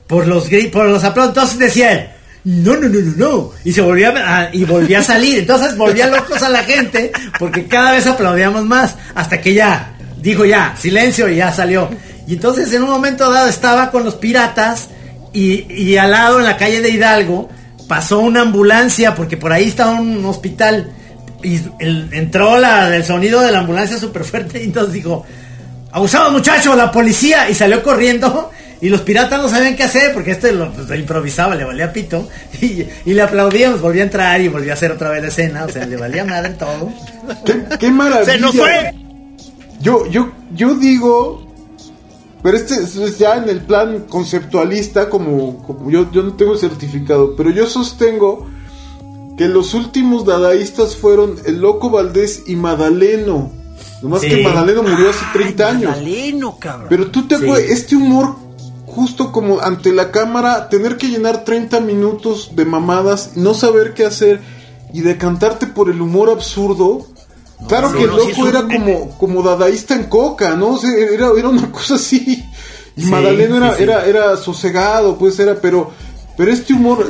por 0.08 0.28
los 0.28 0.50
por 0.72 0.86
los 0.88 1.04
aplausos. 1.04 1.36
Entonces 1.36 1.60
decía 1.60 1.92
él, 1.94 2.08
no, 2.44 2.76
no, 2.76 2.88
no, 2.90 3.00
no, 3.00 3.14
no. 3.18 3.52
Y 3.64 3.74
se 3.74 3.82
volvía 3.82 4.10
a, 4.16 4.50
y 4.54 4.64
volvía 4.66 5.00
a 5.00 5.04
salir. 5.04 5.40
Entonces 5.40 5.76
volvía 5.78 6.08
locos 6.08 6.42
a 6.44 6.50
la 6.50 6.64
gente 6.64 7.12
porque 7.40 7.66
cada 7.68 7.92
vez 7.92 8.08
aplaudíamos 8.08 8.66
más 8.66 8.96
hasta 9.16 9.40
que 9.42 9.54
ya 9.54 9.94
dijo 10.22 10.46
ya, 10.46 10.76
silencio 10.78 11.30
y 11.30 11.38
ya 11.38 11.52
salió. 11.52 11.90
Y 12.28 12.34
entonces 12.34 12.72
en 12.74 12.84
un 12.84 12.90
momento 12.90 13.32
dado 13.32 13.48
estaba 13.48 13.92
con 13.92 14.04
los 14.04 14.16
piratas 14.16 14.90
y, 15.34 15.72
y 15.74 15.98
al 15.98 16.12
lado 16.12 16.40
en 16.40 16.46
la 16.46 16.58
calle 16.58 16.82
de 16.82 16.90
Hidalgo 16.90 17.50
pasó 17.88 18.20
una 18.20 18.42
ambulancia 18.42 19.16
porque 19.16 19.38
por 19.38 19.54
ahí 19.54 19.68
estaba 19.70 19.94
un 20.00 20.26
hospital 20.26 20.92
y 21.44 21.60
el- 21.80 22.10
entró 22.14 22.58
la, 22.60 22.94
el 22.96 23.06
sonido 23.06 23.42
de 23.42 23.52
la 23.52 23.60
ambulancia 23.60 23.98
súper 23.98 24.24
fuerte 24.24 24.60
y 24.62 24.66
entonces 24.66 24.94
dijo, 24.94 25.26
abusados 25.92 26.32
muchachos, 26.34 26.76
la 26.76 26.92
policía 26.92 27.50
y 27.50 27.54
salió 27.54 27.82
corriendo 27.84 28.52
y 28.82 28.90
los 28.90 29.02
piratas 29.02 29.42
no 29.42 29.48
sabían 29.50 29.76
qué 29.76 29.84
hacer 29.84 30.14
porque 30.14 30.32
este 30.32 30.52
lo, 30.52 30.72
pues, 30.74 30.88
lo 30.90 30.96
improvisaba, 30.96 31.56
le 31.56 31.64
valía 31.64 31.94
pito 31.94 32.28
y, 32.62 32.84
y 33.06 33.14
le 33.14 33.22
aplaudíamos, 33.22 33.80
volvía 33.80 34.02
a 34.02 34.06
entrar 34.06 34.42
y 34.42 34.50
volvía 34.50 34.74
a 34.74 34.76
hacer 34.76 34.92
otra 34.92 35.10
vez 35.12 35.22
la 35.22 35.30
escena, 35.30 35.64
o 35.64 35.70
sea, 35.70 35.86
le 35.86 35.96
valía 35.96 36.26
madre 36.26 36.50
todo. 36.52 36.92
¿Qué, 37.46 37.64
qué 37.80 37.90
maravilla. 37.92 38.34
¡Se 38.34 38.40
nos 38.40 38.56
fue! 38.56 38.94
Yo, 39.82 40.06
yo, 40.08 40.30
yo 40.54 40.76
digo, 40.76 41.42
pero 42.44 42.58
este 42.58 42.76
es 42.76 42.96
es 42.96 43.18
ya 43.20 43.36
en 43.38 43.50
el 43.50 43.62
plan 43.62 44.06
conceptualista, 44.10 45.10
como, 45.10 45.64
como 45.64 45.90
yo, 45.92 46.12
yo 46.12 46.24
no 46.24 46.34
tengo 46.34 46.58
certificado, 46.58 47.36
pero 47.36 47.50
yo 47.52 47.68
sostengo 47.68 48.46
que 49.38 49.48
los 49.48 49.74
últimos 49.76 50.26
dadaístas 50.26 50.96
fueron 50.96 51.36
el 51.46 51.60
Loco 51.62 51.90
Valdés 51.92 52.44
y 52.48 52.56
Madaleno. 52.56 53.52
Nomás 54.02 54.22
Sí. 54.22 54.30
que 54.30 54.44
Madaleno 54.44 54.82
murió 54.84 55.10
hace 55.10 55.26
30 55.34 55.68
Ay, 55.68 55.76
años. 55.76 55.92
Magdaleno, 55.92 56.58
cabrón. 56.60 56.88
Pero 56.90 57.08
tú 57.12 57.28
te 57.28 57.38
Sí. 57.38 57.44
acuerdas, 57.44 57.70
este 57.70 57.96
humor 57.96 58.36
justo 58.86 59.32
como 59.32 59.60
ante 59.60 59.94
la 59.94 60.12
cámara, 60.12 60.70
tener 60.70 60.98
que 60.98 61.08
llenar 61.08 61.44
30 61.44 61.80
minutos 61.82 62.52
de 62.56 62.66
mamadas, 62.66 63.32
no 63.36 63.54
saber 63.54 63.94
qué 63.94 64.06
hacer 64.06 64.42
y 64.92 65.02
decantarte 65.02 65.68
por 65.68 65.90
el 65.92 66.02
humor 66.02 66.30
absurdo. 66.32 67.06
Claro 67.68 67.90
no, 67.92 67.98
que 67.98 68.04
el 68.04 68.10
sí, 68.12 68.16
loco 68.18 68.42
un- 68.42 68.48
era 68.50 68.62
como, 68.64 69.10
como 69.18 69.42
dadaísta 69.44 69.96
en 69.96 70.04
coca, 70.06 70.56
¿no? 70.56 70.74
O 70.74 70.78
sea, 70.78 70.92
era, 70.92 71.30
era 71.38 71.50
una 71.50 71.72
cosa 71.72 71.96
así. 71.96 72.44
Y 72.96 73.02
Sí, 73.02 73.08
Madaleno 73.10 73.58
era, 73.58 73.76
sí, 73.78 73.84
era, 73.84 74.06
era 74.06 74.38
sosegado, 74.38 75.18
pues 75.18 75.38
era, 75.40 75.56
pero 75.62 75.92
Pero 76.36 76.52
este 76.52 76.74
humor, 76.74 77.08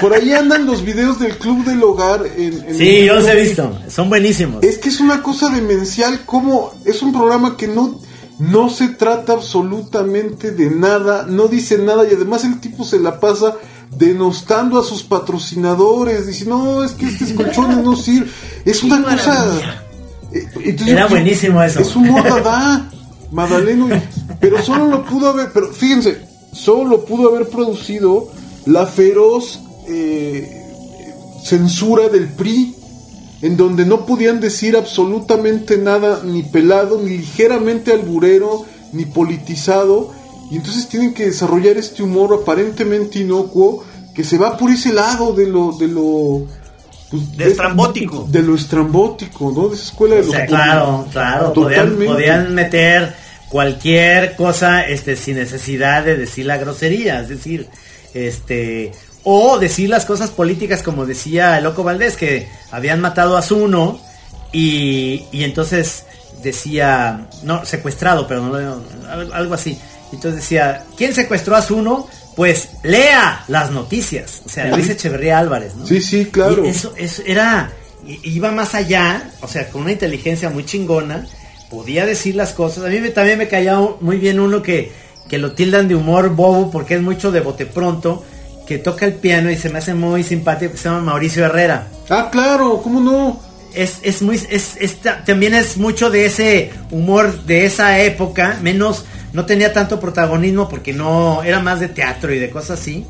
por 0.00 0.12
ahí 0.14 0.32
andan 0.32 0.64
los 0.66 0.84
videos 0.84 1.18
del 1.18 1.36
Club 1.38 1.64
del 1.64 1.82
Hogar. 1.82 2.24
En, 2.36 2.64
en 2.68 2.74
Sí, 2.76 3.04
yo 3.04 3.14
los 3.16 3.26
he 3.26 3.34
visto. 3.34 3.76
Son 3.88 4.08
buenísimos. 4.08 4.62
Es 4.62 4.78
que 4.78 4.88
es 4.90 5.00
una 5.00 5.22
cosa 5.24 5.48
demencial, 5.50 6.20
como 6.24 6.72
es 6.84 7.02
un 7.02 7.12
programa 7.12 7.56
que 7.56 7.66
no, 7.66 8.00
no 8.38 8.70
se 8.70 8.88
trata 8.90 9.32
absolutamente 9.32 10.52
de 10.52 10.70
nada, 10.70 11.26
no 11.28 11.48
dice 11.48 11.78
nada 11.78 12.04
y 12.08 12.14
además 12.14 12.44
el 12.44 12.60
tipo 12.60 12.84
se 12.84 12.98
la 13.00 13.18
pasa 13.20 13.56
denostando 13.90 14.78
a 14.80 14.84
sus 14.84 15.02
patrocinadores, 15.02 16.26
dice, 16.26 16.44
no, 16.46 16.82
es 16.84 16.92
que 16.92 17.06
estos 17.06 17.32
colchones 17.32 17.78
no 17.78 17.96
sirven. 17.96 18.30
Es 18.64 18.82
una 18.82 19.02
cosa... 19.02 19.46
eh, 20.32 20.46
entonces 20.64 20.88
Era 20.94 21.06
buenísimo 21.06 21.62
eso. 21.62 21.80
Es 21.80 21.94
humor 21.96 22.22
dada, 22.24 22.88
Madaleno, 23.32 23.94
y- 23.94 24.02
pero 24.40 24.62
solo 24.62 24.86
lo 24.86 25.04
pudo 25.04 25.28
haber, 25.30 25.50
pero 25.52 25.72
fíjense, 25.72 26.20
solo 26.52 26.84
lo 26.88 27.04
pudo 27.04 27.34
haber 27.34 27.48
producido 27.48 28.28
la 28.66 28.86
feroz 28.86 29.60
eh, 29.88 30.56
censura 31.44 32.08
del 32.08 32.28
PRI, 32.28 32.74
en 33.42 33.56
donde 33.56 33.86
no 33.86 34.04
podían 34.06 34.38
decir 34.40 34.76
absolutamente 34.76 35.78
nada, 35.78 36.22
ni 36.24 36.42
pelado, 36.42 37.00
ni 37.02 37.18
ligeramente 37.18 37.92
alburero, 37.92 38.64
ni 38.92 39.04
politizado, 39.06 40.12
y 40.50 40.56
entonces 40.56 40.88
tienen 40.88 41.14
que 41.14 41.26
desarrollar 41.26 41.76
este 41.76 42.02
humor 42.02 42.40
aparentemente 42.42 43.20
inocuo 43.20 43.84
que 44.14 44.24
se 44.24 44.36
va 44.36 44.56
por 44.56 44.70
ese 44.70 44.92
lado 44.92 45.32
de 45.32 45.46
lo 45.46 45.72
de 45.72 45.86
lo 45.88 46.46
pues, 47.10 47.36
De 47.36 47.48
estrambótico. 47.48 48.26
de 48.28 48.42
lo 48.42 48.54
estrambótico, 48.54 49.52
¿no? 49.52 49.68
De 49.68 49.76
esa 49.76 49.84
escuela 49.84 50.16
de 50.16 50.22
O 50.22 50.24
los 50.24 50.34
sea, 50.34 50.46
claro, 50.46 51.06
claro. 51.12 51.52
Podían, 51.52 51.70
Totalmente. 51.84 52.12
podían 52.12 52.54
meter 52.54 53.14
cualquier 53.48 54.36
cosa 54.36 54.86
este, 54.86 55.16
sin 55.16 55.36
necesidad 55.36 56.04
de 56.04 56.16
decir 56.16 56.46
la 56.46 56.56
grosería. 56.58 57.20
Es 57.20 57.28
decir, 57.28 57.68
este. 58.14 58.92
O 59.22 59.58
decir 59.58 59.90
las 59.90 60.06
cosas 60.06 60.30
políticas 60.30 60.82
como 60.82 61.04
decía 61.04 61.58
el 61.58 61.64
Loco 61.64 61.84
Valdés, 61.84 62.16
que 62.16 62.48
habían 62.70 63.00
matado 63.00 63.36
a 63.36 63.42
Zuno 63.42 64.00
y, 64.50 65.24
y 65.30 65.44
entonces 65.44 66.04
decía, 66.42 67.28
no, 67.42 67.64
secuestrado, 67.66 68.26
pero 68.26 68.46
no, 68.46 68.82
algo 69.34 69.54
así. 69.54 69.78
Entonces 70.12 70.40
decía, 70.40 70.84
¿quién 70.96 71.14
secuestró 71.14 71.56
a 71.56 71.62
Zuno? 71.62 72.06
Pues 72.36 72.68
lea 72.82 73.44
las 73.48 73.70
noticias. 73.70 74.42
O 74.46 74.48
sea, 74.48 74.66
Luis 74.76 74.88
Echeverría 74.88 75.38
Álvarez, 75.38 75.74
¿no? 75.76 75.86
Sí, 75.86 76.00
sí, 76.00 76.26
claro. 76.26 76.64
Y 76.64 76.68
eso, 76.68 76.92
eso 76.96 77.22
era, 77.26 77.70
iba 78.22 78.50
más 78.52 78.74
allá, 78.74 79.30
o 79.42 79.48
sea, 79.48 79.68
con 79.68 79.82
una 79.82 79.92
inteligencia 79.92 80.48
muy 80.50 80.64
chingona, 80.64 81.26
podía 81.70 82.06
decir 82.06 82.34
las 82.36 82.52
cosas. 82.52 82.84
A 82.84 82.88
mí 82.88 82.98
me- 83.00 83.10
también 83.10 83.38
me 83.38 83.48
caía 83.48 83.78
muy 84.00 84.16
bien 84.18 84.40
uno 84.40 84.62
que, 84.62 84.92
que 85.28 85.38
lo 85.38 85.52
tildan 85.52 85.86
de 85.88 85.94
humor 85.96 86.30
bobo 86.30 86.70
porque 86.70 86.94
es 86.94 87.02
mucho 87.02 87.30
de 87.30 87.40
bote 87.40 87.66
pronto, 87.66 88.24
que 88.66 88.78
toca 88.78 89.04
el 89.04 89.14
piano 89.14 89.50
y 89.50 89.56
se 89.56 89.68
me 89.68 89.78
hace 89.78 89.94
muy 89.94 90.22
simpático, 90.24 90.72
que 90.72 90.78
se 90.78 90.84
llama 90.88 91.00
Mauricio 91.02 91.44
Herrera. 91.44 91.88
Ah, 92.08 92.28
claro, 92.32 92.80
¿cómo 92.82 93.00
no? 93.00 93.40
Es, 93.74 93.98
es 94.02 94.22
muy, 94.22 94.40
es, 94.50 94.76
es 94.80 94.96
ta- 95.00 95.24
también 95.24 95.54
es 95.54 95.76
mucho 95.76 96.10
de 96.10 96.26
ese 96.26 96.70
humor 96.90 97.44
de 97.44 97.66
esa 97.66 98.00
época, 98.00 98.58
menos, 98.62 99.04
no 99.32 99.46
tenía 99.46 99.72
tanto 99.72 100.00
protagonismo 100.00 100.68
porque 100.68 100.92
no, 100.92 101.42
era 101.42 101.60
más 101.60 101.80
de 101.80 101.88
teatro 101.88 102.34
y 102.34 102.38
de 102.38 102.50
cosas 102.50 102.80
así. 102.80 103.06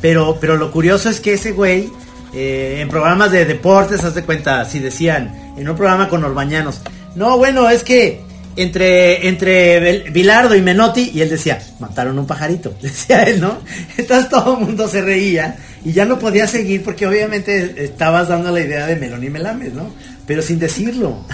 Pero, 0.00 0.38
pero 0.40 0.56
lo 0.56 0.70
curioso 0.70 1.08
es 1.08 1.20
que 1.20 1.34
ese 1.34 1.52
güey, 1.52 1.90
eh, 2.32 2.78
en 2.80 2.88
programas 2.88 3.32
de 3.32 3.44
deportes, 3.44 4.04
haz 4.04 4.14
de 4.14 4.22
cuenta, 4.22 4.64
si 4.64 4.78
decían, 4.78 5.54
en 5.56 5.68
un 5.68 5.76
programa 5.76 6.08
con 6.08 6.24
Orbañanos, 6.24 6.80
no, 7.16 7.36
bueno, 7.36 7.68
es 7.68 7.82
que 7.82 8.22
entre, 8.54 9.28
entre 9.28 10.10
Bilardo 10.10 10.54
y 10.54 10.62
Menotti, 10.62 11.10
y 11.14 11.20
él 11.20 11.30
decía, 11.30 11.60
mataron 11.80 12.18
un 12.18 12.26
pajarito, 12.26 12.74
decía 12.82 13.24
él, 13.24 13.40
¿no? 13.40 13.58
Entonces 13.96 14.28
todo 14.28 14.58
el 14.58 14.66
mundo 14.66 14.88
se 14.88 15.02
reía 15.02 15.56
y 15.84 15.92
ya 15.92 16.04
no 16.04 16.18
podía 16.18 16.46
seguir 16.46 16.82
porque 16.82 17.06
obviamente 17.06 17.84
estabas 17.84 18.28
dando 18.28 18.52
la 18.52 18.60
idea 18.60 18.86
de 18.86 18.96
Melón 18.96 19.24
y 19.24 19.30
Melames, 19.30 19.74
¿no? 19.74 19.92
Pero 20.26 20.42
sin 20.42 20.58
decirlo. 20.58 21.24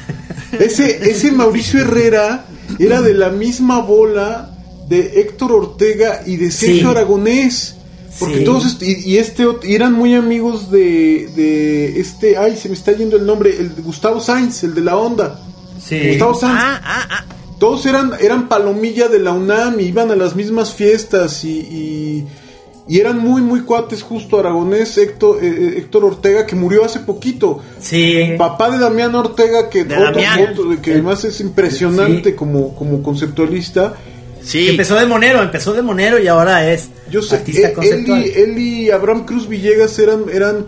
Ese, 0.59 1.11
ese 1.11 1.33
Mauricio 1.33 1.81
Herrera 1.81 2.45
era 2.79 3.01
de 3.03 3.15
la 3.15 3.31
misma 3.31 3.81
bola 3.81 4.51
de 4.89 5.21
Héctor 5.21 5.53
Ortega 5.53 6.23
y 6.27 6.37
de 6.37 6.51
Sergio 6.51 6.81
Sí. 6.81 6.87
Aragonés. 6.87 7.75
Porque 8.19 8.39
Sí. 8.39 8.45
todos 8.45 8.79
y, 8.81 9.11
y 9.11 9.19
este 9.19 9.45
y 9.65 9.75
eran 9.75 9.93
muy 9.93 10.15
amigos 10.15 10.71
de, 10.71 11.29
de 11.35 11.99
este, 12.01 12.37
ay, 12.37 12.57
se 12.57 12.69
me 12.69 12.75
está 12.75 12.93
yendo 12.93 13.17
el 13.17 13.27
nombre, 13.27 13.51
el 13.59 13.75
de 13.75 13.83
Gustavo 13.83 14.21
Sainz, 14.21 14.63
el 14.63 14.75
de 14.75 14.83
la 14.83 14.97
onda. 14.97 15.41
Sí. 15.85 15.99
Gustavo 16.11 16.35
Sainz. 16.35 16.59
Ah, 16.61 16.81
ah, 16.85 17.09
ah. 17.11 17.25
Todos 17.59 17.87
eran, 17.87 18.13
eran 18.21 18.49
palomilla 18.49 19.09
de 19.09 19.19
la 19.21 19.33
UNAM 19.33 19.81
y 19.81 19.85
iban 19.85 20.11
a 20.11 20.17
las 20.17 20.37
mismas 20.37 20.75
fiestas 20.75 21.45
y, 21.45 21.59
y, 21.61 22.27
y 22.87 23.01
eran 23.01 23.19
muy, 23.19 23.41
muy 23.41 23.61
cuates 23.63 24.03
justo 24.03 24.39
Aragonés, 24.39 24.99
Héctor, 24.99 25.43
eh, 25.43 25.47
eh, 25.49 25.75
Héctor 25.79 26.05
Ortega, 26.05 26.45
que 26.47 26.55
murió 26.55 26.85
hace 26.85 27.01
poquito. 27.01 27.61
Sí. 27.81 28.35
Papá 28.37 28.71
de 28.71 28.79
Damián 28.79 29.15
Ortega, 29.15 29.71
que, 29.71 29.85
De 29.85 29.95
otro- 29.97 30.07
Damián. 30.13 30.49
otro- 30.53 30.83
que 30.83 30.93
además 30.93 31.25
es 31.25 31.41
impresionante 31.41 32.31
Sí. 32.31 32.37
como, 32.37 32.75
como 32.75 33.03
conceptualista. 33.03 33.95
Sí. 34.43 34.69
Empezó 34.69 34.97
de 34.97 35.07
monero, 35.07 35.43
empezó 35.43 35.73
de 35.73 35.81
monero 35.81 36.19
y 36.19 36.27
ahora 36.29 36.71
es 36.71 36.91
Yo 37.11 37.23
sé, 37.23 37.37
artista 37.37 37.69
él, 37.69 37.75
conceptual. 37.75 38.27
y, 38.27 38.29
él 38.39 38.59
y 38.59 38.91
Abraham 38.91 39.25
Cruz 39.25 39.49
Villegas 39.49 39.99
eran, 39.99 40.25
eran, 40.31 40.67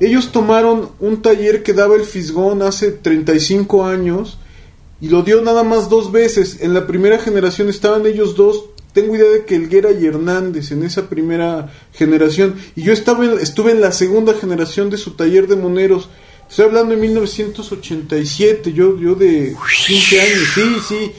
ellos 0.00 0.32
tomaron 0.32 0.88
un 0.98 1.22
taller 1.22 1.62
que 1.62 1.72
daba 1.72 1.94
el 1.94 2.02
Fisgón 2.02 2.62
hace 2.62 2.90
35 2.90 3.86
años 3.86 4.38
y 5.00 5.08
lo 5.08 5.22
dio 5.22 5.40
nada 5.42 5.62
más 5.62 5.88
dos 5.88 6.10
veces. 6.10 6.58
En 6.62 6.74
la 6.74 6.88
primera 6.88 7.18
generación 7.20 7.68
estaban 7.68 8.04
ellos 8.06 8.34
dos. 8.34 8.64
Tengo 8.94 9.14
idea 9.16 9.28
de 9.30 9.44
que 9.44 9.56
Elguera 9.56 9.90
y 9.92 10.06
Hernández 10.06 10.70
en 10.70 10.84
esa 10.84 11.08
primera 11.10 11.70
generación. 11.92 12.54
Y 12.76 12.82
yo 12.82 12.92
estaba 12.94 13.24
en- 13.26 13.38
estuve 13.40 13.72
en 13.72 13.80
la 13.82 13.92
segunda 13.92 14.32
generación 14.34 14.88
de 14.88 14.96
su 14.96 15.10
taller 15.10 15.46
de 15.48 15.56
moneros. 15.56 16.08
Estoy 16.48 16.66
hablando 16.66 16.94
de 16.94 17.00
1987, 17.00 18.72
yo, 18.72 18.98
yo 18.98 19.14
de 19.14 19.54
15 19.86 20.20
años, 20.20 20.38
sí, 20.54 20.62
sí. 20.88 21.12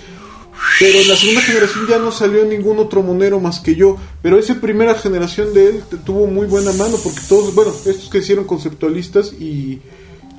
Pero 0.79 0.99
en 0.99 1.07
la 1.09 1.15
segunda 1.15 1.41
generación 1.41 1.85
ya 1.87 1.99
no 1.99 2.11
salió 2.11 2.45
ningún 2.45 2.79
otro 2.79 3.03
monero 3.03 3.39
más 3.39 3.59
que 3.59 3.75
yo. 3.75 3.97
Pero 4.21 4.39
esa 4.39 4.55
primera 4.55 4.95
generación 4.95 5.53
de 5.53 5.67
él 5.69 5.83
tuvo 6.05 6.27
muy 6.27 6.47
buena 6.47 6.71
mano 6.73 6.97
porque 7.03 7.19
todos, 7.27 7.53
bueno, 7.53 7.71
estos 7.85 8.09
que 8.09 8.19
hicieron 8.19 8.45
conceptualistas 8.45 9.33
y, 9.33 9.79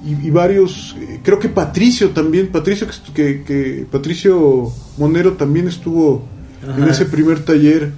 y, 0.04 0.30
varios, 0.30 0.96
eh, 1.00 1.20
creo 1.22 1.38
que 1.38 1.48
Patricio 1.48 2.10
también, 2.10 2.48
Patricio 2.48 2.86
que, 3.14 3.42
que 3.44 3.86
Patricio 3.90 4.72
Monero 4.98 5.34
también 5.34 5.68
estuvo 5.68 6.26
en 6.62 6.88
ese 6.88 7.04
primer 7.06 7.40
taller. 7.44 7.92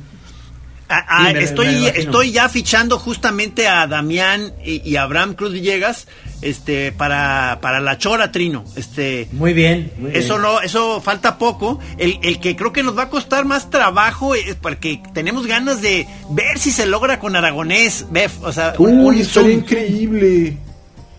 Ah, 0.90 1.04
ah, 1.06 1.26
Sí, 1.28 1.34
me- 1.34 1.42
estoy, 1.44 1.86
estoy 1.86 2.32
ya 2.32 2.48
fichando 2.48 2.98
justamente 2.98 3.68
a 3.68 3.86
Damián 3.86 4.54
y, 4.64 4.80
y 4.88 4.96
a 4.96 5.02
Abraham 5.02 5.34
Cruz 5.34 5.52
Villegas 5.52 6.06
este, 6.40 6.92
para, 6.92 7.58
para 7.60 7.78
la 7.80 7.98
Chora 7.98 8.32
Trino. 8.32 8.64
Este, 8.74 9.28
Muy 9.32 9.52
bien. 9.52 9.92
muy 9.98 10.12
eso 10.14 10.38
bien. 10.38 10.42
no, 10.42 10.60
eso 10.62 11.02
falta 11.02 11.36
poco. 11.36 11.78
El, 11.98 12.18
el 12.22 12.40
que 12.40 12.56
creo 12.56 12.72
que 12.72 12.82
nos 12.82 12.96
va 12.96 13.02
a 13.02 13.10
costar 13.10 13.44
más 13.44 13.68
trabajo 13.68 14.34
es 14.34 14.54
porque 14.54 15.02
tenemos 15.12 15.46
ganas 15.46 15.82
de 15.82 16.06
ver 16.30 16.58
si 16.58 16.70
se 16.70 16.86
logra 16.86 17.18
con 17.18 17.36
Aragonés, 17.36 18.06
Bef, 18.10 18.42
o 18.42 18.50
sea, 18.50 18.72
un- 18.78 18.98
un 19.00 19.04
Uy, 19.08 19.20
estaría 19.20 19.50
Zoom. 19.50 19.58
increíble. 19.58 20.56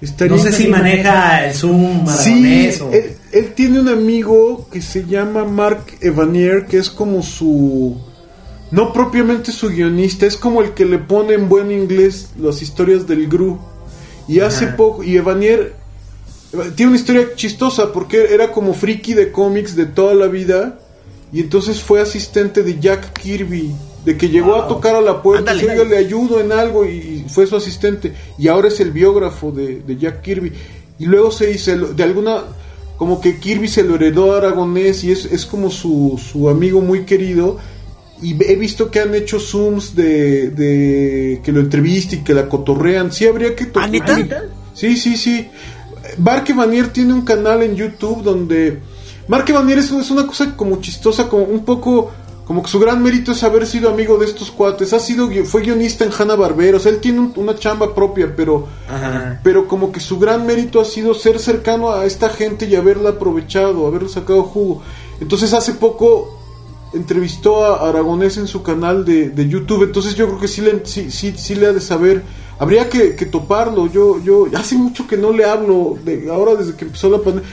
Estaría 0.01 0.35
No 0.35 0.41
sé 0.41 0.51
si 0.51 0.67
maneja 0.67 1.45
el 1.45 1.53
Zoom 1.53 2.07
Sí, 2.07 2.31
aragonés 2.31 2.81
o- 2.81 2.91
él, 2.91 3.17
él 3.31 3.53
tiene 3.53 3.79
un 3.79 3.87
amigo 3.89 4.67
que 4.71 4.81
se 4.81 5.05
llama 5.05 5.45
Mark 5.45 5.85
Evanier, 6.01 6.65
que 6.65 6.77
es 6.77 6.89
como 6.89 7.21
su... 7.23 7.97
No 8.71 8.93
propiamente 8.93 9.51
su 9.51 9.69
guionista, 9.69 10.25
es 10.27 10.37
como 10.37 10.61
el 10.61 10.71
que 10.73 10.85
le 10.85 10.99
pone 10.99 11.33
en 11.33 11.49
buen 11.49 11.71
inglés 11.71 12.29
las 12.39 12.61
historias 12.61 13.07
del 13.07 13.27
Gru. 13.27 13.57
Y 14.27 14.39
hace 14.41 14.65
Ajá. 14.65 14.77
poco, 14.77 15.03
y 15.03 15.17
Evanier 15.17 15.73
tiene 16.75 16.91
una 16.91 16.99
historia 16.99 17.29
chistosa 17.35 17.91
porque 17.91 18.33
era 18.33 18.51
como 18.51 18.73
friki 18.73 19.13
de 19.13 19.31
cómics 19.31 19.75
de 19.75 19.85
toda 19.87 20.13
la 20.13 20.27
vida. 20.27 20.79
Y 21.31 21.41
entonces 21.41 21.81
fue 21.81 21.99
asistente 22.01 22.61
de 22.63 22.79
Jack 22.79 23.13
Kirby. 23.13 23.71
De 24.05 24.17
que 24.17 24.29
llegó 24.29 24.55
a 24.55 24.67
tocar 24.67 24.95
a 24.95 25.01
la 25.01 25.21
puerta, 25.21 25.53
y, 25.53 25.63
"Oiga, 25.65 25.83
le 25.83 25.97
ayudo 25.97 26.39
en 26.39 26.51
algo 26.51 26.85
y, 26.85 27.25
y 27.25 27.25
fue 27.29 27.45
su 27.47 27.55
asistente. 27.55 28.13
Y 28.37 28.47
ahora 28.47 28.69
es 28.69 28.79
el 28.79 28.91
biógrafo 28.91 29.51
de, 29.51 29.81
de 29.81 29.97
Jack 29.97 30.21
Kirby. 30.21 30.53
Y 30.99 31.05
luego 31.05 31.31
se 31.31 31.47
dice, 31.47 31.75
de 31.77 32.03
alguna, 32.03 32.43
como 32.99 33.19
que 33.21 33.39
Kirby 33.39 33.67
se 33.67 33.83
lo 33.83 33.95
heredó 33.95 34.33
a 34.33 34.37
Aragonés 34.37 35.03
y 35.03 35.11
es, 35.11 35.25
es 35.25 35.45
como 35.47 35.71
su, 35.71 36.21
su 36.31 36.47
amigo 36.49 36.81
muy 36.81 37.05
querido. 37.05 37.57
Y 38.21 38.35
he 38.43 38.55
visto 38.57 38.91
que 38.91 38.99
han 38.99 39.15
hecho 39.15 39.39
zooms 39.39 39.95
de, 39.95 40.49
de 40.49 41.41
que 41.41 41.51
lo 41.53 41.61
entrevista 41.61 42.15
y 42.15 42.19
que 42.19 42.33
la 42.35 42.47
cotorrean. 42.49 43.11
Sí, 43.13 43.25
habría 43.25 43.55
que 43.55 43.65
to- 43.65 43.79
¿Ah? 44.35 44.43
Sí, 44.73 44.97
sí, 44.97 45.15
sí. 45.17 45.47
Mark 46.17 46.45
Vanier 46.53 46.89
tiene 46.89 47.13
un 47.13 47.21
canal 47.23 47.63
en 47.63 47.75
YouTube 47.75 48.21
donde... 48.21 48.79
Mark 49.29 49.45
Vanier 49.53 49.77
es, 49.79 49.89
es 49.91 50.11
una 50.11 50.27
cosa 50.27 50.55
como 50.57 50.81
chistosa, 50.81 51.29
como 51.29 51.43
un 51.43 51.63
poco... 51.63 52.11
Como 52.49 52.63
que 52.63 52.69
su 52.71 52.79
gran 52.79 53.03
mérito 53.03 53.31
es 53.31 53.43
haber 53.43 53.67
sido 53.67 53.91
amigo 53.91 54.17
de 54.17 54.25
estos 54.25 54.49
cuates. 54.49 54.91
Ha 54.93 54.99
sido, 54.99 55.29
fue 55.45 55.61
guionista 55.61 56.03
en 56.03 56.09
Hanna 56.17 56.33
Barbera. 56.35 56.77
O 56.77 56.79
sea, 56.79 56.91
él 56.91 56.97
tiene 56.99 57.19
un- 57.19 57.33
una 57.35 57.53
chamba 57.55 57.93
propia, 57.93 58.33
pero... 58.35 58.67
Ajá. 58.89 59.39
Pero 59.43 59.67
como 59.67 59.91
que 59.91 59.99
su 59.99 60.17
gran 60.17 60.47
mérito 60.47 60.81
ha 60.81 60.85
sido 60.85 61.13
ser 61.13 61.37
cercano 61.37 61.91
a 61.91 62.05
esta 62.07 62.27
gente 62.29 62.65
y 62.65 62.75
haberla 62.75 63.11
aprovechado, 63.11 63.85
haberle 63.85 64.09
sacado 64.09 64.41
jugo. 64.41 64.81
Entonces 65.21 65.53
hace 65.53 65.73
poco 65.75 66.39
entrevistó 66.91 67.63
a 67.65 67.87
Aragonés 67.87 68.37
en 68.37 68.47
su 68.47 68.63
canal 68.63 69.05
de, 69.05 69.29
de 69.29 69.47
YouTube, 69.47 69.83
entonces 69.83 70.15
yo 70.15 70.25
creo 70.27 70.39
que 70.39 70.47
sí 70.47 70.61
le, 70.61 70.83
sí, 70.87 71.11
sí, 71.11 71.35
sí 71.37 71.53
le 71.53 71.67
ha 71.67 71.71
de 71.73 71.81
saber. 71.81 72.23
Habría 72.57 72.89
que, 72.89 73.15
que 73.15 73.27
toparlo. 73.27 73.85
Yo, 73.85 74.19
yo 74.23 74.47
hace 74.55 74.75
mucho 74.75 75.05
que 75.07 75.17
no 75.17 75.31
le 75.31 75.45
hablo, 75.45 75.97
de, 76.03 76.29
ahora 76.31 76.55
desde 76.55 76.75
que 76.75 76.85
empezó 76.85 77.11
la 77.11 77.19
pandemia. 77.19 77.47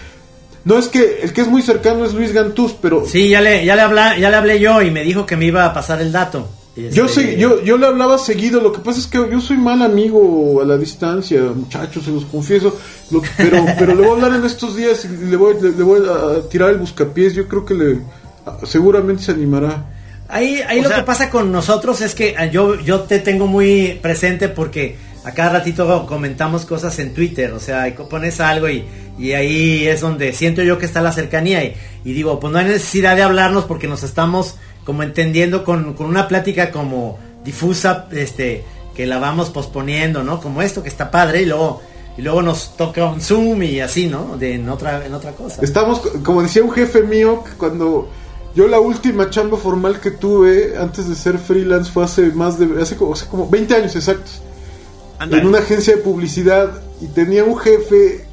No 0.66 0.78
es 0.78 0.88
que 0.88 1.20
el 1.22 1.32
que 1.32 1.40
es 1.40 1.48
muy 1.48 1.62
cercano 1.62 2.04
es 2.04 2.12
Luis 2.12 2.32
Gantús, 2.32 2.74
pero 2.82 3.06
Sí, 3.06 3.28
ya 3.30 3.40
le, 3.40 3.64
ya 3.64 3.74
le, 3.76 3.82
habla, 3.82 4.18
ya 4.18 4.28
le 4.30 4.36
hablé 4.36 4.60
yo 4.60 4.82
y 4.82 4.90
me 4.90 5.02
dijo 5.04 5.24
que 5.24 5.36
me 5.36 5.46
iba 5.46 5.64
a 5.64 5.72
pasar 5.72 6.00
el 6.02 6.12
dato. 6.12 6.48
yo, 6.76 7.06
Este, 7.06 7.08
sé, 7.22 7.36
yo, 7.38 7.62
yo 7.62 7.78
le 7.78 7.86
hablaba 7.86 8.18
seguido. 8.18 8.60
Lo 8.60 8.72
que 8.72 8.80
pasa 8.80 8.98
es 8.98 9.06
que 9.06 9.16
yo 9.30 9.40
soy 9.40 9.56
mal 9.56 9.80
amigo 9.80 10.60
a 10.60 10.64
la 10.66 10.76
distancia, 10.76 11.40
muchachos, 11.54 12.04
se 12.04 12.10
los 12.10 12.24
confieso. 12.26 12.76
Lo- 13.10 13.22
pero, 13.38 13.64
pero 13.78 13.94
le 13.94 14.02
voy 14.02 14.10
a 14.10 14.24
hablar 14.24 14.40
en 14.40 14.44
estos 14.44 14.76
días 14.76 15.04
y 15.06 15.08
le 15.26 15.36
voy, 15.36 15.54
le, 15.62 15.70
le 15.70 15.82
voy 15.84 16.00
a 16.06 16.46
tirar 16.48 16.70
el 16.70 16.78
buscapiés. 16.78 17.32
Yo 17.34 17.46
creo 17.48 17.64
que 17.64 17.72
le 17.74 17.98
seguramente 18.64 19.22
se 19.22 19.32
animará. 19.32 19.86
Ahí, 20.28 20.60
ahí 20.66 20.80
O 20.80 20.82
lo 20.82 20.88
sea- 20.88 20.98
que 20.98 21.04
pasa 21.04 21.30
con 21.30 21.52
nosotros 21.52 22.00
es 22.00 22.14
que 22.16 22.34
ah, 22.36 22.46
yo, 22.46 22.74
yo 22.80 23.00
te 23.02 23.20
tengo 23.20 23.46
muy 23.46 23.98
presente 24.02 24.48
porque 24.48 24.96
a 25.26 25.32
cada 25.32 25.54
ratito 25.58 26.06
comentamos 26.06 26.64
cosas 26.64 27.00
en 27.00 27.12
Twitter, 27.12 27.52
o 27.52 27.58
sea, 27.58 27.92
pones 28.08 28.38
algo 28.38 28.68
y, 28.68 28.84
y 29.18 29.32
ahí 29.32 29.84
es 29.84 30.00
donde 30.00 30.32
siento 30.32 30.62
yo 30.62 30.78
que 30.78 30.86
está 30.86 31.02
la 31.02 31.10
cercanía 31.10 31.64
y, 31.64 31.74
y 32.04 32.12
digo, 32.12 32.38
pues 32.38 32.52
no 32.52 32.60
hay 32.60 32.66
necesidad 32.66 33.16
de 33.16 33.24
hablarnos 33.24 33.64
porque 33.64 33.88
nos 33.88 34.04
estamos 34.04 34.54
como 34.84 35.02
entendiendo 35.02 35.64
con, 35.64 35.94
con 35.94 36.06
una 36.06 36.28
plática 36.28 36.70
como 36.70 37.18
difusa, 37.44 38.06
este, 38.12 38.62
que 38.94 39.04
la 39.04 39.18
vamos 39.18 39.50
posponiendo, 39.50 40.22
¿no? 40.22 40.40
Como 40.40 40.62
esto 40.62 40.84
que 40.84 40.88
está 40.88 41.10
padre 41.10 41.42
y 41.42 41.46
luego, 41.46 41.82
y 42.16 42.22
luego 42.22 42.40
nos 42.42 42.76
toca 42.76 43.06
un 43.06 43.20
Zoom 43.20 43.64
y 43.64 43.80
así, 43.80 44.06
¿no? 44.06 44.36
De, 44.36 44.54
en 44.54 44.68
otra, 44.68 45.04
en 45.04 45.12
otra 45.12 45.32
cosa. 45.32 45.60
Estamos, 45.60 46.02
como 46.24 46.40
decía 46.40 46.62
un 46.62 46.70
jefe 46.70 47.02
mío, 47.02 47.42
cuando 47.58 48.08
yo 48.54 48.68
la 48.68 48.78
última 48.78 49.28
chamba 49.28 49.58
formal 49.58 49.98
que 49.98 50.12
tuve 50.12 50.74
antes 50.78 51.08
de 51.08 51.16
ser 51.16 51.36
freelance 51.36 51.90
fue 51.90 52.04
hace 52.04 52.26
más 52.30 52.60
de, 52.60 52.80
hace 52.80 52.94
como, 52.94 53.14
hace 53.14 53.26
como 53.26 53.50
20 53.50 53.74
años 53.74 53.96
exactos. 53.96 54.40
En 55.20 55.46
una 55.46 55.58
agencia 55.58 55.96
de 55.96 56.02
publicidad 56.02 56.70
y 57.00 57.06
tenía 57.06 57.44
un 57.44 57.58
jefe 57.58 58.26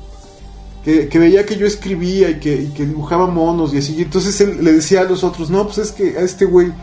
que, 0.83 1.07
que 1.07 1.19
veía 1.19 1.45
que 1.45 1.55
yo 1.55 1.65
escribía 1.65 2.29
y 2.29 2.39
que, 2.39 2.69
que 2.75 2.85
dibujaba 2.85 3.27
monos 3.27 3.73
y 3.73 3.77
así. 3.77 3.95
Y 3.95 4.01
entonces 4.01 4.39
él 4.41 4.63
le 4.63 4.73
decía 4.73 5.01
a 5.01 5.05
los 5.05 5.23
otros, 5.23 5.49
no, 5.49 5.65
pues 5.65 5.77
es 5.77 5.91
que 5.91 6.17
a 6.17 6.21
este 6.21 6.45
güey 6.45 6.73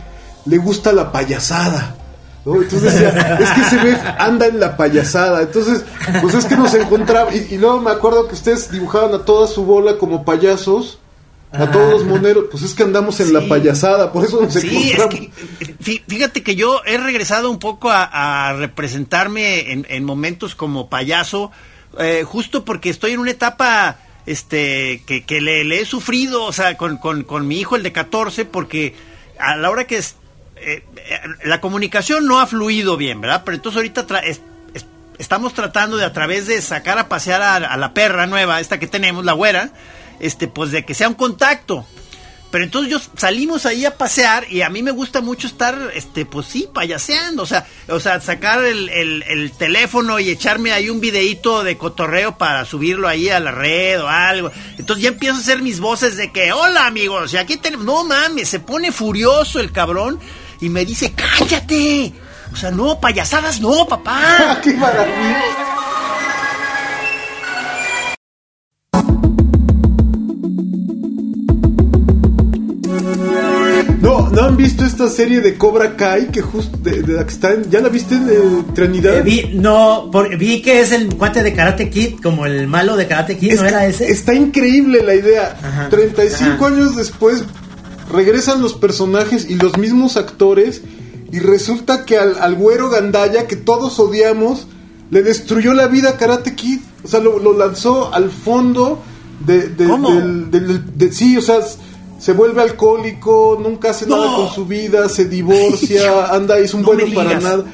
le 0.45 0.57
gusta 0.57 0.91
la 0.91 1.11
payasada. 1.11 1.95
Entonces 2.43 2.81
decía, 2.81 3.37
es 3.39 3.49
que 3.51 3.61
ese 3.61 3.77
güey 3.77 3.95
anda 4.17 4.47
en 4.47 4.59
la 4.59 4.75
payasada. 4.75 5.43
Entonces, 5.43 5.83
pues 6.21 6.33
es 6.33 6.45
que 6.45 6.55
nos 6.55 6.73
encontraba. 6.73 7.33
Y 7.33 7.57
luego 7.57 7.79
me 7.79 7.91
acuerdo 7.91 8.27
que 8.27 8.33
ustedes 8.33 8.71
dibujaban 8.71 9.13
a 9.13 9.19
toda 9.25 9.47
su 9.47 9.63
bola 9.63 9.97
como 9.97 10.25
payasos. 10.25 10.97
A 11.53 11.63
Ah. 11.63 11.71
todos 11.71 11.91
los 11.91 12.05
moneros, 12.05 12.45
pues 12.49 12.63
es 12.63 12.73
que 12.73 12.83
andamos 12.83 13.19
en 13.19 13.33
la 13.33 13.41
payasada, 13.47 14.11
por 14.13 14.23
eso 14.23 14.41
nos 14.41 14.53
Sí, 14.53 14.93
es 14.93 15.05
que, 15.07 15.29
fí- 15.83 16.01
fíjate 16.07 16.43
que 16.43 16.55
yo 16.55 16.81
he 16.85 16.97
regresado 16.97 17.51
un 17.51 17.59
poco 17.59 17.89
a, 17.91 18.03
a 18.49 18.53
representarme 18.53 19.71
en, 19.73 19.85
en 19.89 20.03
momentos 20.05 20.55
como 20.55 20.89
payaso, 20.89 21.51
eh, 21.99 22.23
justo 22.25 22.63
porque 22.63 22.89
estoy 22.89 23.11
en 23.11 23.19
una 23.19 23.31
etapa 23.31 23.97
este 24.25 25.03
que, 25.05 25.25
que 25.25 25.41
le, 25.41 25.63
le 25.65 25.81
he 25.81 25.85
sufrido, 25.85 26.43
o 26.45 26.53
sea, 26.53 26.77
con, 26.77 26.97
con, 26.97 27.23
con 27.23 27.47
mi 27.47 27.59
hijo, 27.59 27.75
el 27.75 27.83
de 27.83 27.91
14, 27.91 28.45
porque 28.45 28.95
a 29.39 29.57
la 29.57 29.69
hora 29.69 29.85
que 29.87 29.97
es, 29.97 30.15
eh, 30.55 30.85
eh, 30.95 31.19
la 31.43 31.59
comunicación 31.59 32.27
no 32.27 32.39
ha 32.39 32.47
fluido 32.47 32.95
bien, 32.95 33.19
¿verdad? 33.19 33.41
Pero 33.43 33.55
entonces 33.55 33.75
ahorita 33.77 34.07
tra- 34.07 34.23
es- 34.23 34.39
es- 34.73 34.85
estamos 35.17 35.53
tratando 35.53 35.97
de 35.97 36.05
a 36.05 36.13
través 36.13 36.47
de 36.47 36.61
sacar 36.61 36.97
a 36.97 37.09
pasear 37.09 37.41
a, 37.41 37.55
a 37.57 37.75
la 37.77 37.93
perra 37.93 38.25
nueva, 38.27 38.61
esta 38.61 38.79
que 38.79 38.87
tenemos, 38.87 39.25
la 39.25 39.33
güera, 39.33 39.71
este, 40.21 40.47
pues 40.47 40.71
de 40.71 40.85
que 40.85 40.93
sea 40.93 41.09
un 41.09 41.15
contacto. 41.15 41.85
Pero 42.51 42.65
entonces 42.65 42.91
yo 42.91 42.99
salimos 43.15 43.65
ahí 43.65 43.85
a 43.85 43.95
pasear 43.97 44.45
y 44.51 44.61
a 44.61 44.69
mí 44.69 44.83
me 44.83 44.91
gusta 44.91 45.21
mucho 45.21 45.47
estar, 45.47 45.89
este, 45.93 46.25
pues 46.25 46.47
sí, 46.47 46.67
payaseando, 46.73 47.43
o 47.43 47.45
sea, 47.45 47.65
o 47.87 47.97
sea, 48.01 48.19
sacar 48.19 48.61
el, 48.65 48.89
el- 48.89 49.23
el 49.23 49.51
teléfono 49.53 50.19
y 50.19 50.29
echarme 50.29 50.73
ahí 50.73 50.89
un 50.89 50.99
videíto 50.99 51.63
de 51.63 51.77
cotorreo 51.77 52.37
para 52.37 52.65
subirlo 52.65 53.07
ahí 53.07 53.29
a 53.29 53.39
la 53.39 53.51
red 53.51 54.01
o 54.01 54.09
algo. 54.09 54.51
Entonces 54.77 55.01
ya 55.03 55.09
empiezo 55.11 55.37
a 55.37 55.39
hacer 55.39 55.61
mis 55.61 55.79
voces 55.79 56.17
de 56.17 56.33
que, 56.33 56.51
hola 56.51 56.87
amigos, 56.87 57.31
y 57.33 57.37
aquí 57.37 57.55
tenemos, 57.55 57.85
no 57.85 58.03
mames, 58.03 58.49
se 58.49 58.59
pone 58.59 58.91
furioso 58.91 59.61
el 59.61 59.71
cabrón 59.71 60.19
y 60.59 60.67
me 60.67 60.83
dice, 60.83 61.13
cállate. 61.13 62.11
O 62.51 62.57
sea, 62.57 62.69
no, 62.69 62.99
payasadas 62.99 63.61
no, 63.61 63.87
papá. 63.87 64.59
¡Qué 64.63 64.73
maravilla! 64.73 65.41
No, 74.01 74.29
¿no 74.29 74.41
han 74.41 74.57
visto 74.57 74.83
esta 74.83 75.07
serie 75.09 75.41
de 75.41 75.57
Cobra 75.57 75.95
Kai 75.95 76.27
que 76.31 76.41
justo 76.41 76.75
de, 76.77 77.03
de 77.03 77.13
la 77.13 77.23
que 77.25 77.31
está 77.33 77.53
en- 77.53 77.69
¿Ya 77.69 77.81
la 77.81 77.89
viste 77.89 78.15
en 78.15 78.29
eh, 78.29 78.63
Trinidad? 78.73 79.17
Eh, 79.19 79.21
vi, 79.21 79.51
no, 79.53 80.09
por- 80.11 80.35
vi 80.37 80.61
que 80.61 80.81
es 80.81 80.91
el 80.91 81.15
cuate 81.15 81.43
de 81.43 81.53
Karate 81.53 81.89
Kid, 81.89 82.19
como 82.21 82.45
el 82.47 82.67
malo 82.67 82.95
de 82.97 83.07
Karate 83.07 83.37
Kid, 83.37 83.53
¿no 83.55 83.65
era 83.65 83.85
ese? 83.85 84.11
Está 84.11 84.33
increíble 84.33 85.03
la 85.03 85.13
idea. 85.15 85.57
Ajá, 85.61 85.89
35 85.89 86.65
ajá. 86.65 86.75
años 86.75 86.95
después 86.95 87.43
regresan 88.11 88.61
los 88.61 88.73
personajes 88.73 89.49
y 89.49 89.55
los 89.55 89.77
mismos 89.77 90.17
actores 90.17 90.81
y 91.31 91.39
resulta 91.39 92.03
que 92.05 92.17
al, 92.17 92.37
al 92.39 92.55
güero 92.55 92.89
Gandaya 92.89 93.47
que 93.47 93.55
todos 93.55 93.99
odiamos 93.99 94.67
le 95.11 95.21
destruyó 95.21 95.73
la 95.73 95.87
vida 95.87 96.09
a 96.09 96.17
Karate 96.17 96.55
Kid. 96.55 96.79
O 97.03 97.07
sea, 97.07 97.19
lo, 97.19 97.39
lo 97.39 97.57
lanzó 97.57 98.13
al 98.13 98.31
fondo 98.31 99.01
de, 99.45 99.69
de- 99.69 99.85
¿Cómo? 99.87 100.09
del, 100.13 100.49
del- 100.51 100.97
de- 100.97 101.11
sí, 101.11 101.37
o 101.37 101.41
sea, 101.41 101.59
se 102.21 102.33
vuelve 102.33 102.61
alcohólico, 102.61 103.59
nunca 103.61 103.89
hace 103.89 104.05
No. 104.05 104.17
nada 104.17 104.35
con 104.37 104.49
su 104.53 104.65
vida, 104.65 105.09
se 105.09 105.25
divorcia, 105.25 106.27
anda, 106.33 106.57
es 106.59 106.73
un 106.73 106.81
No 106.83 106.87
bueno 106.93 107.05
para 107.15 107.39
nada. 107.39 107.65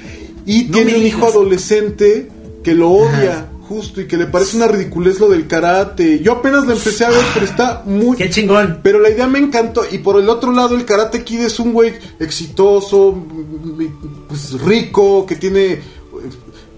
Y 0.46 0.64
No 0.66 0.72
tiene 0.78 0.96
un 0.98 1.06
hijo 1.06 1.26
adolescente 1.28 2.30
que 2.64 2.74
lo 2.74 2.90
odia, 2.92 3.50
justo, 3.68 4.00
y 4.00 4.08
que 4.08 4.16
le 4.16 4.28
parece 4.28 4.56
una 4.56 4.68
ridiculez 4.68 5.20
lo 5.20 5.28
del 5.30 5.46
karate. 5.48 6.20
Yo 6.20 6.32
apenas 6.34 6.66
la 6.66 6.74
empecé 6.74 7.04
a 7.04 7.10
ver, 7.10 7.20
pero 7.34 7.46
está 7.46 7.84
muy... 7.86 8.16
Qué 8.16 8.30
chingón. 8.30 8.80
Pero 8.82 9.00
la 9.00 9.10
idea 9.10 9.28
me 9.28 9.40
encantó. 9.40 9.84
Y 9.92 9.98
por 9.98 10.18
el 10.20 10.30
otro 10.30 10.54
lado, 10.54 10.76
el 10.76 10.86
Karate 10.86 11.24
Kid 11.26 11.42
es 11.42 11.60
un 11.60 11.74
güey 11.74 11.94
exitoso, 12.20 13.12
mm, 13.12 14.28
pues 14.30 14.54
rico, 14.62 15.26
que 15.26 15.36
tiene. 15.36 15.82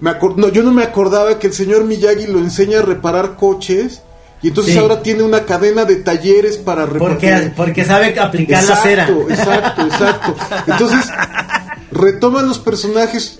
Me 0.01 0.11
acor- 0.11 0.35
no, 0.37 0.49
yo 0.49 0.63
no 0.63 0.71
me 0.71 0.81
acordaba 0.83 1.37
que 1.37 1.47
el 1.47 1.53
señor 1.53 1.83
Miyagi 1.85 2.25
lo 2.27 2.39
enseña 2.39 2.79
a 2.79 2.81
reparar 2.83 3.35
coches. 3.35 4.01
Y 4.41 4.49
entonces 4.49 4.73
Sí. 4.73 4.79
ahora 4.79 5.01
tiene 5.03 5.23
una 5.23 5.45
cadena 5.45 5.83
de 5.85 5.97
talleres 5.97 6.57
para 6.57 6.85
reparar. 6.85 7.09
Porque, 7.17 7.51
porque 7.57 7.85
sabe 7.85 8.17
aplicar 8.19 8.63
la 8.63 8.75
cera. 8.77 9.07
Exacto, 9.29 9.81
exacto. 9.83 10.35
Entonces, 10.67 11.05
retoman 11.91 12.47
los 12.47 12.59
personajes 12.59 13.39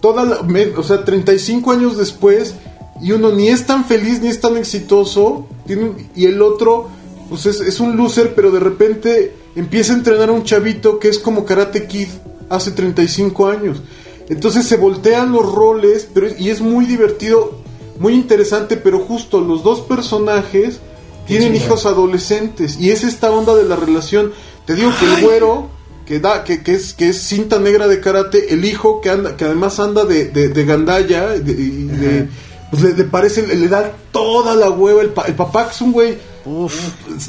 toda 0.00 0.24
la- 0.24 0.40
o 0.76 0.82
sea, 0.82 1.04
35 1.04 1.72
años 1.72 1.96
después 1.98 2.54
y 3.02 3.12
uno 3.12 3.32
ni 3.32 3.48
es 3.48 3.66
tan 3.66 3.84
feliz 3.84 4.20
ni 4.20 4.28
es 4.28 4.40
tan 4.40 4.56
exitoso 4.56 5.46
tiene 5.66 6.08
y 6.14 6.26
el 6.26 6.40
otro 6.40 6.88
pues 7.28 7.44
es, 7.46 7.60
es 7.60 7.78
un 7.80 7.96
loser, 7.96 8.34
pero 8.34 8.50
de 8.50 8.60
repente 8.60 9.34
empieza 9.54 9.92
a 9.92 9.96
entrenar 9.96 10.30
a 10.30 10.32
un 10.32 10.44
chavito 10.44 10.98
que 10.98 11.08
es 11.08 11.18
como 11.18 11.44
Karate 11.44 11.86
Kid 11.86 12.08
hace 12.48 12.70
35 12.70 13.48
años. 13.48 13.82
Entonces 14.30 14.64
se 14.66 14.76
voltean 14.76 15.32
los 15.32 15.52
roles, 15.52 16.08
pero 16.14 16.26
es- 16.26 16.40
y 16.40 16.48
es 16.50 16.60
muy 16.62 16.86
divertido, 16.86 17.60
muy 17.98 18.14
interesante, 18.14 18.76
pero 18.76 18.98
justo 19.00 19.40
los 19.40 19.62
dos 19.62 19.80
personajes 19.80 20.78
tienen 21.26 21.52
hijos 21.56 21.84
adolescentes 21.86 22.78
y 22.80 22.90
es 22.90 23.04
esta 23.04 23.30
onda 23.30 23.54
de 23.54 23.64
la 23.64 23.76
relación. 23.76 24.32
Te 24.66 24.74
digo 24.74 24.90
que 24.98 25.06
el 25.06 25.20
güero 25.22 25.68
que 26.06 26.20
da 26.20 26.42
que, 26.44 26.62
que 26.62 26.72
es 26.74 26.94
que 26.94 27.08
es 27.10 27.20
cinta 27.22 27.58
negra 27.58 27.86
de 27.86 28.00
karate, 28.00 28.54
el 28.54 28.64
hijo 28.64 29.00
que 29.02 29.10
anda 29.10 29.36
que 29.36 29.44
además 29.44 29.78
anda 29.78 30.04
de, 30.04 30.26
de, 30.26 30.48
de 30.48 30.64
gandalla 30.64 31.28
de- 31.28 31.52
y 31.52 31.84
de- 31.84 32.28
pues 32.70 32.82
le, 32.82 32.92
le 32.94 33.04
parece 33.04 33.46
le, 33.46 33.54
le 33.56 33.68
da 33.68 33.92
toda 34.12 34.54
la 34.54 34.70
hueva. 34.70 35.02
El, 35.02 35.10
pa- 35.10 35.24
el 35.26 35.34
papá 35.34 35.66
que 35.66 35.72
es 35.74 35.80
un 35.82 35.92
güey 35.92 36.16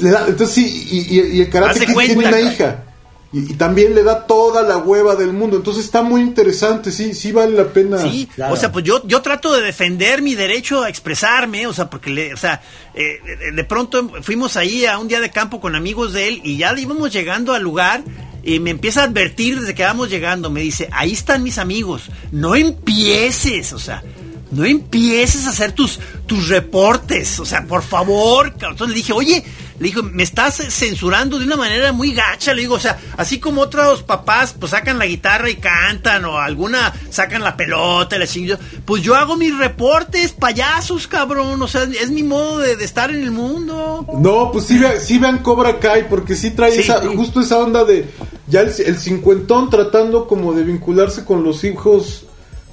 le 0.00 0.10
da 0.10 0.24
entonces 0.28 0.54
sí 0.54 0.86
y, 0.90 1.18
y- 1.18 1.36
y 1.36 1.40
el 1.42 1.50
karate 1.50 1.80
Kid 1.86 1.94
tiene 2.06 2.22
una 2.28 2.40
hija 2.52 2.84
y, 3.32 3.52
y 3.52 3.54
también 3.54 3.94
le 3.94 4.02
da 4.02 4.26
toda 4.26 4.62
la 4.62 4.78
hueva 4.78 5.14
del 5.16 5.32
mundo. 5.32 5.56
Entonces 5.56 5.84
está 5.84 6.02
muy 6.02 6.20
interesante 6.20 6.90
sí 6.90 7.14
sí 7.14 7.30
vale 7.32 7.54
la 7.56 7.64
pena. 7.72 7.98
Sí, 7.98 8.28
Claro. 8.34 8.54
o 8.54 8.56
sea, 8.56 8.72
pues 8.72 8.84
yo, 8.84 9.06
yo 9.06 9.22
trato 9.22 9.52
de 9.52 9.62
defender 9.62 10.20
mi 10.22 10.34
derecho 10.34 10.82
a 10.82 10.88
expresarme, 10.88 11.66
o 11.66 11.72
sea, 11.72 11.88
porque, 11.90 12.10
le, 12.10 12.34
o 12.34 12.36
sea, 12.36 12.60
eh, 12.94 13.18
de- 13.38 13.52
de 13.52 13.64
pronto 13.64 14.10
fuimos 14.22 14.56
ahí 14.56 14.84
a 14.86 14.98
un 14.98 15.06
día 15.08 15.20
de 15.20 15.30
campo 15.30 15.60
con 15.60 15.74
amigos 15.76 16.12
de 16.12 16.28
él 16.28 16.40
y 16.44 16.56
ya 16.56 16.76
íbamos 16.78 17.12
llegando 17.12 17.52
al 17.54 17.62
lugar 17.62 18.02
y 18.42 18.58
me 18.58 18.70
empieza 18.70 19.02
a 19.02 19.04
advertir 19.04 19.60
desde 19.60 19.74
que 19.74 19.82
vamos 19.84 20.08
llegando, 20.10 20.50
me 20.50 20.62
dice, 20.62 20.88
ahí 20.92 21.12
están 21.12 21.42
mis 21.42 21.58
amigos, 21.58 22.04
no 22.32 22.54
empieces, 22.54 23.72
o 23.74 23.78
sea, 23.78 24.02
no 24.50 24.64
empieces 24.64 25.46
a 25.46 25.50
hacer 25.50 25.72
tus, 25.72 26.00
tus 26.26 26.48
reportes, 26.48 27.38
o 27.38 27.44
sea, 27.44 27.64
por 27.66 27.82
favor, 27.82 28.48
entonces 28.54 28.88
le 28.88 28.94
dije, 28.94 29.12
oye, 29.12 29.44
le 29.80 29.86
dijo, 29.86 30.02
me 30.04 30.22
estás 30.22 30.56
censurando 30.68 31.38
de 31.38 31.46
una 31.46 31.56
manera 31.56 31.90
muy 31.92 32.12
gacha, 32.12 32.52
le 32.54 32.60
digo, 32.60 32.74
o 32.74 32.78
sea, 32.78 32.98
así 33.16 33.40
como 33.40 33.62
otros 33.62 34.02
papás 34.02 34.54
pues 34.60 34.70
sacan 34.70 34.98
la 34.98 35.06
guitarra 35.06 35.48
y 35.50 35.56
cantan 35.56 36.24
o 36.26 36.38
alguna 36.38 36.92
sacan 37.10 37.42
la 37.42 37.56
pelota 37.56 38.14
y 38.14 38.18
la 38.18 38.26
chingada, 38.26 38.60
pues 38.84 39.02
yo 39.02 39.16
hago 39.16 39.36
mis 39.36 39.56
reportes, 39.56 40.32
payasos, 40.32 41.08
cabrón, 41.08 41.60
o 41.62 41.66
sea, 41.66 41.84
es 41.84 42.10
mi 42.10 42.22
modo 42.22 42.58
de, 42.58 42.76
de 42.76 42.84
estar 42.84 43.10
en 43.10 43.22
el 43.22 43.30
mundo. 43.30 44.06
No, 44.18 44.52
pues 44.52 44.66
sí, 44.66 44.78
ve- 44.78 45.00
sí 45.00 45.18
vean 45.18 45.38
Cobra 45.38 45.80
Kai, 45.80 46.08
porque 46.08 46.36
sí 46.36 46.50
trae 46.50 46.72
Sí, 46.72 46.80
esa, 46.80 47.00
sí. 47.00 47.08
justo 47.16 47.40
esa 47.40 47.56
onda 47.58 47.84
de, 47.84 48.06
ya 48.48 48.60
el, 48.60 48.72
el 48.84 48.98
cincuentón 48.98 49.70
tratando 49.70 50.28
como 50.28 50.52
de 50.52 50.62
vincularse 50.62 51.24
con 51.24 51.42
los 51.42 51.64
hijos, 51.64 52.26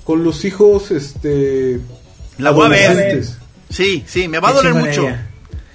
con 0.03 0.23
los 0.25 0.43
hijos, 0.43 0.91
este... 0.91 1.79
La 2.37 2.51
voy 2.51 2.65
a 2.65 2.69
ver. 2.69 3.23
Sí, 3.69 4.03
sí, 4.05 4.27
me 4.27 4.39
va 4.39 4.49
a 4.49 4.53
doler 4.53 4.73
mucho. 4.73 5.07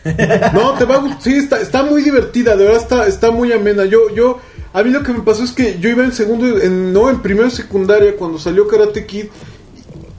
No, 0.52 0.72
te 0.74 0.84
va 0.84 0.96
a 0.96 1.00
gust- 1.00 1.20
Sí, 1.20 1.34
está, 1.36 1.60
está 1.60 1.82
muy 1.82 2.02
divertida, 2.02 2.56
de 2.56 2.64
verdad 2.64 2.82
está, 2.82 3.06
está 3.06 3.30
muy 3.30 3.52
amena. 3.52 3.84
Yo, 3.84 4.10
yo, 4.14 4.38
a 4.72 4.82
mí 4.82 4.90
lo 4.90 5.02
que 5.02 5.12
me 5.12 5.20
pasó 5.20 5.44
es 5.44 5.52
que 5.52 5.78
yo 5.78 5.88
iba 5.88 6.04
en 6.04 6.12
segundo, 6.12 6.58
en, 6.60 6.92
no, 6.92 7.08
en 7.10 7.20
primero 7.20 7.50
secundaria 7.50 8.16
cuando 8.16 8.38
salió 8.38 8.66
Karate 8.68 9.06
Kid 9.06 9.26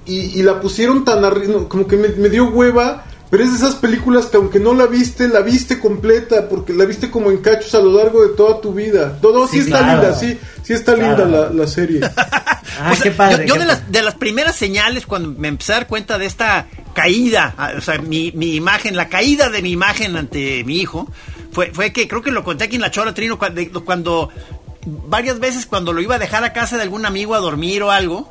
y, 0.05 0.41
la 0.43 0.59
pusieron 0.59 1.05
tan 1.05 1.23
arriba, 1.23 1.67
como 1.67 1.88
que 1.88 1.97
me 1.97 2.29
dio 2.29 2.49
hueva. 2.49 3.05
Pero 3.34 3.45
es 3.45 3.49
de 3.49 3.57
esas 3.57 3.73
películas 3.73 4.27
que 4.27 4.38
aunque 4.38 4.59
no 4.59 4.75
la 4.75 4.86
viste, 4.86 5.27
la 5.27 5.39
viste 5.39 5.79
completa, 5.79 6.47
porque 6.47 6.71
la 6.71 6.86
viste 6.86 7.09
como 7.09 7.31
en 7.31 7.38
cachos 7.39 7.73
a 7.73 7.79
lo 7.79 7.91
largo 7.91 8.21
de 8.21 8.36
toda 8.36 8.61
tu 8.61 8.73
vida. 8.75 9.17
No, 9.23 9.31
no, 9.31 9.47
sí, 9.47 9.53
Sí, 9.53 9.63
está 9.65 9.79
claro. 9.79 10.01
linda, 10.03 10.15
sí, 10.19 10.38
sí 10.61 10.73
está 10.73 10.93
Claro. 10.93 11.25
linda 11.25 11.39
la, 11.41 11.49
la 11.49 11.65
serie. 11.67 12.01
Ah, 12.79 12.91
O 12.91 12.95
sea, 12.95 13.03
qué 13.03 13.11
padre. 13.11 13.38
yo 13.47 13.47
yo 13.47 13.53
qué 13.55 13.59
de, 13.61 13.65
las, 13.65 13.91
de 13.91 14.01
las 14.03 14.13
primeras 14.15 14.55
señales 14.55 15.07
cuando 15.07 15.29
me 15.39 15.47
empecé 15.47 15.73
a 15.73 15.75
dar 15.77 15.88
cuenta 15.88 16.17
de 16.19 16.25
esta 16.27 16.67
caída, 16.93 17.55
ah, 17.57 17.71
o 17.75 17.81
sea, 17.81 17.97
mi, 17.99 18.31
mi 18.34 18.53
imagen, 18.55 18.95
la 18.95 19.09
caída 19.09 19.49
de 19.49 19.63
mi 19.63 19.71
imagen 19.71 20.15
ante 20.15 20.63
mi 20.63 20.77
hijo, 20.77 21.07
fue, 21.51 21.71
fue 21.73 21.91
que 21.91 22.07
creo 22.07 22.21
que 22.21 22.29
lo 22.31 22.43
conté 22.43 22.65
aquí 22.65 22.75
en 22.75 22.81
la 22.81 22.91
Chora 22.91 23.15
Trino 23.15 23.39
cuando, 23.39 23.84
cuando 23.84 24.29
varias 24.86 25.39
veces 25.39 25.65
cuando 25.65 25.91
lo 25.93 26.01
iba 26.01 26.15
a 26.15 26.19
dejar 26.19 26.43
a 26.43 26.53
casa 26.53 26.75
de 26.77 26.84
algún 26.84 27.05
amigo 27.07 27.34
a 27.36 27.39
dormir 27.39 27.81
o 27.84 27.89
algo, 27.91 28.29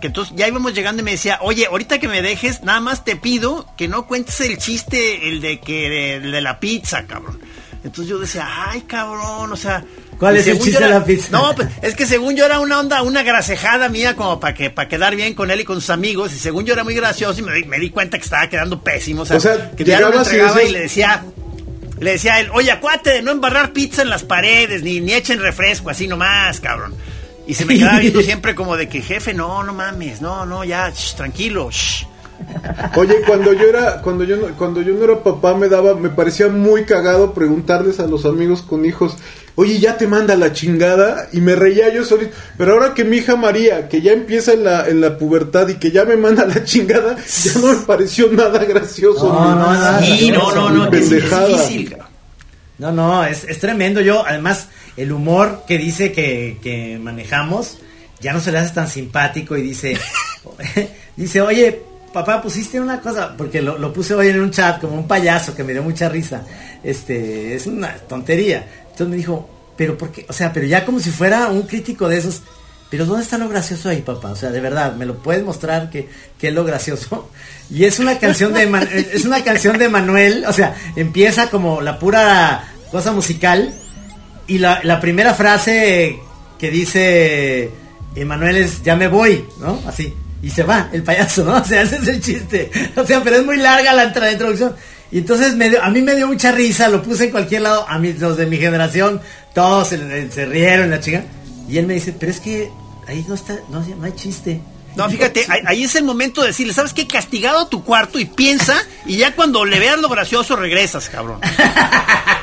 que 0.00 0.08
entonces 0.08 0.34
ya 0.36 0.48
íbamos 0.48 0.74
llegando 0.74 1.02
y 1.02 1.04
me 1.04 1.12
decía, 1.12 1.38
oye, 1.42 1.66
ahorita 1.66 1.98
que 1.98 2.08
me 2.08 2.22
dejes, 2.22 2.62
nada 2.62 2.80
más 2.80 3.04
te 3.04 3.16
pido 3.16 3.66
que 3.76 3.86
no 3.88 4.06
cuentes 4.06 4.40
el 4.40 4.58
chiste, 4.58 5.28
el 5.28 5.40
de 5.40 5.60
que 5.60 6.16
el 6.16 6.32
de 6.32 6.40
la 6.40 6.58
pizza, 6.58 7.06
cabrón. 7.06 7.38
Entonces 7.84 8.08
yo 8.08 8.18
decía, 8.18 8.46
ay, 8.68 8.82
cabrón, 8.82 9.52
o 9.52 9.56
sea... 9.56 9.84
¿Cuál 10.18 10.36
y 10.36 10.40
es 10.40 10.46
el 10.48 10.58
chiste 10.60 10.82
de 10.84 10.90
la 10.90 11.02
pizza? 11.02 11.28
No, 11.30 11.54
pues 11.54 11.68
es 11.80 11.94
que 11.96 12.04
según 12.04 12.36
yo 12.36 12.44
era 12.44 12.60
una 12.60 12.78
onda, 12.78 13.00
una 13.02 13.22
grasejada 13.22 13.88
mía 13.88 14.16
como 14.16 14.38
para 14.38 14.52
que 14.52 14.68
para 14.68 14.86
quedar 14.86 15.16
bien 15.16 15.32
con 15.32 15.50
él 15.50 15.60
y 15.60 15.64
con 15.64 15.80
sus 15.80 15.88
amigos. 15.88 16.30
Y 16.34 16.38
según 16.38 16.66
yo 16.66 16.74
era 16.74 16.84
muy 16.84 16.94
gracioso 16.94 17.40
y 17.40 17.42
me, 17.42 17.54
di- 17.54 17.64
me 17.64 17.78
di 17.78 17.88
cuenta 17.88 18.18
que 18.18 18.24
estaba 18.24 18.46
quedando 18.50 18.82
pésimo. 18.82 19.22
O 19.22 19.24
sea, 19.24 19.38
O 19.38 19.40
sea, 19.40 19.70
que 19.70 19.82
ya 19.82 19.98
no 20.00 20.10
me 20.10 20.16
entregaba 20.16 20.62
y, 20.62 20.72
le 20.72 20.80
decía, 20.80 21.24
le 22.00 22.10
decía 22.12 22.34
a 22.34 22.40
él, 22.40 22.50
oye, 22.52 22.70
acuate 22.70 23.08
de 23.14 23.22
no 23.22 23.30
embarrar 23.30 23.72
pizza 23.72 24.02
en 24.02 24.10
las 24.10 24.22
paredes, 24.24 24.82
ni, 24.82 25.00
ni 25.00 25.14
echen 25.14 25.40
refresco, 25.40 25.88
así 25.88 26.06
nomás, 26.06 26.60
cabrón. 26.60 26.94
Y 27.50 27.54
se 27.54 27.64
me 27.64 27.76
quedaba 27.76 27.98
viendo 28.00 28.22
siempre 28.22 28.54
como 28.54 28.76
de 28.76 28.88
que, 28.88 29.02
jefe, 29.02 29.34
no, 29.34 29.64
no 29.64 29.74
mames, 29.74 30.22
no, 30.22 30.46
no, 30.46 30.62
ya, 30.62 30.88
shh, 30.90 31.16
tranquilo, 31.16 31.68
shh. 31.68 32.06
Oye, 32.94 33.22
cuando 33.26 33.52
yo 33.52 33.66
era, 33.66 34.00
cuando 34.02 34.22
yo 34.22 34.36
no, 34.36 34.46
cuando 34.56 34.80
yo 34.80 34.94
no 34.94 35.02
era 35.02 35.20
papá, 35.24 35.56
me 35.56 35.68
daba, 35.68 35.96
me 35.96 36.10
parecía 36.10 36.48
muy 36.48 36.84
cagado 36.84 37.34
preguntarles 37.34 37.98
a 37.98 38.06
los 38.06 38.24
amigos 38.24 38.62
con 38.62 38.84
hijos, 38.84 39.16
oye, 39.56 39.80
ya 39.80 39.98
te 39.98 40.06
manda 40.06 40.36
la 40.36 40.52
chingada, 40.52 41.28
y 41.32 41.40
me 41.40 41.56
reía 41.56 41.92
yo 41.92 42.04
solito. 42.04 42.32
Pero 42.56 42.74
ahora 42.74 42.94
que 42.94 43.02
mi 43.02 43.16
hija 43.16 43.34
María, 43.34 43.88
que 43.88 44.00
ya 44.00 44.12
empieza 44.12 44.52
en 44.52 44.62
la, 44.62 44.88
en 44.88 45.00
la 45.00 45.18
pubertad 45.18 45.66
y 45.66 45.74
que 45.74 45.90
ya 45.90 46.04
me 46.04 46.16
manda 46.16 46.46
la 46.46 46.62
chingada, 46.62 47.16
ya 47.16 47.52
no 47.60 47.72
me 47.72 47.80
pareció 47.84 48.30
nada 48.30 48.64
gracioso. 48.64 49.28
No, 49.28 49.56
no, 49.56 49.72
nada. 49.72 50.00
Sí, 50.00 50.30
no, 50.30 50.54
no, 50.54 50.70
no, 50.70 50.92
es 50.92 51.10
difícil. 51.10 51.96
No, 52.78 52.92
no, 52.92 53.24
es, 53.24 53.42
es 53.42 53.58
tremendo. 53.58 54.00
Yo, 54.00 54.24
además, 54.24 54.68
el 54.96 55.12
humor 55.12 55.64
que 55.66 55.78
dice 55.78 56.12
que, 56.12 56.58
que 56.62 56.98
manejamos 56.98 57.78
ya 58.20 58.32
no 58.32 58.40
se 58.40 58.52
le 58.52 58.58
hace 58.58 58.74
tan 58.74 58.88
simpático 58.88 59.56
y 59.56 59.62
dice, 59.62 59.96
dice, 61.16 61.40
oye, 61.40 61.82
papá, 62.12 62.42
pusiste 62.42 62.80
una 62.80 63.00
cosa, 63.00 63.34
porque 63.36 63.62
lo, 63.62 63.78
lo 63.78 63.92
puse 63.92 64.14
hoy 64.14 64.28
en 64.28 64.40
un 64.40 64.50
chat 64.50 64.80
como 64.80 64.94
un 64.94 65.08
payaso 65.08 65.54
que 65.54 65.64
me 65.64 65.72
dio 65.72 65.82
mucha 65.82 66.08
risa. 66.08 66.44
Este, 66.82 67.54
es 67.54 67.66
una 67.66 67.94
tontería. 67.94 68.66
Entonces 68.82 69.08
me 69.08 69.16
dijo, 69.16 69.48
pero 69.76 69.96
por 69.96 70.12
qué, 70.12 70.26
o 70.28 70.32
sea, 70.32 70.52
pero 70.52 70.66
ya 70.66 70.84
como 70.84 71.00
si 71.00 71.10
fuera 71.10 71.48
un 71.48 71.62
crítico 71.62 72.08
de 72.08 72.18
esos. 72.18 72.42
Pero 72.90 73.06
¿dónde 73.06 73.22
está 73.22 73.38
lo 73.38 73.48
gracioso 73.48 73.88
ahí, 73.88 74.02
papá? 74.02 74.30
O 74.30 74.36
sea, 74.36 74.50
de 74.50 74.60
verdad, 74.60 74.94
¿me 74.96 75.06
lo 75.06 75.22
puedes 75.22 75.44
mostrar 75.44 75.90
que, 75.90 76.08
que 76.38 76.48
es 76.48 76.54
lo 76.54 76.64
gracioso? 76.64 77.30
Y 77.72 77.84
es 77.84 78.00
una 78.00 78.18
canción 78.18 78.52
de 78.52 78.64
es 79.12 79.24
una 79.24 79.44
canción 79.44 79.78
de 79.78 79.88
Manuel, 79.88 80.44
o 80.48 80.52
sea, 80.52 80.74
empieza 80.96 81.50
como 81.50 81.80
la 81.80 82.00
pura 82.00 82.64
cosa 82.90 83.12
musical 83.12 83.72
y 84.50 84.58
la, 84.58 84.80
la 84.82 85.00
primera 85.00 85.32
frase 85.34 86.18
que 86.58 86.70
dice 86.70 87.70
Emanuel 88.14 88.56
es 88.56 88.82
ya 88.82 88.96
me 88.96 89.08
voy, 89.08 89.44
¿no? 89.60 89.80
Así. 89.86 90.12
Y 90.42 90.50
se 90.50 90.62
va 90.62 90.88
el 90.92 91.02
payaso, 91.02 91.44
¿no? 91.44 91.54
O 91.60 91.64
sea, 91.64 91.82
ese 91.82 91.96
es 91.96 92.08
el 92.08 92.20
chiste. 92.20 92.70
O 92.96 93.06
sea, 93.06 93.22
pero 93.22 93.36
es 93.36 93.44
muy 93.46 93.56
larga 93.58 93.92
la, 93.92 94.04
introducción. 94.32 94.74
Y 95.12 95.18
entonces 95.18 95.54
me 95.54 95.68
dio- 95.70 95.82
a 95.82 95.90
mí 95.90 96.02
me 96.02 96.14
dio 96.14 96.26
mucha 96.26 96.52
risa, 96.52 96.88
lo 96.88 97.02
puse 97.02 97.24
en 97.24 97.30
cualquier 97.30 97.62
lado, 97.62 97.86
a 97.88 97.98
mí, 97.98 98.12
los 98.12 98.36
de 98.36 98.46
mi 98.46 98.56
generación, 98.58 99.20
todos 99.54 99.88
se, 99.88 100.30
se 100.30 100.46
rieron, 100.46 100.90
la 100.90 101.00
chica. 101.00 101.24
Y 101.68 101.78
él 101.78 101.86
me 101.86 101.94
dice, 101.94 102.12
pero 102.12 102.32
es 102.32 102.40
que 102.40 102.70
ahí 103.06 103.24
no 103.28 103.34
está, 103.34 103.56
no, 103.70 103.80
no 103.80 104.04
hay 104.04 104.12
chiste. 104.12 104.60
No, 104.96 105.08
fíjate, 105.08 105.46
ahí, 105.48 105.60
ahí 105.66 105.84
es 105.84 105.94
el 105.94 106.02
momento 106.04 106.40
de 106.40 106.48
decirle, 106.48 106.72
¿sabes 106.74 106.92
qué? 106.92 107.06
Castigado 107.06 107.60
a 107.60 107.68
tu 107.70 107.84
cuarto 107.84 108.18
y 108.18 108.24
piensa, 108.24 108.76
y 109.06 109.18
ya 109.18 109.36
cuando 109.36 109.64
le 109.64 109.78
veas 109.78 109.98
lo 109.98 110.08
gracioso 110.08 110.56
regresas, 110.56 111.08
cabrón. 111.08 111.40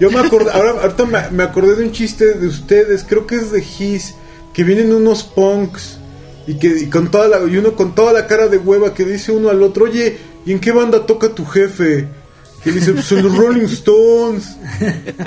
Yo 0.00 0.10
me 0.10 0.18
acordé, 0.20 0.50
ahora, 0.52 0.70
ahorita 0.82 1.04
me, 1.04 1.30
me 1.30 1.42
acordé 1.42 1.76
de 1.76 1.84
un 1.84 1.92
chiste 1.92 2.32
de 2.34 2.46
ustedes, 2.46 3.04
creo 3.06 3.26
que 3.26 3.36
es 3.36 3.52
de 3.52 3.60
His, 3.60 4.14
que 4.54 4.64
vienen 4.64 4.92
unos 4.94 5.22
punks 5.22 5.98
y 6.46 6.54
que 6.58 6.68
y 6.68 6.86
con 6.86 7.10
toda 7.10 7.28
la, 7.28 7.38
y 7.46 7.56
uno 7.58 7.74
con 7.76 7.94
toda 7.94 8.12
la 8.12 8.26
cara 8.26 8.48
de 8.48 8.56
hueva 8.58 8.94
que 8.94 9.04
dice 9.04 9.30
uno 9.30 9.50
al 9.50 9.62
otro, 9.62 9.84
oye, 9.84 10.18
¿y 10.46 10.52
en 10.52 10.58
qué 10.58 10.72
banda 10.72 11.04
toca 11.06 11.28
tu 11.34 11.44
jefe? 11.44 12.08
Que 12.64 12.72
dice, 12.72 12.92
pues 12.92 13.10
en 13.12 13.22
los 13.22 13.34
Rolling 13.36 13.64
Stones. 13.66 14.56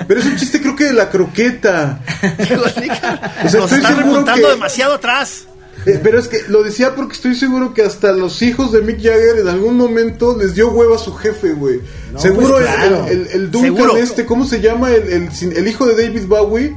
Pero 0.07 0.19
es 0.19 0.25
un 0.27 0.35
chiste 0.35 0.61
creo 0.61 0.75
que 0.75 0.83
de 0.85 0.93
la 0.93 1.09
croqueta. 1.09 1.99
O 2.23 2.45
sea, 2.45 2.57
Nos 2.57 3.53
estoy 3.53 3.61
están 3.61 3.81
seguro 3.81 3.97
remontando 4.07 4.47
que- 4.47 4.53
demasiado 4.53 4.93
atrás. 4.95 5.47
Eh, 5.85 5.99
pero 6.01 6.17
es 6.19 6.27
que 6.27 6.39
lo 6.47 6.63
decía 6.63 6.95
porque 6.95 7.13
estoy 7.13 7.35
seguro 7.35 7.73
que 7.73 7.81
hasta 7.83 8.11
los 8.13 8.41
hijos 8.41 8.71
de 8.71 8.81
Mick 8.81 8.97
Jagger 8.97 9.39
en 9.39 9.47
algún 9.47 9.75
momento 9.77 10.37
les 10.37 10.55
dio 10.55 10.69
hueva 10.71 10.95
a 10.95 10.99
su 10.99 11.13
jefe, 11.13 11.53
güey. 11.53 11.81
No, 12.11 12.19
seguro 12.19 12.51
pues, 12.55 12.61
el- 12.67 12.73
claro. 12.75 13.05
el, 13.07 13.11
el, 13.11 13.27
el 13.33 13.51
Duncan 13.51 13.75
Seguro. 13.75 13.97
este, 13.97 14.25
¿cómo 14.25 14.45
se 14.45 14.61
llama? 14.61 14.91
El, 14.91 15.29
el, 15.55 15.67
hijo 15.67 15.85
de 15.85 16.01
David 16.01 16.25
Bowie. 16.27 16.75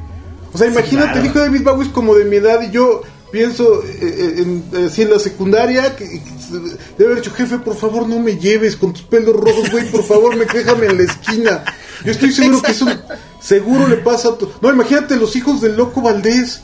O 0.53 0.57
sea, 0.57 0.67
imagínate, 0.67 1.11
claro. 1.13 1.19
el 1.21 1.25
hijo 1.27 1.39
de 1.39 1.45
David 1.45 1.63
Bowie 1.63 1.87
es 1.87 1.93
como 1.93 2.15
de 2.15 2.25
mi 2.25 2.37
edad 2.37 2.61
y 2.61 2.71
yo 2.71 3.01
pienso 3.31 3.83
eh, 3.83 3.97
eh, 4.01 4.33
en, 4.71 4.85
así 4.85 5.01
en 5.03 5.11
la 5.11 5.19
secundaria 5.19 5.95
que, 5.95 6.05
que 6.05 6.21
debe 6.97 7.11
haber 7.11 7.23
dicho, 7.23 7.33
jefe, 7.35 7.59
por 7.59 7.75
favor 7.75 8.07
no 8.07 8.19
me 8.19 8.37
lleves 8.37 8.75
con 8.77 8.93
tus 8.93 9.03
pelos 9.03 9.35
rojos, 9.35 9.69
güey, 9.71 9.89
por 9.91 10.03
favor 10.03 10.35
me 10.35 10.45
déjame 10.45 10.87
en 10.87 10.97
la 10.97 11.03
esquina. 11.03 11.63
Yo 12.05 12.11
estoy 12.11 12.31
seguro 12.31 12.61
que 12.61 12.71
eso 12.71 12.85
seguro 13.41 13.87
le 13.87 13.97
pasa 13.97 14.29
a 14.29 14.37
tu... 14.37 14.49
No, 14.61 14.71
imagínate 14.71 15.15
los 15.17 15.35
hijos 15.35 15.61
del 15.61 15.75
loco 15.75 16.01
Valdés. 16.01 16.61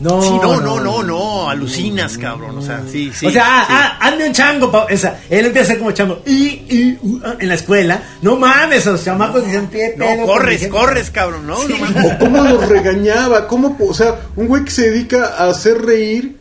No, 0.00 0.20
Sí, 0.22 0.28
no, 0.42 0.60
no, 0.60 0.80
no, 0.80 1.02
no, 1.02 1.48
alucinas, 1.48 2.18
cabrón. 2.18 2.58
O 2.58 2.62
sea, 2.62 2.82
sí, 2.90 3.12
sí. 3.14 3.26
o 3.26 3.30
sea, 3.30 3.44
sí. 3.44 3.72
ah, 3.72 3.98
hazme 4.00 4.26
un 4.26 4.32
chango, 4.32 4.70
pa- 4.70 4.86
o 4.92 4.96
sea, 4.96 5.20
él 5.30 5.46
empieza 5.46 5.66
a 5.66 5.68
ser 5.68 5.78
como 5.78 5.92
chango. 5.92 6.20
Y, 6.26 6.32
y, 6.68 6.98
uh, 7.00 7.20
ah, 7.24 7.34
en 7.38 7.48
la 7.48 7.54
escuela, 7.54 8.02
no 8.20 8.36
mames, 8.36 8.84
los 8.86 9.04
chamacos 9.04 9.46
dicen 9.46 9.68
pie, 9.68 9.94
No, 9.96 10.26
corres, 10.26 10.66
corres, 10.68 11.10
cabrón, 11.10 11.46
¿no? 11.46 11.62
No 11.66 11.76
mames. 11.78 12.12
O 12.12 12.18
cómo 12.18 12.42
los 12.42 12.68
regañaba, 12.68 13.46
cómo, 13.46 13.76
o 13.80 13.94
sea, 13.94 14.16
un 14.36 14.48
güey 14.48 14.64
que 14.64 14.70
se 14.72 14.90
dedica 14.90 15.26
a 15.38 15.48
hacer 15.50 15.80
reír. 15.80 16.38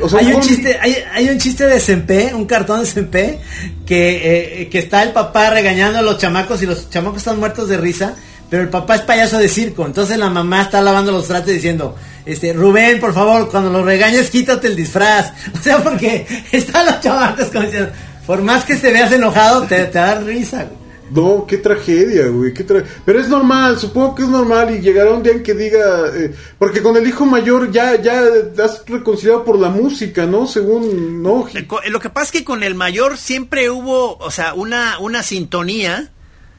O 0.00 0.08
sea, 0.08 0.18
hay 0.18 0.32
un 0.32 0.40
chiste, 0.42 0.76
hay, 0.80 0.96
hay 1.14 1.28
un 1.30 1.38
chiste 1.38 1.66
de 1.66 1.80
Sempe, 1.80 2.34
un 2.34 2.44
cartón 2.46 2.80
de 2.80 2.86
Sempe, 2.86 3.38
que, 3.86 4.62
eh, 4.62 4.68
que 4.68 4.78
está 4.80 5.02
el 5.02 5.12
papá 5.12 5.50
regañando 5.50 6.00
a 6.00 6.02
los 6.02 6.18
chamacos 6.18 6.60
y 6.62 6.66
los 6.66 6.90
chamacos 6.90 7.18
están 7.18 7.38
muertos 7.38 7.68
de 7.68 7.78
risa, 7.78 8.14
pero 8.50 8.62
el 8.62 8.68
papá 8.68 8.96
es 8.96 9.02
payaso 9.02 9.38
de 9.38 9.48
circo, 9.48 9.86
entonces 9.86 10.18
la 10.18 10.30
mamá 10.30 10.62
está 10.62 10.80
lavando 10.82 11.10
los 11.12 11.26
tratos 11.26 11.52
diciendo, 11.52 11.96
este, 12.28 12.52
Rubén, 12.52 13.00
por 13.00 13.12
favor, 13.12 13.50
cuando 13.50 13.70
los 13.70 13.84
regañes 13.84 14.30
quítate 14.30 14.68
el 14.68 14.76
disfraz, 14.76 15.32
o 15.58 15.62
sea, 15.62 15.82
porque 15.82 16.26
están 16.52 16.86
los 16.86 17.00
chamacos 17.00 17.46
como 17.48 17.64
diciendo, 17.64 17.90
por 18.26 18.42
más 18.42 18.64
que 18.64 18.76
te 18.76 18.92
veas 18.92 19.10
enojado, 19.10 19.62
te, 19.66 19.84
te 19.86 19.98
da 19.98 20.20
risa, 20.20 20.64
güey. 20.64 20.78
No, 21.10 21.46
qué 21.46 21.56
tragedia, 21.56 22.26
güey. 22.26 22.52
Qué 22.52 22.66
tra- 22.66 22.84
Pero 23.06 23.18
es 23.18 23.28
normal, 23.30 23.78
supongo 23.78 24.14
que 24.14 24.24
es 24.24 24.28
normal 24.28 24.74
y 24.76 24.80
llegará 24.80 25.12
un 25.14 25.22
día 25.22 25.32
en 25.32 25.42
que 25.42 25.54
diga, 25.54 26.06
eh, 26.14 26.34
porque 26.58 26.82
con 26.82 26.98
el 26.98 27.08
hijo 27.08 27.24
mayor 27.24 27.72
ya, 27.72 27.98
ya 28.02 28.20
has 28.62 28.84
reconciliado 28.86 29.42
por 29.42 29.58
la 29.58 29.70
música, 29.70 30.26
¿no? 30.26 30.46
Según, 30.46 31.22
¿no? 31.22 31.48
Eh, 31.54 31.66
co- 31.66 31.80
Lo 31.88 31.98
que 31.98 32.10
pasa 32.10 32.26
es 32.26 32.32
que 32.32 32.44
con 32.44 32.62
el 32.62 32.74
mayor 32.74 33.16
siempre 33.16 33.70
hubo, 33.70 34.18
o 34.18 34.30
sea, 34.30 34.52
una, 34.52 34.98
una 34.98 35.22
sintonía, 35.22 36.10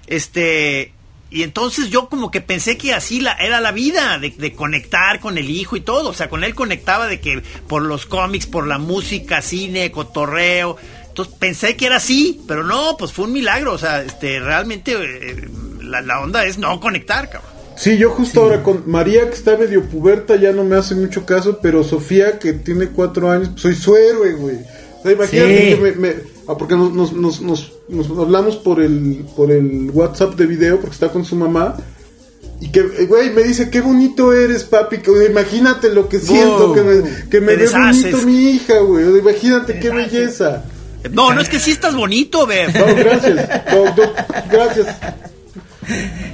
este, 0.08 0.94
y 1.32 1.44
entonces 1.44 1.90
yo 1.90 2.10
como 2.10 2.32
que 2.32 2.42
pensé 2.42 2.78
que 2.78 2.94
así 2.94 3.22
la, 3.22 3.34
era 3.34 3.62
la 3.62 3.72
vida, 3.72 4.18
de, 4.20 4.32
de 4.32 4.54
conectar 4.54 5.20
con 5.20 5.38
el 5.38 5.50
hijo 5.50 5.76
y 5.76 5.82
todo, 5.82 6.10
o 6.10 6.14
sea, 6.14 6.30
con 6.30 6.44
él 6.44 6.56
conectaba 6.56 7.08
de 7.08 7.20
que 7.20 7.42
por 7.68 7.82
los 7.84 8.06
cómics, 8.06 8.48
por 8.48 8.66
la 8.68 8.78
música, 8.80 9.42
cine, 9.42 9.92
cotorreo, 9.92 10.78
entonces 11.08 11.36
pensé 11.40 11.76
que 11.76 11.86
era 11.88 11.98
así, 11.98 12.42
pero 12.48 12.64
no, 12.64 12.96
pues 12.98 13.12
fue 13.12 13.26
un 13.26 13.34
milagro, 13.34 13.74
o 13.74 13.78
sea, 13.78 14.02
este, 14.02 14.40
realmente 14.40 14.94
eh, 14.94 15.48
la, 15.82 16.02
la 16.02 16.22
onda 16.22 16.46
es 16.46 16.58
no 16.58 16.80
conectar, 16.80 17.30
cabrón. 17.30 17.52
Sí, 17.76 17.98
yo 17.98 18.10
justo 18.10 18.42
ahora 18.42 18.62
con 18.62 18.84
María, 18.90 19.30
que 19.30 19.36
está 19.36 19.56
medio 19.56 19.86
puberta, 19.86 20.36
ya 20.36 20.52
no 20.52 20.64
me 20.66 20.76
hace 20.76 20.96
mucho 20.96 21.26
caso, 21.26 21.60
pero 21.62 21.84
Sofía, 21.84 22.38
que 22.38 22.52
tiene 22.54 22.88
cuatro 22.90 23.32
años, 23.32 23.50
pues 23.50 23.62
soy 23.62 23.76
su 23.76 23.96
héroe, 23.96 24.34
güey. 24.34 24.58
O 25.00 25.04
sea, 25.04 25.12
imagínate 25.14 25.58
Sí. 25.62 25.76
que 25.76 25.82
me, 25.82 25.92
me- 25.94 26.16
ah, 26.50 26.58
porque 26.58 26.76
nos, 26.76 26.92
nos, 26.94 27.14
nos, 27.14 27.42
nos, 27.42 27.72
nos 27.88 28.10
hablamos 28.18 28.58
por 28.58 28.82
el, 28.82 29.26
por 29.36 29.52
el 29.52 29.92
WhatsApp 29.92 30.36
de 30.36 30.46
video, 30.46 30.80
porque 30.80 30.94
está 30.94 31.10
con 31.10 31.24
su 31.24 31.36
mamá. 31.36 31.78
Y 32.62 32.70
que, 32.70 32.80
eh, 32.82 33.06
güey, 33.08 33.30
me 33.30 33.44
dice, 33.44 33.70
qué 33.70 33.80
bonito 33.80 34.34
eres, 34.34 34.64
papi. 34.64 34.98
Que, 34.98 35.12
imagínate 35.30 35.90
lo 35.90 36.10
que 36.10 36.20
siento, 36.20 36.68
Wow. 36.68 36.76
que 36.76 36.82
me, 36.82 37.30
que 37.30 37.40
me 37.40 37.56
ve 37.56 37.58
deshaces. 37.58 38.12
bonito 38.12 38.28
mi 38.28 38.50
hija, 38.50 38.80
güey. 38.80 39.06
Imagínate 39.20 39.80
qué 39.80 39.90
belleza. 39.90 40.66
No, 41.12 41.34
no 41.34 41.40
es 41.40 41.48
que 41.48 41.60
sí 41.60 41.72
estás 41.72 41.96
bonito, 41.96 42.46
Bev. 42.46 42.74
No, 42.78 42.96
gracias. 42.96 43.50
No, 43.72 43.86
no, 43.86 44.14
gracias. 44.52 44.88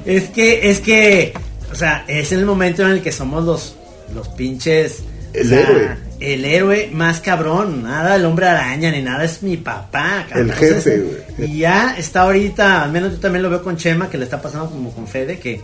Es 0.06 0.30
que, 0.30 0.70
es 0.72 0.80
que, 0.80 1.34
o 1.72 1.76
sea, 1.76 2.04
es 2.08 2.32
el 2.32 2.46
momento 2.46 2.82
en 2.84 2.90
el 2.90 3.02
que 3.04 3.12
somos 3.12 3.44
los, 3.46 3.76
los 4.14 4.28
pinches. 4.30 5.04
El 5.34 5.46
o 5.46 5.50
sea, 5.50 5.60
héroe. 5.62 5.98
El 6.34 6.46
héroe 6.46 6.90
más 6.94 7.20
cabrón. 7.22 7.84
Nada 7.84 8.16
el 8.16 8.26
hombre 8.26 8.48
araña 8.48 8.92
ni 8.92 9.02
nada, 9.02 9.24
es 9.24 9.44
mi 9.44 9.58
papá. 9.58 10.26
cabrón. 10.30 10.50
El 10.50 10.56
jefe, 10.56 10.66
Entonces, 10.96 11.04
güey. 11.38 11.52
Y 11.52 11.58
ya 11.60 11.96
está 11.98 12.22
ahorita, 12.22 12.84
al 12.84 12.92
menos 12.92 13.14
yo 13.14 13.20
también 13.20 13.44
lo 13.44 13.50
veo 13.50 13.64
con 13.64 13.78
Chema, 13.78 14.10
que 14.10 14.18
le 14.18 14.24
está 14.26 14.42
pasando 14.42 14.70
como 14.70 14.94
con 14.94 15.08
Fede, 15.08 15.40
que, 15.40 15.62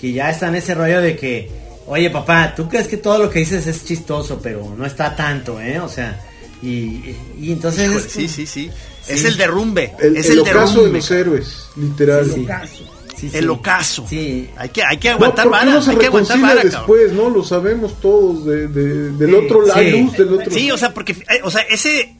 que 0.00 0.12
ya 0.12 0.30
está 0.30 0.48
en 0.48 0.54
ese 0.56 0.74
rollo 0.74 1.00
de 1.00 1.16
que, 1.16 1.50
oye 1.86 2.10
papá, 2.10 2.52
tú 2.56 2.68
crees 2.68 2.86
que 2.88 2.96
todo 2.98 3.18
lo 3.18 3.30
que 3.30 3.40
dices 3.40 3.66
es 3.66 3.84
chistoso, 3.84 4.40
pero 4.42 4.74
no 4.76 4.84
está 4.86 5.16
tanto, 5.16 5.60
¿eh? 5.60 5.80
O 5.80 5.88
sea, 5.88 6.20
y, 6.62 7.14
y 7.40 7.52
entonces. 7.52 7.84
Híjole, 7.90 8.06
es- 8.06 8.12
sí, 8.12 8.28
sí, 8.28 8.46
sí. 8.46 8.70
Es 9.06 9.22
el 9.24 9.36
derrumbe. 9.36 9.92
El, 10.00 10.16
es 10.16 10.26
el 10.26 10.32
el, 10.32 10.38
ocaso 10.40 10.56
de 10.60 10.66
derrumbe. 10.76 10.98
los 10.98 11.10
héroes, 11.10 11.66
literal. 11.76 12.24
Sí, 12.24 12.46
sí, 12.72 12.86
sí. 13.30 13.36
El 13.38 13.50
ocaso. 13.50 14.06
Sí. 14.08 14.50
Hay 14.56 14.68
que, 14.70 14.82
hay 14.82 14.96
que 14.98 15.08
No, 15.10 15.14
aguantar 15.16 15.44
¿por 15.48 15.52
qué 15.58 15.64
vara. 15.64 15.72
no 15.74 15.82
se 15.82 15.90
hay 15.90 15.96
que 15.98 16.06
aguantar 16.06 16.40
vara, 16.40 16.54
cabrón. 16.62 16.70
después, 16.72 17.12
no? 17.12 17.30
Lo 17.30 17.44
sabemos 17.44 18.00
todos, 18.00 18.44
de, 18.46 18.68
de- 18.68 19.10
del 19.10 19.30
Sí, 19.30 19.34
otro 19.36 19.66
lado, 19.66 19.80
sí. 19.80 19.90
luz 19.90 20.12
del 20.16 20.32
otro 20.34 20.50
Sí, 20.52 20.70
o 20.70 20.78
sea, 20.78 20.94
porque, 20.94 21.12
eh, 21.12 21.40
o 21.44 21.50
sea, 21.50 21.62
ese, 21.62 22.14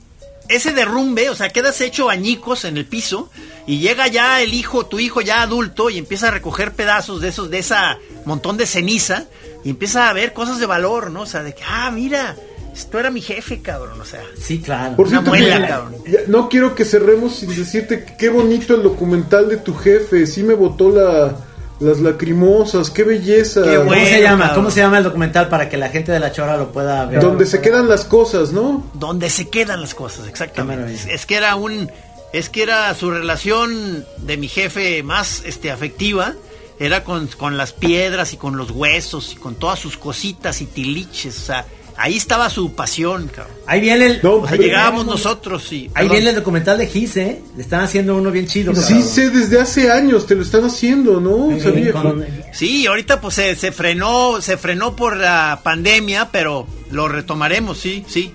ese 0.49 0.73
derrumbe, 0.73 1.31
o 1.31 1.35
sea, 1.35 1.49
quedas 1.49 1.81
hecho 1.81 2.11
añicos 2.11 2.65
en 2.65 2.77
el 2.77 2.85
piso 2.87 3.31
y 3.67 3.79
llega 3.79 4.09
ya 4.09 4.43
el 4.43 4.53
hijo, 4.55 4.87
tu 4.87 5.01
hijo 5.01 5.21
ya 5.23 5.41
adulto 5.43 5.89
y 5.91 5.99
empieza 5.99 6.29
a 6.29 6.31
recoger 6.33 6.73
pedazos 6.73 7.21
de 7.21 7.29
esos, 7.29 7.49
de 7.51 7.59
esa 7.59 7.99
montón 8.27 8.57
de 8.57 8.67
ceniza 8.67 9.25
y 9.65 9.71
empieza 9.71 10.09
a 10.09 10.13
ver 10.13 10.33
cosas 10.35 10.59
de 10.59 10.67
valor, 10.67 11.11
¿no? 11.11 11.23
O 11.23 11.27
sea, 11.27 11.43
de 11.43 11.55
que, 11.55 11.63
ah, 11.67 11.91
mira, 11.91 12.37
esto 12.75 12.99
era 12.99 13.11
mi 13.11 13.21
jefe, 13.21 13.61
cabrón, 13.63 14.01
o 14.01 14.05
sea. 14.05 14.21
Sí, 14.39 14.61
claro. 14.61 14.97
Por 14.97 15.07
Una 15.07 15.21
cierto, 15.23 15.31
muela, 15.31 15.61
que- 15.63 15.69
cabrón. 15.69 15.95
ya- 16.07 16.19
no 16.27 16.49
quiero 16.49 16.75
que 16.75 16.85
cerremos 16.85 17.37
sin 17.37 17.55
decirte 17.55 18.05
que 18.05 18.17
qué 18.17 18.29
bonito 18.29 18.75
el 18.75 18.83
documental 18.83 19.49
de 19.49 19.57
tu 19.59 19.75
jefe. 19.75 20.27
Sí 20.27 20.43
me 20.43 20.55
botó 20.55 20.91
la, 20.91 21.37
las 21.81 22.01
lacrimosas, 22.01 22.91
qué 22.91 23.05
belleza. 23.05 23.63
Qué 23.63 23.77
¿Cómo 23.77 23.93
se 23.95 24.21
llama? 24.23 24.39
cabrón. 24.47 24.55
¿Cómo 24.57 24.71
se 24.71 24.81
llama 24.81 24.99
el 24.99 25.05
documental 25.05 25.49
para 25.49 25.69
que 25.69 25.77
la 25.77 25.89
gente 25.89 26.11
de 26.13 26.19
la 26.21 26.33
chora 26.33 26.57
lo 26.57 26.73
pueda 26.73 27.07
ver? 27.07 27.21
Donde 27.21 27.47
se 27.47 27.61
quedan 27.61 27.89
las 27.89 28.05
cosas, 28.05 28.53
¿no? 28.53 28.85
donde 28.95 29.31
se 29.31 29.49
quedan 29.49 29.81
las 29.81 29.95
cosas, 29.95 30.27
exactamente. 30.29 30.93
Es, 30.95 31.07
es 31.07 31.27
que 31.27 31.37
era 31.37 31.55
un, 31.57 31.91
es 32.33 32.49
que 32.49 32.63
era 32.65 32.93
su 32.95 33.11
relación 33.11 34.05
de 34.19 34.37
mi 34.37 34.49
jefe 34.49 35.03
más, 35.03 35.43
este, 35.47 35.71
afectiva, 35.71 36.35
era 36.81 37.05
con, 37.05 37.29
con 37.29 37.57
las 37.57 37.73
piedras 37.73 38.33
y 38.33 38.37
con 38.37 38.57
los 38.57 38.71
huesos 38.73 39.33
y 39.33 39.37
con 39.37 39.55
todas 39.55 39.79
sus 39.79 39.97
cositas 39.97 40.61
y 40.61 40.67
tiliches, 40.67 41.37
o 41.39 41.41
sea, 41.47 41.67
ahí 41.97 42.17
estaba 42.17 42.51
su 42.51 42.75
pasión, 42.75 43.29
cabrón. 43.29 43.55
Ahí 43.67 43.81
viene 43.81 44.07
el, 44.07 44.21
No, 44.23 44.35
O 44.37 44.41
sea, 44.43 44.51
pero- 44.53 44.63
llegábamos 44.63 45.07
nosotros 45.07 45.73
y... 45.73 45.85
ahí 45.87 45.91
perdón. 45.95 46.11
viene 46.13 46.29
el 46.31 46.37
documental 46.37 46.79
de 46.79 46.87
Gis, 46.87 47.17
¿eh? 47.17 47.41
Le 47.57 47.63
están 47.63 47.81
haciendo 47.81 48.17
uno 48.17 48.31
bien 48.31 48.47
chido. 48.47 48.75
Sí 48.75 49.03
sé, 49.03 49.31
desde 49.31 49.61
hace 49.61 49.91
años 49.91 50.27
te 50.27 50.35
lo 50.35 50.43
están 50.43 50.65
haciendo, 50.65 51.21
¿no? 51.21 51.51
Sí, 51.57 51.61
Sabía. 51.61 51.93
con- 51.93 52.25
Sí, 52.53 52.87
ahorita 52.87 53.21
pues 53.21 53.35
se, 53.35 53.57
se 53.57 53.73
frenó, 53.73 54.41
se 54.41 54.57
frenó 54.57 54.95
por 54.97 55.17
la 55.17 55.61
pandemia, 55.63 56.29
pero 56.31 56.67
lo 56.91 57.09
retomaremos, 57.09 57.79
sí, 57.79 58.05
sí. 58.09 58.33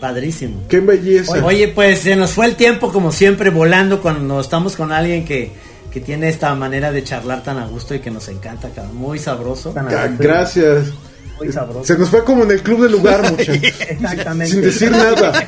Padrísimo. 0.00 0.64
Qué 0.68 0.80
belleza. 0.80 1.44
Oye, 1.44 1.68
pues 1.68 2.00
se 2.00 2.16
nos 2.16 2.30
fue 2.32 2.46
el 2.46 2.56
tiempo 2.56 2.92
como 2.92 3.12
siempre 3.12 3.50
volando 3.50 4.00
cuando 4.00 4.40
estamos 4.40 4.74
con 4.74 4.90
alguien 4.90 5.24
que, 5.24 5.52
que 5.92 6.00
tiene 6.00 6.28
esta 6.28 6.52
manera 6.56 6.90
de 6.90 7.04
charlar 7.04 7.44
tan 7.44 7.58
a 7.58 7.66
gusto 7.66 7.94
y 7.94 8.00
que 8.00 8.10
nos 8.10 8.26
encanta, 8.28 8.70
cabrón. 8.70 8.96
Muy 8.96 9.20
sabroso. 9.20 9.72
Gracias. 10.18 10.86
Muy 11.44 11.52
sabroso. 11.52 11.84
Se 11.84 11.98
nos 11.98 12.08
fue 12.08 12.24
como 12.24 12.44
en 12.44 12.50
el 12.50 12.62
club 12.62 12.82
del 12.82 12.92
lugar, 12.92 13.22
muchachos. 13.30 13.58
Exactamente. 13.88 14.52
Sin 14.52 14.62
decir 14.62 14.90
nada. 14.90 15.46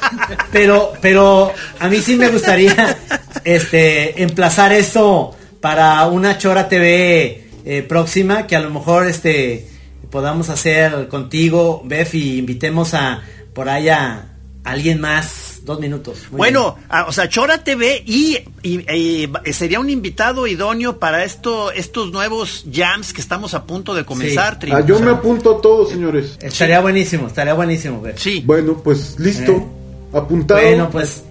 Pero, 0.51 0.93
pero 1.01 1.53
a 1.79 1.89
mí 1.89 2.01
sí 2.01 2.17
me 2.17 2.29
gustaría 2.29 2.97
este 3.45 4.23
emplazar 4.23 4.73
esto 4.73 5.35
para 5.61 6.07
una 6.07 6.37
Chora 6.39 6.69
TV 6.69 7.49
eh, 7.65 7.83
próxima, 7.83 8.47
que 8.47 8.57
a 8.57 8.61
lo 8.61 8.71
mejor 8.71 9.07
este 9.07 9.69
podamos 10.11 10.49
hacer 10.49 11.09
contigo, 11.09 11.83
Bef, 11.85 12.15
y 12.15 12.39
invitemos 12.39 12.95
a 12.95 13.23
por 13.53 13.69
ahí 13.69 13.89
a 13.89 14.27
alguien 14.63 15.01
más. 15.01 15.54
Dos 15.65 15.81
minutos. 15.81 16.19
Muy 16.31 16.37
bueno, 16.37 16.77
ah, 16.91 17.07
o 17.09 17.13
sea, 17.13 17.27
Chora 17.31 17.65
TV 17.65 18.03
y, 18.05 18.37
y- 18.63 18.85
y 19.47 19.53
sería 19.55 19.81
un 19.81 19.89
invitado 19.89 20.47
idóneo 20.47 20.99
para 20.99 21.25
esto, 21.25 21.71
estos 21.73 22.13
nuevos 22.13 22.67
jams 22.71 23.15
que 23.15 23.23
estamos 23.23 23.55
a 23.55 23.65
punto 23.65 23.95
de 23.95 24.05
comenzar, 24.05 24.59
Sí. 24.61 24.69
Ah, 24.71 24.81
yo 24.85 24.97
O 24.97 24.99
sea, 24.99 25.07
me 25.07 25.13
apunto 25.13 25.57
a 25.57 25.63
todos, 25.63 25.89
señores. 25.89 26.37
bien. 26.39 26.53
Estaría 26.53 26.81
buenísimo, 26.81 27.29
estaría 27.29 27.55
buenísimo. 27.55 28.03
Sí. 28.17 28.43
Bueno, 28.45 28.79
pues 28.85 29.19
listo. 29.19 29.53
Eh. 29.53 29.67
Apuntado. 30.13 30.61
Bueno, 30.61 30.91
pues, 30.91 31.23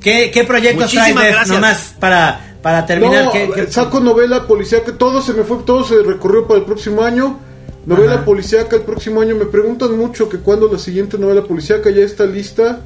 ¿qué, 0.00 0.30
qué 0.32 0.44
proyectos 0.44 0.90
traes, 0.90 1.14
Muchísimas 1.14 1.24
Bef? 1.24 1.32
gracias. 1.34 1.54
Nomás 1.60 1.94
para, 2.00 2.56
para 2.62 2.86
terminar. 2.86 3.26
No, 3.26 3.32
¿qué- 3.32 3.50
qué- 3.54 3.66
saco 3.70 4.00
novela 4.00 4.46
policíaca, 4.46 4.96
todo 4.96 5.20
se 5.20 5.34
me 5.34 5.44
fue, 5.44 5.58
todo 5.66 5.84
se 5.84 6.02
recorrió 6.02 6.46
para 6.46 6.60
el 6.60 6.64
próximo 6.66 7.02
año. 7.02 7.38
Novela 7.84 8.14
Ajá. 8.14 8.24
policíaca 8.24 8.74
el 8.76 8.82
próximo 8.82 9.20
año. 9.20 9.36
Me 9.36 9.44
preguntan 9.44 9.96
mucho 9.98 10.28
que 10.30 10.38
cuando 10.38 10.72
la 10.72 10.78
siguiente 10.78 11.18
novela 11.18 11.42
policíaca 11.44 11.90
ya 11.90 12.02
está 12.02 12.24
lista. 12.24 12.80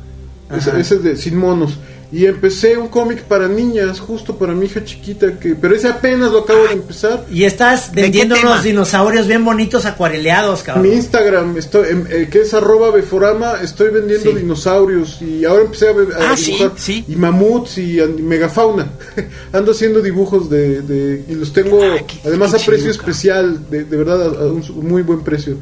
Ese, 0.57 0.71
ese 0.81 0.95
es 0.97 1.03
de 1.03 1.17
Sin 1.17 1.37
Monos. 1.37 1.79
Y 2.13 2.27
empecé 2.27 2.77
un 2.77 2.89
cómic 2.89 3.23
para 3.23 3.47
niñas, 3.47 4.01
justo 4.01 4.37
para 4.37 4.53
mi 4.53 4.67
hija 4.67 4.85
chiquita, 4.85 5.39
que 5.39 5.55
pero 5.55 5.77
ese 5.77 5.87
apenas 5.87 6.33
lo 6.33 6.41
acabo 6.41 6.65
de 6.67 6.73
empezar. 6.73 7.25
Y 7.31 7.45
estás 7.45 7.93
vendiendo 7.93 8.35
unos 8.43 8.65
dinosaurios 8.65 9.29
bien 9.29 9.45
bonitos 9.45 9.85
acuareleados, 9.87 10.65
cabrón. 10.65 10.89
Mi 10.89 10.95
Instagram, 10.97 11.57
estoy, 11.57 11.89
em, 11.91 12.05
eh, 12.11 12.29
que 12.29 12.41
es 12.41 12.53
arroba 12.53 12.91
beforama, 12.91 13.61
estoy 13.63 13.91
vendiendo 13.91 14.33
Sí. 14.33 14.39
dinosaurios 14.39 15.23
y 15.23 15.45
ahora 15.45 15.63
empecé 15.63 15.87
a, 15.87 15.91
a 15.91 16.33
Ah, 16.33 16.37
sí, 16.37 16.47
dibujar 16.47 16.73
sí. 16.79 17.05
y 17.07 17.15
mamuts 17.15 17.79
y, 17.79 18.01
y 18.01 18.23
megafauna. 18.23 18.91
Ando 19.53 19.71
haciendo 19.71 20.03
dibujos 20.03 20.51
de, 20.51 20.83
de- 20.83 21.25
y 21.29 21.35
los 21.37 21.53
tengo 21.53 21.81
Ah, 21.81 21.99
qué- 22.05 22.27
además 22.29 22.51
qué 22.51 22.57
a 22.61 22.67
precio 22.67 22.91
chido, 22.91 23.01
especial, 23.03 23.71
de, 23.71 23.85
de 23.85 23.97
verdad 23.97 24.21
a, 24.23 24.27
a 24.27 24.47
un 24.47 24.65
muy 24.83 25.03
buen 25.03 25.21
precio. 25.21 25.59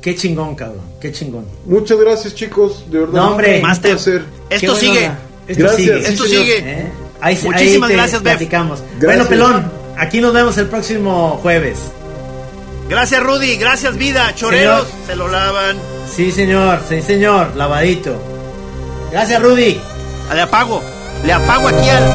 Qué 0.00 0.14
chingón, 0.14 0.54
cabrón. 0.54 0.80
Qué 1.00 1.12
chingón. 1.12 1.44
Muchas 1.66 1.98
gracias 1.98 2.34
chicos, 2.34 2.84
de 2.90 3.00
verdad. 3.00 3.14
No, 3.14 3.30
hombre. 3.30 3.60
Master. 3.60 3.96
Esto 3.96 4.20
Qué 4.48 4.58
sigue. 4.80 5.06
onda. 5.08 5.18
Esto 5.48 5.62
Gracias. 5.64 5.76
sigue. 5.86 6.02
Sí, 6.04 6.12
Esto 6.12 6.24
señor. 6.24 6.44
sigue. 6.44 6.58
¿Eh? 6.58 6.86
Ahí, 7.20 7.34
ahí 7.36 7.42
Muchísimas 7.44 7.88
te 7.88 7.94
gracias, 7.96 8.22
Bef. 8.22 8.32
platicamos. 8.36 8.80
Gracias. 8.80 9.02
Bueno, 9.02 9.26
pelón, 9.28 9.72
aquí 9.96 10.20
nos 10.20 10.32
vemos 10.32 10.56
el 10.58 10.66
próximo 10.66 11.38
jueves. 11.42 11.78
Gracias, 12.88 13.22
Rudy. 13.22 13.56
Gracias, 13.56 13.96
vida. 13.98 14.32
Choreros, 14.34 14.86
Señor. 14.86 15.06
se 15.06 15.16
lo 15.16 15.28
lavan. 15.28 15.76
Sí, 16.14 16.32
señor. 16.32 16.80
Sí, 16.88 17.02
señor. 17.02 17.54
Lavadito. 17.56 18.16
Gracias, 19.12 19.42
Rudy. 19.42 19.80
Le 20.32 20.40
apago. 20.40 20.82
Le 21.24 21.32
apago 21.32 21.68
aquí 21.68 21.88
al. 21.88 22.14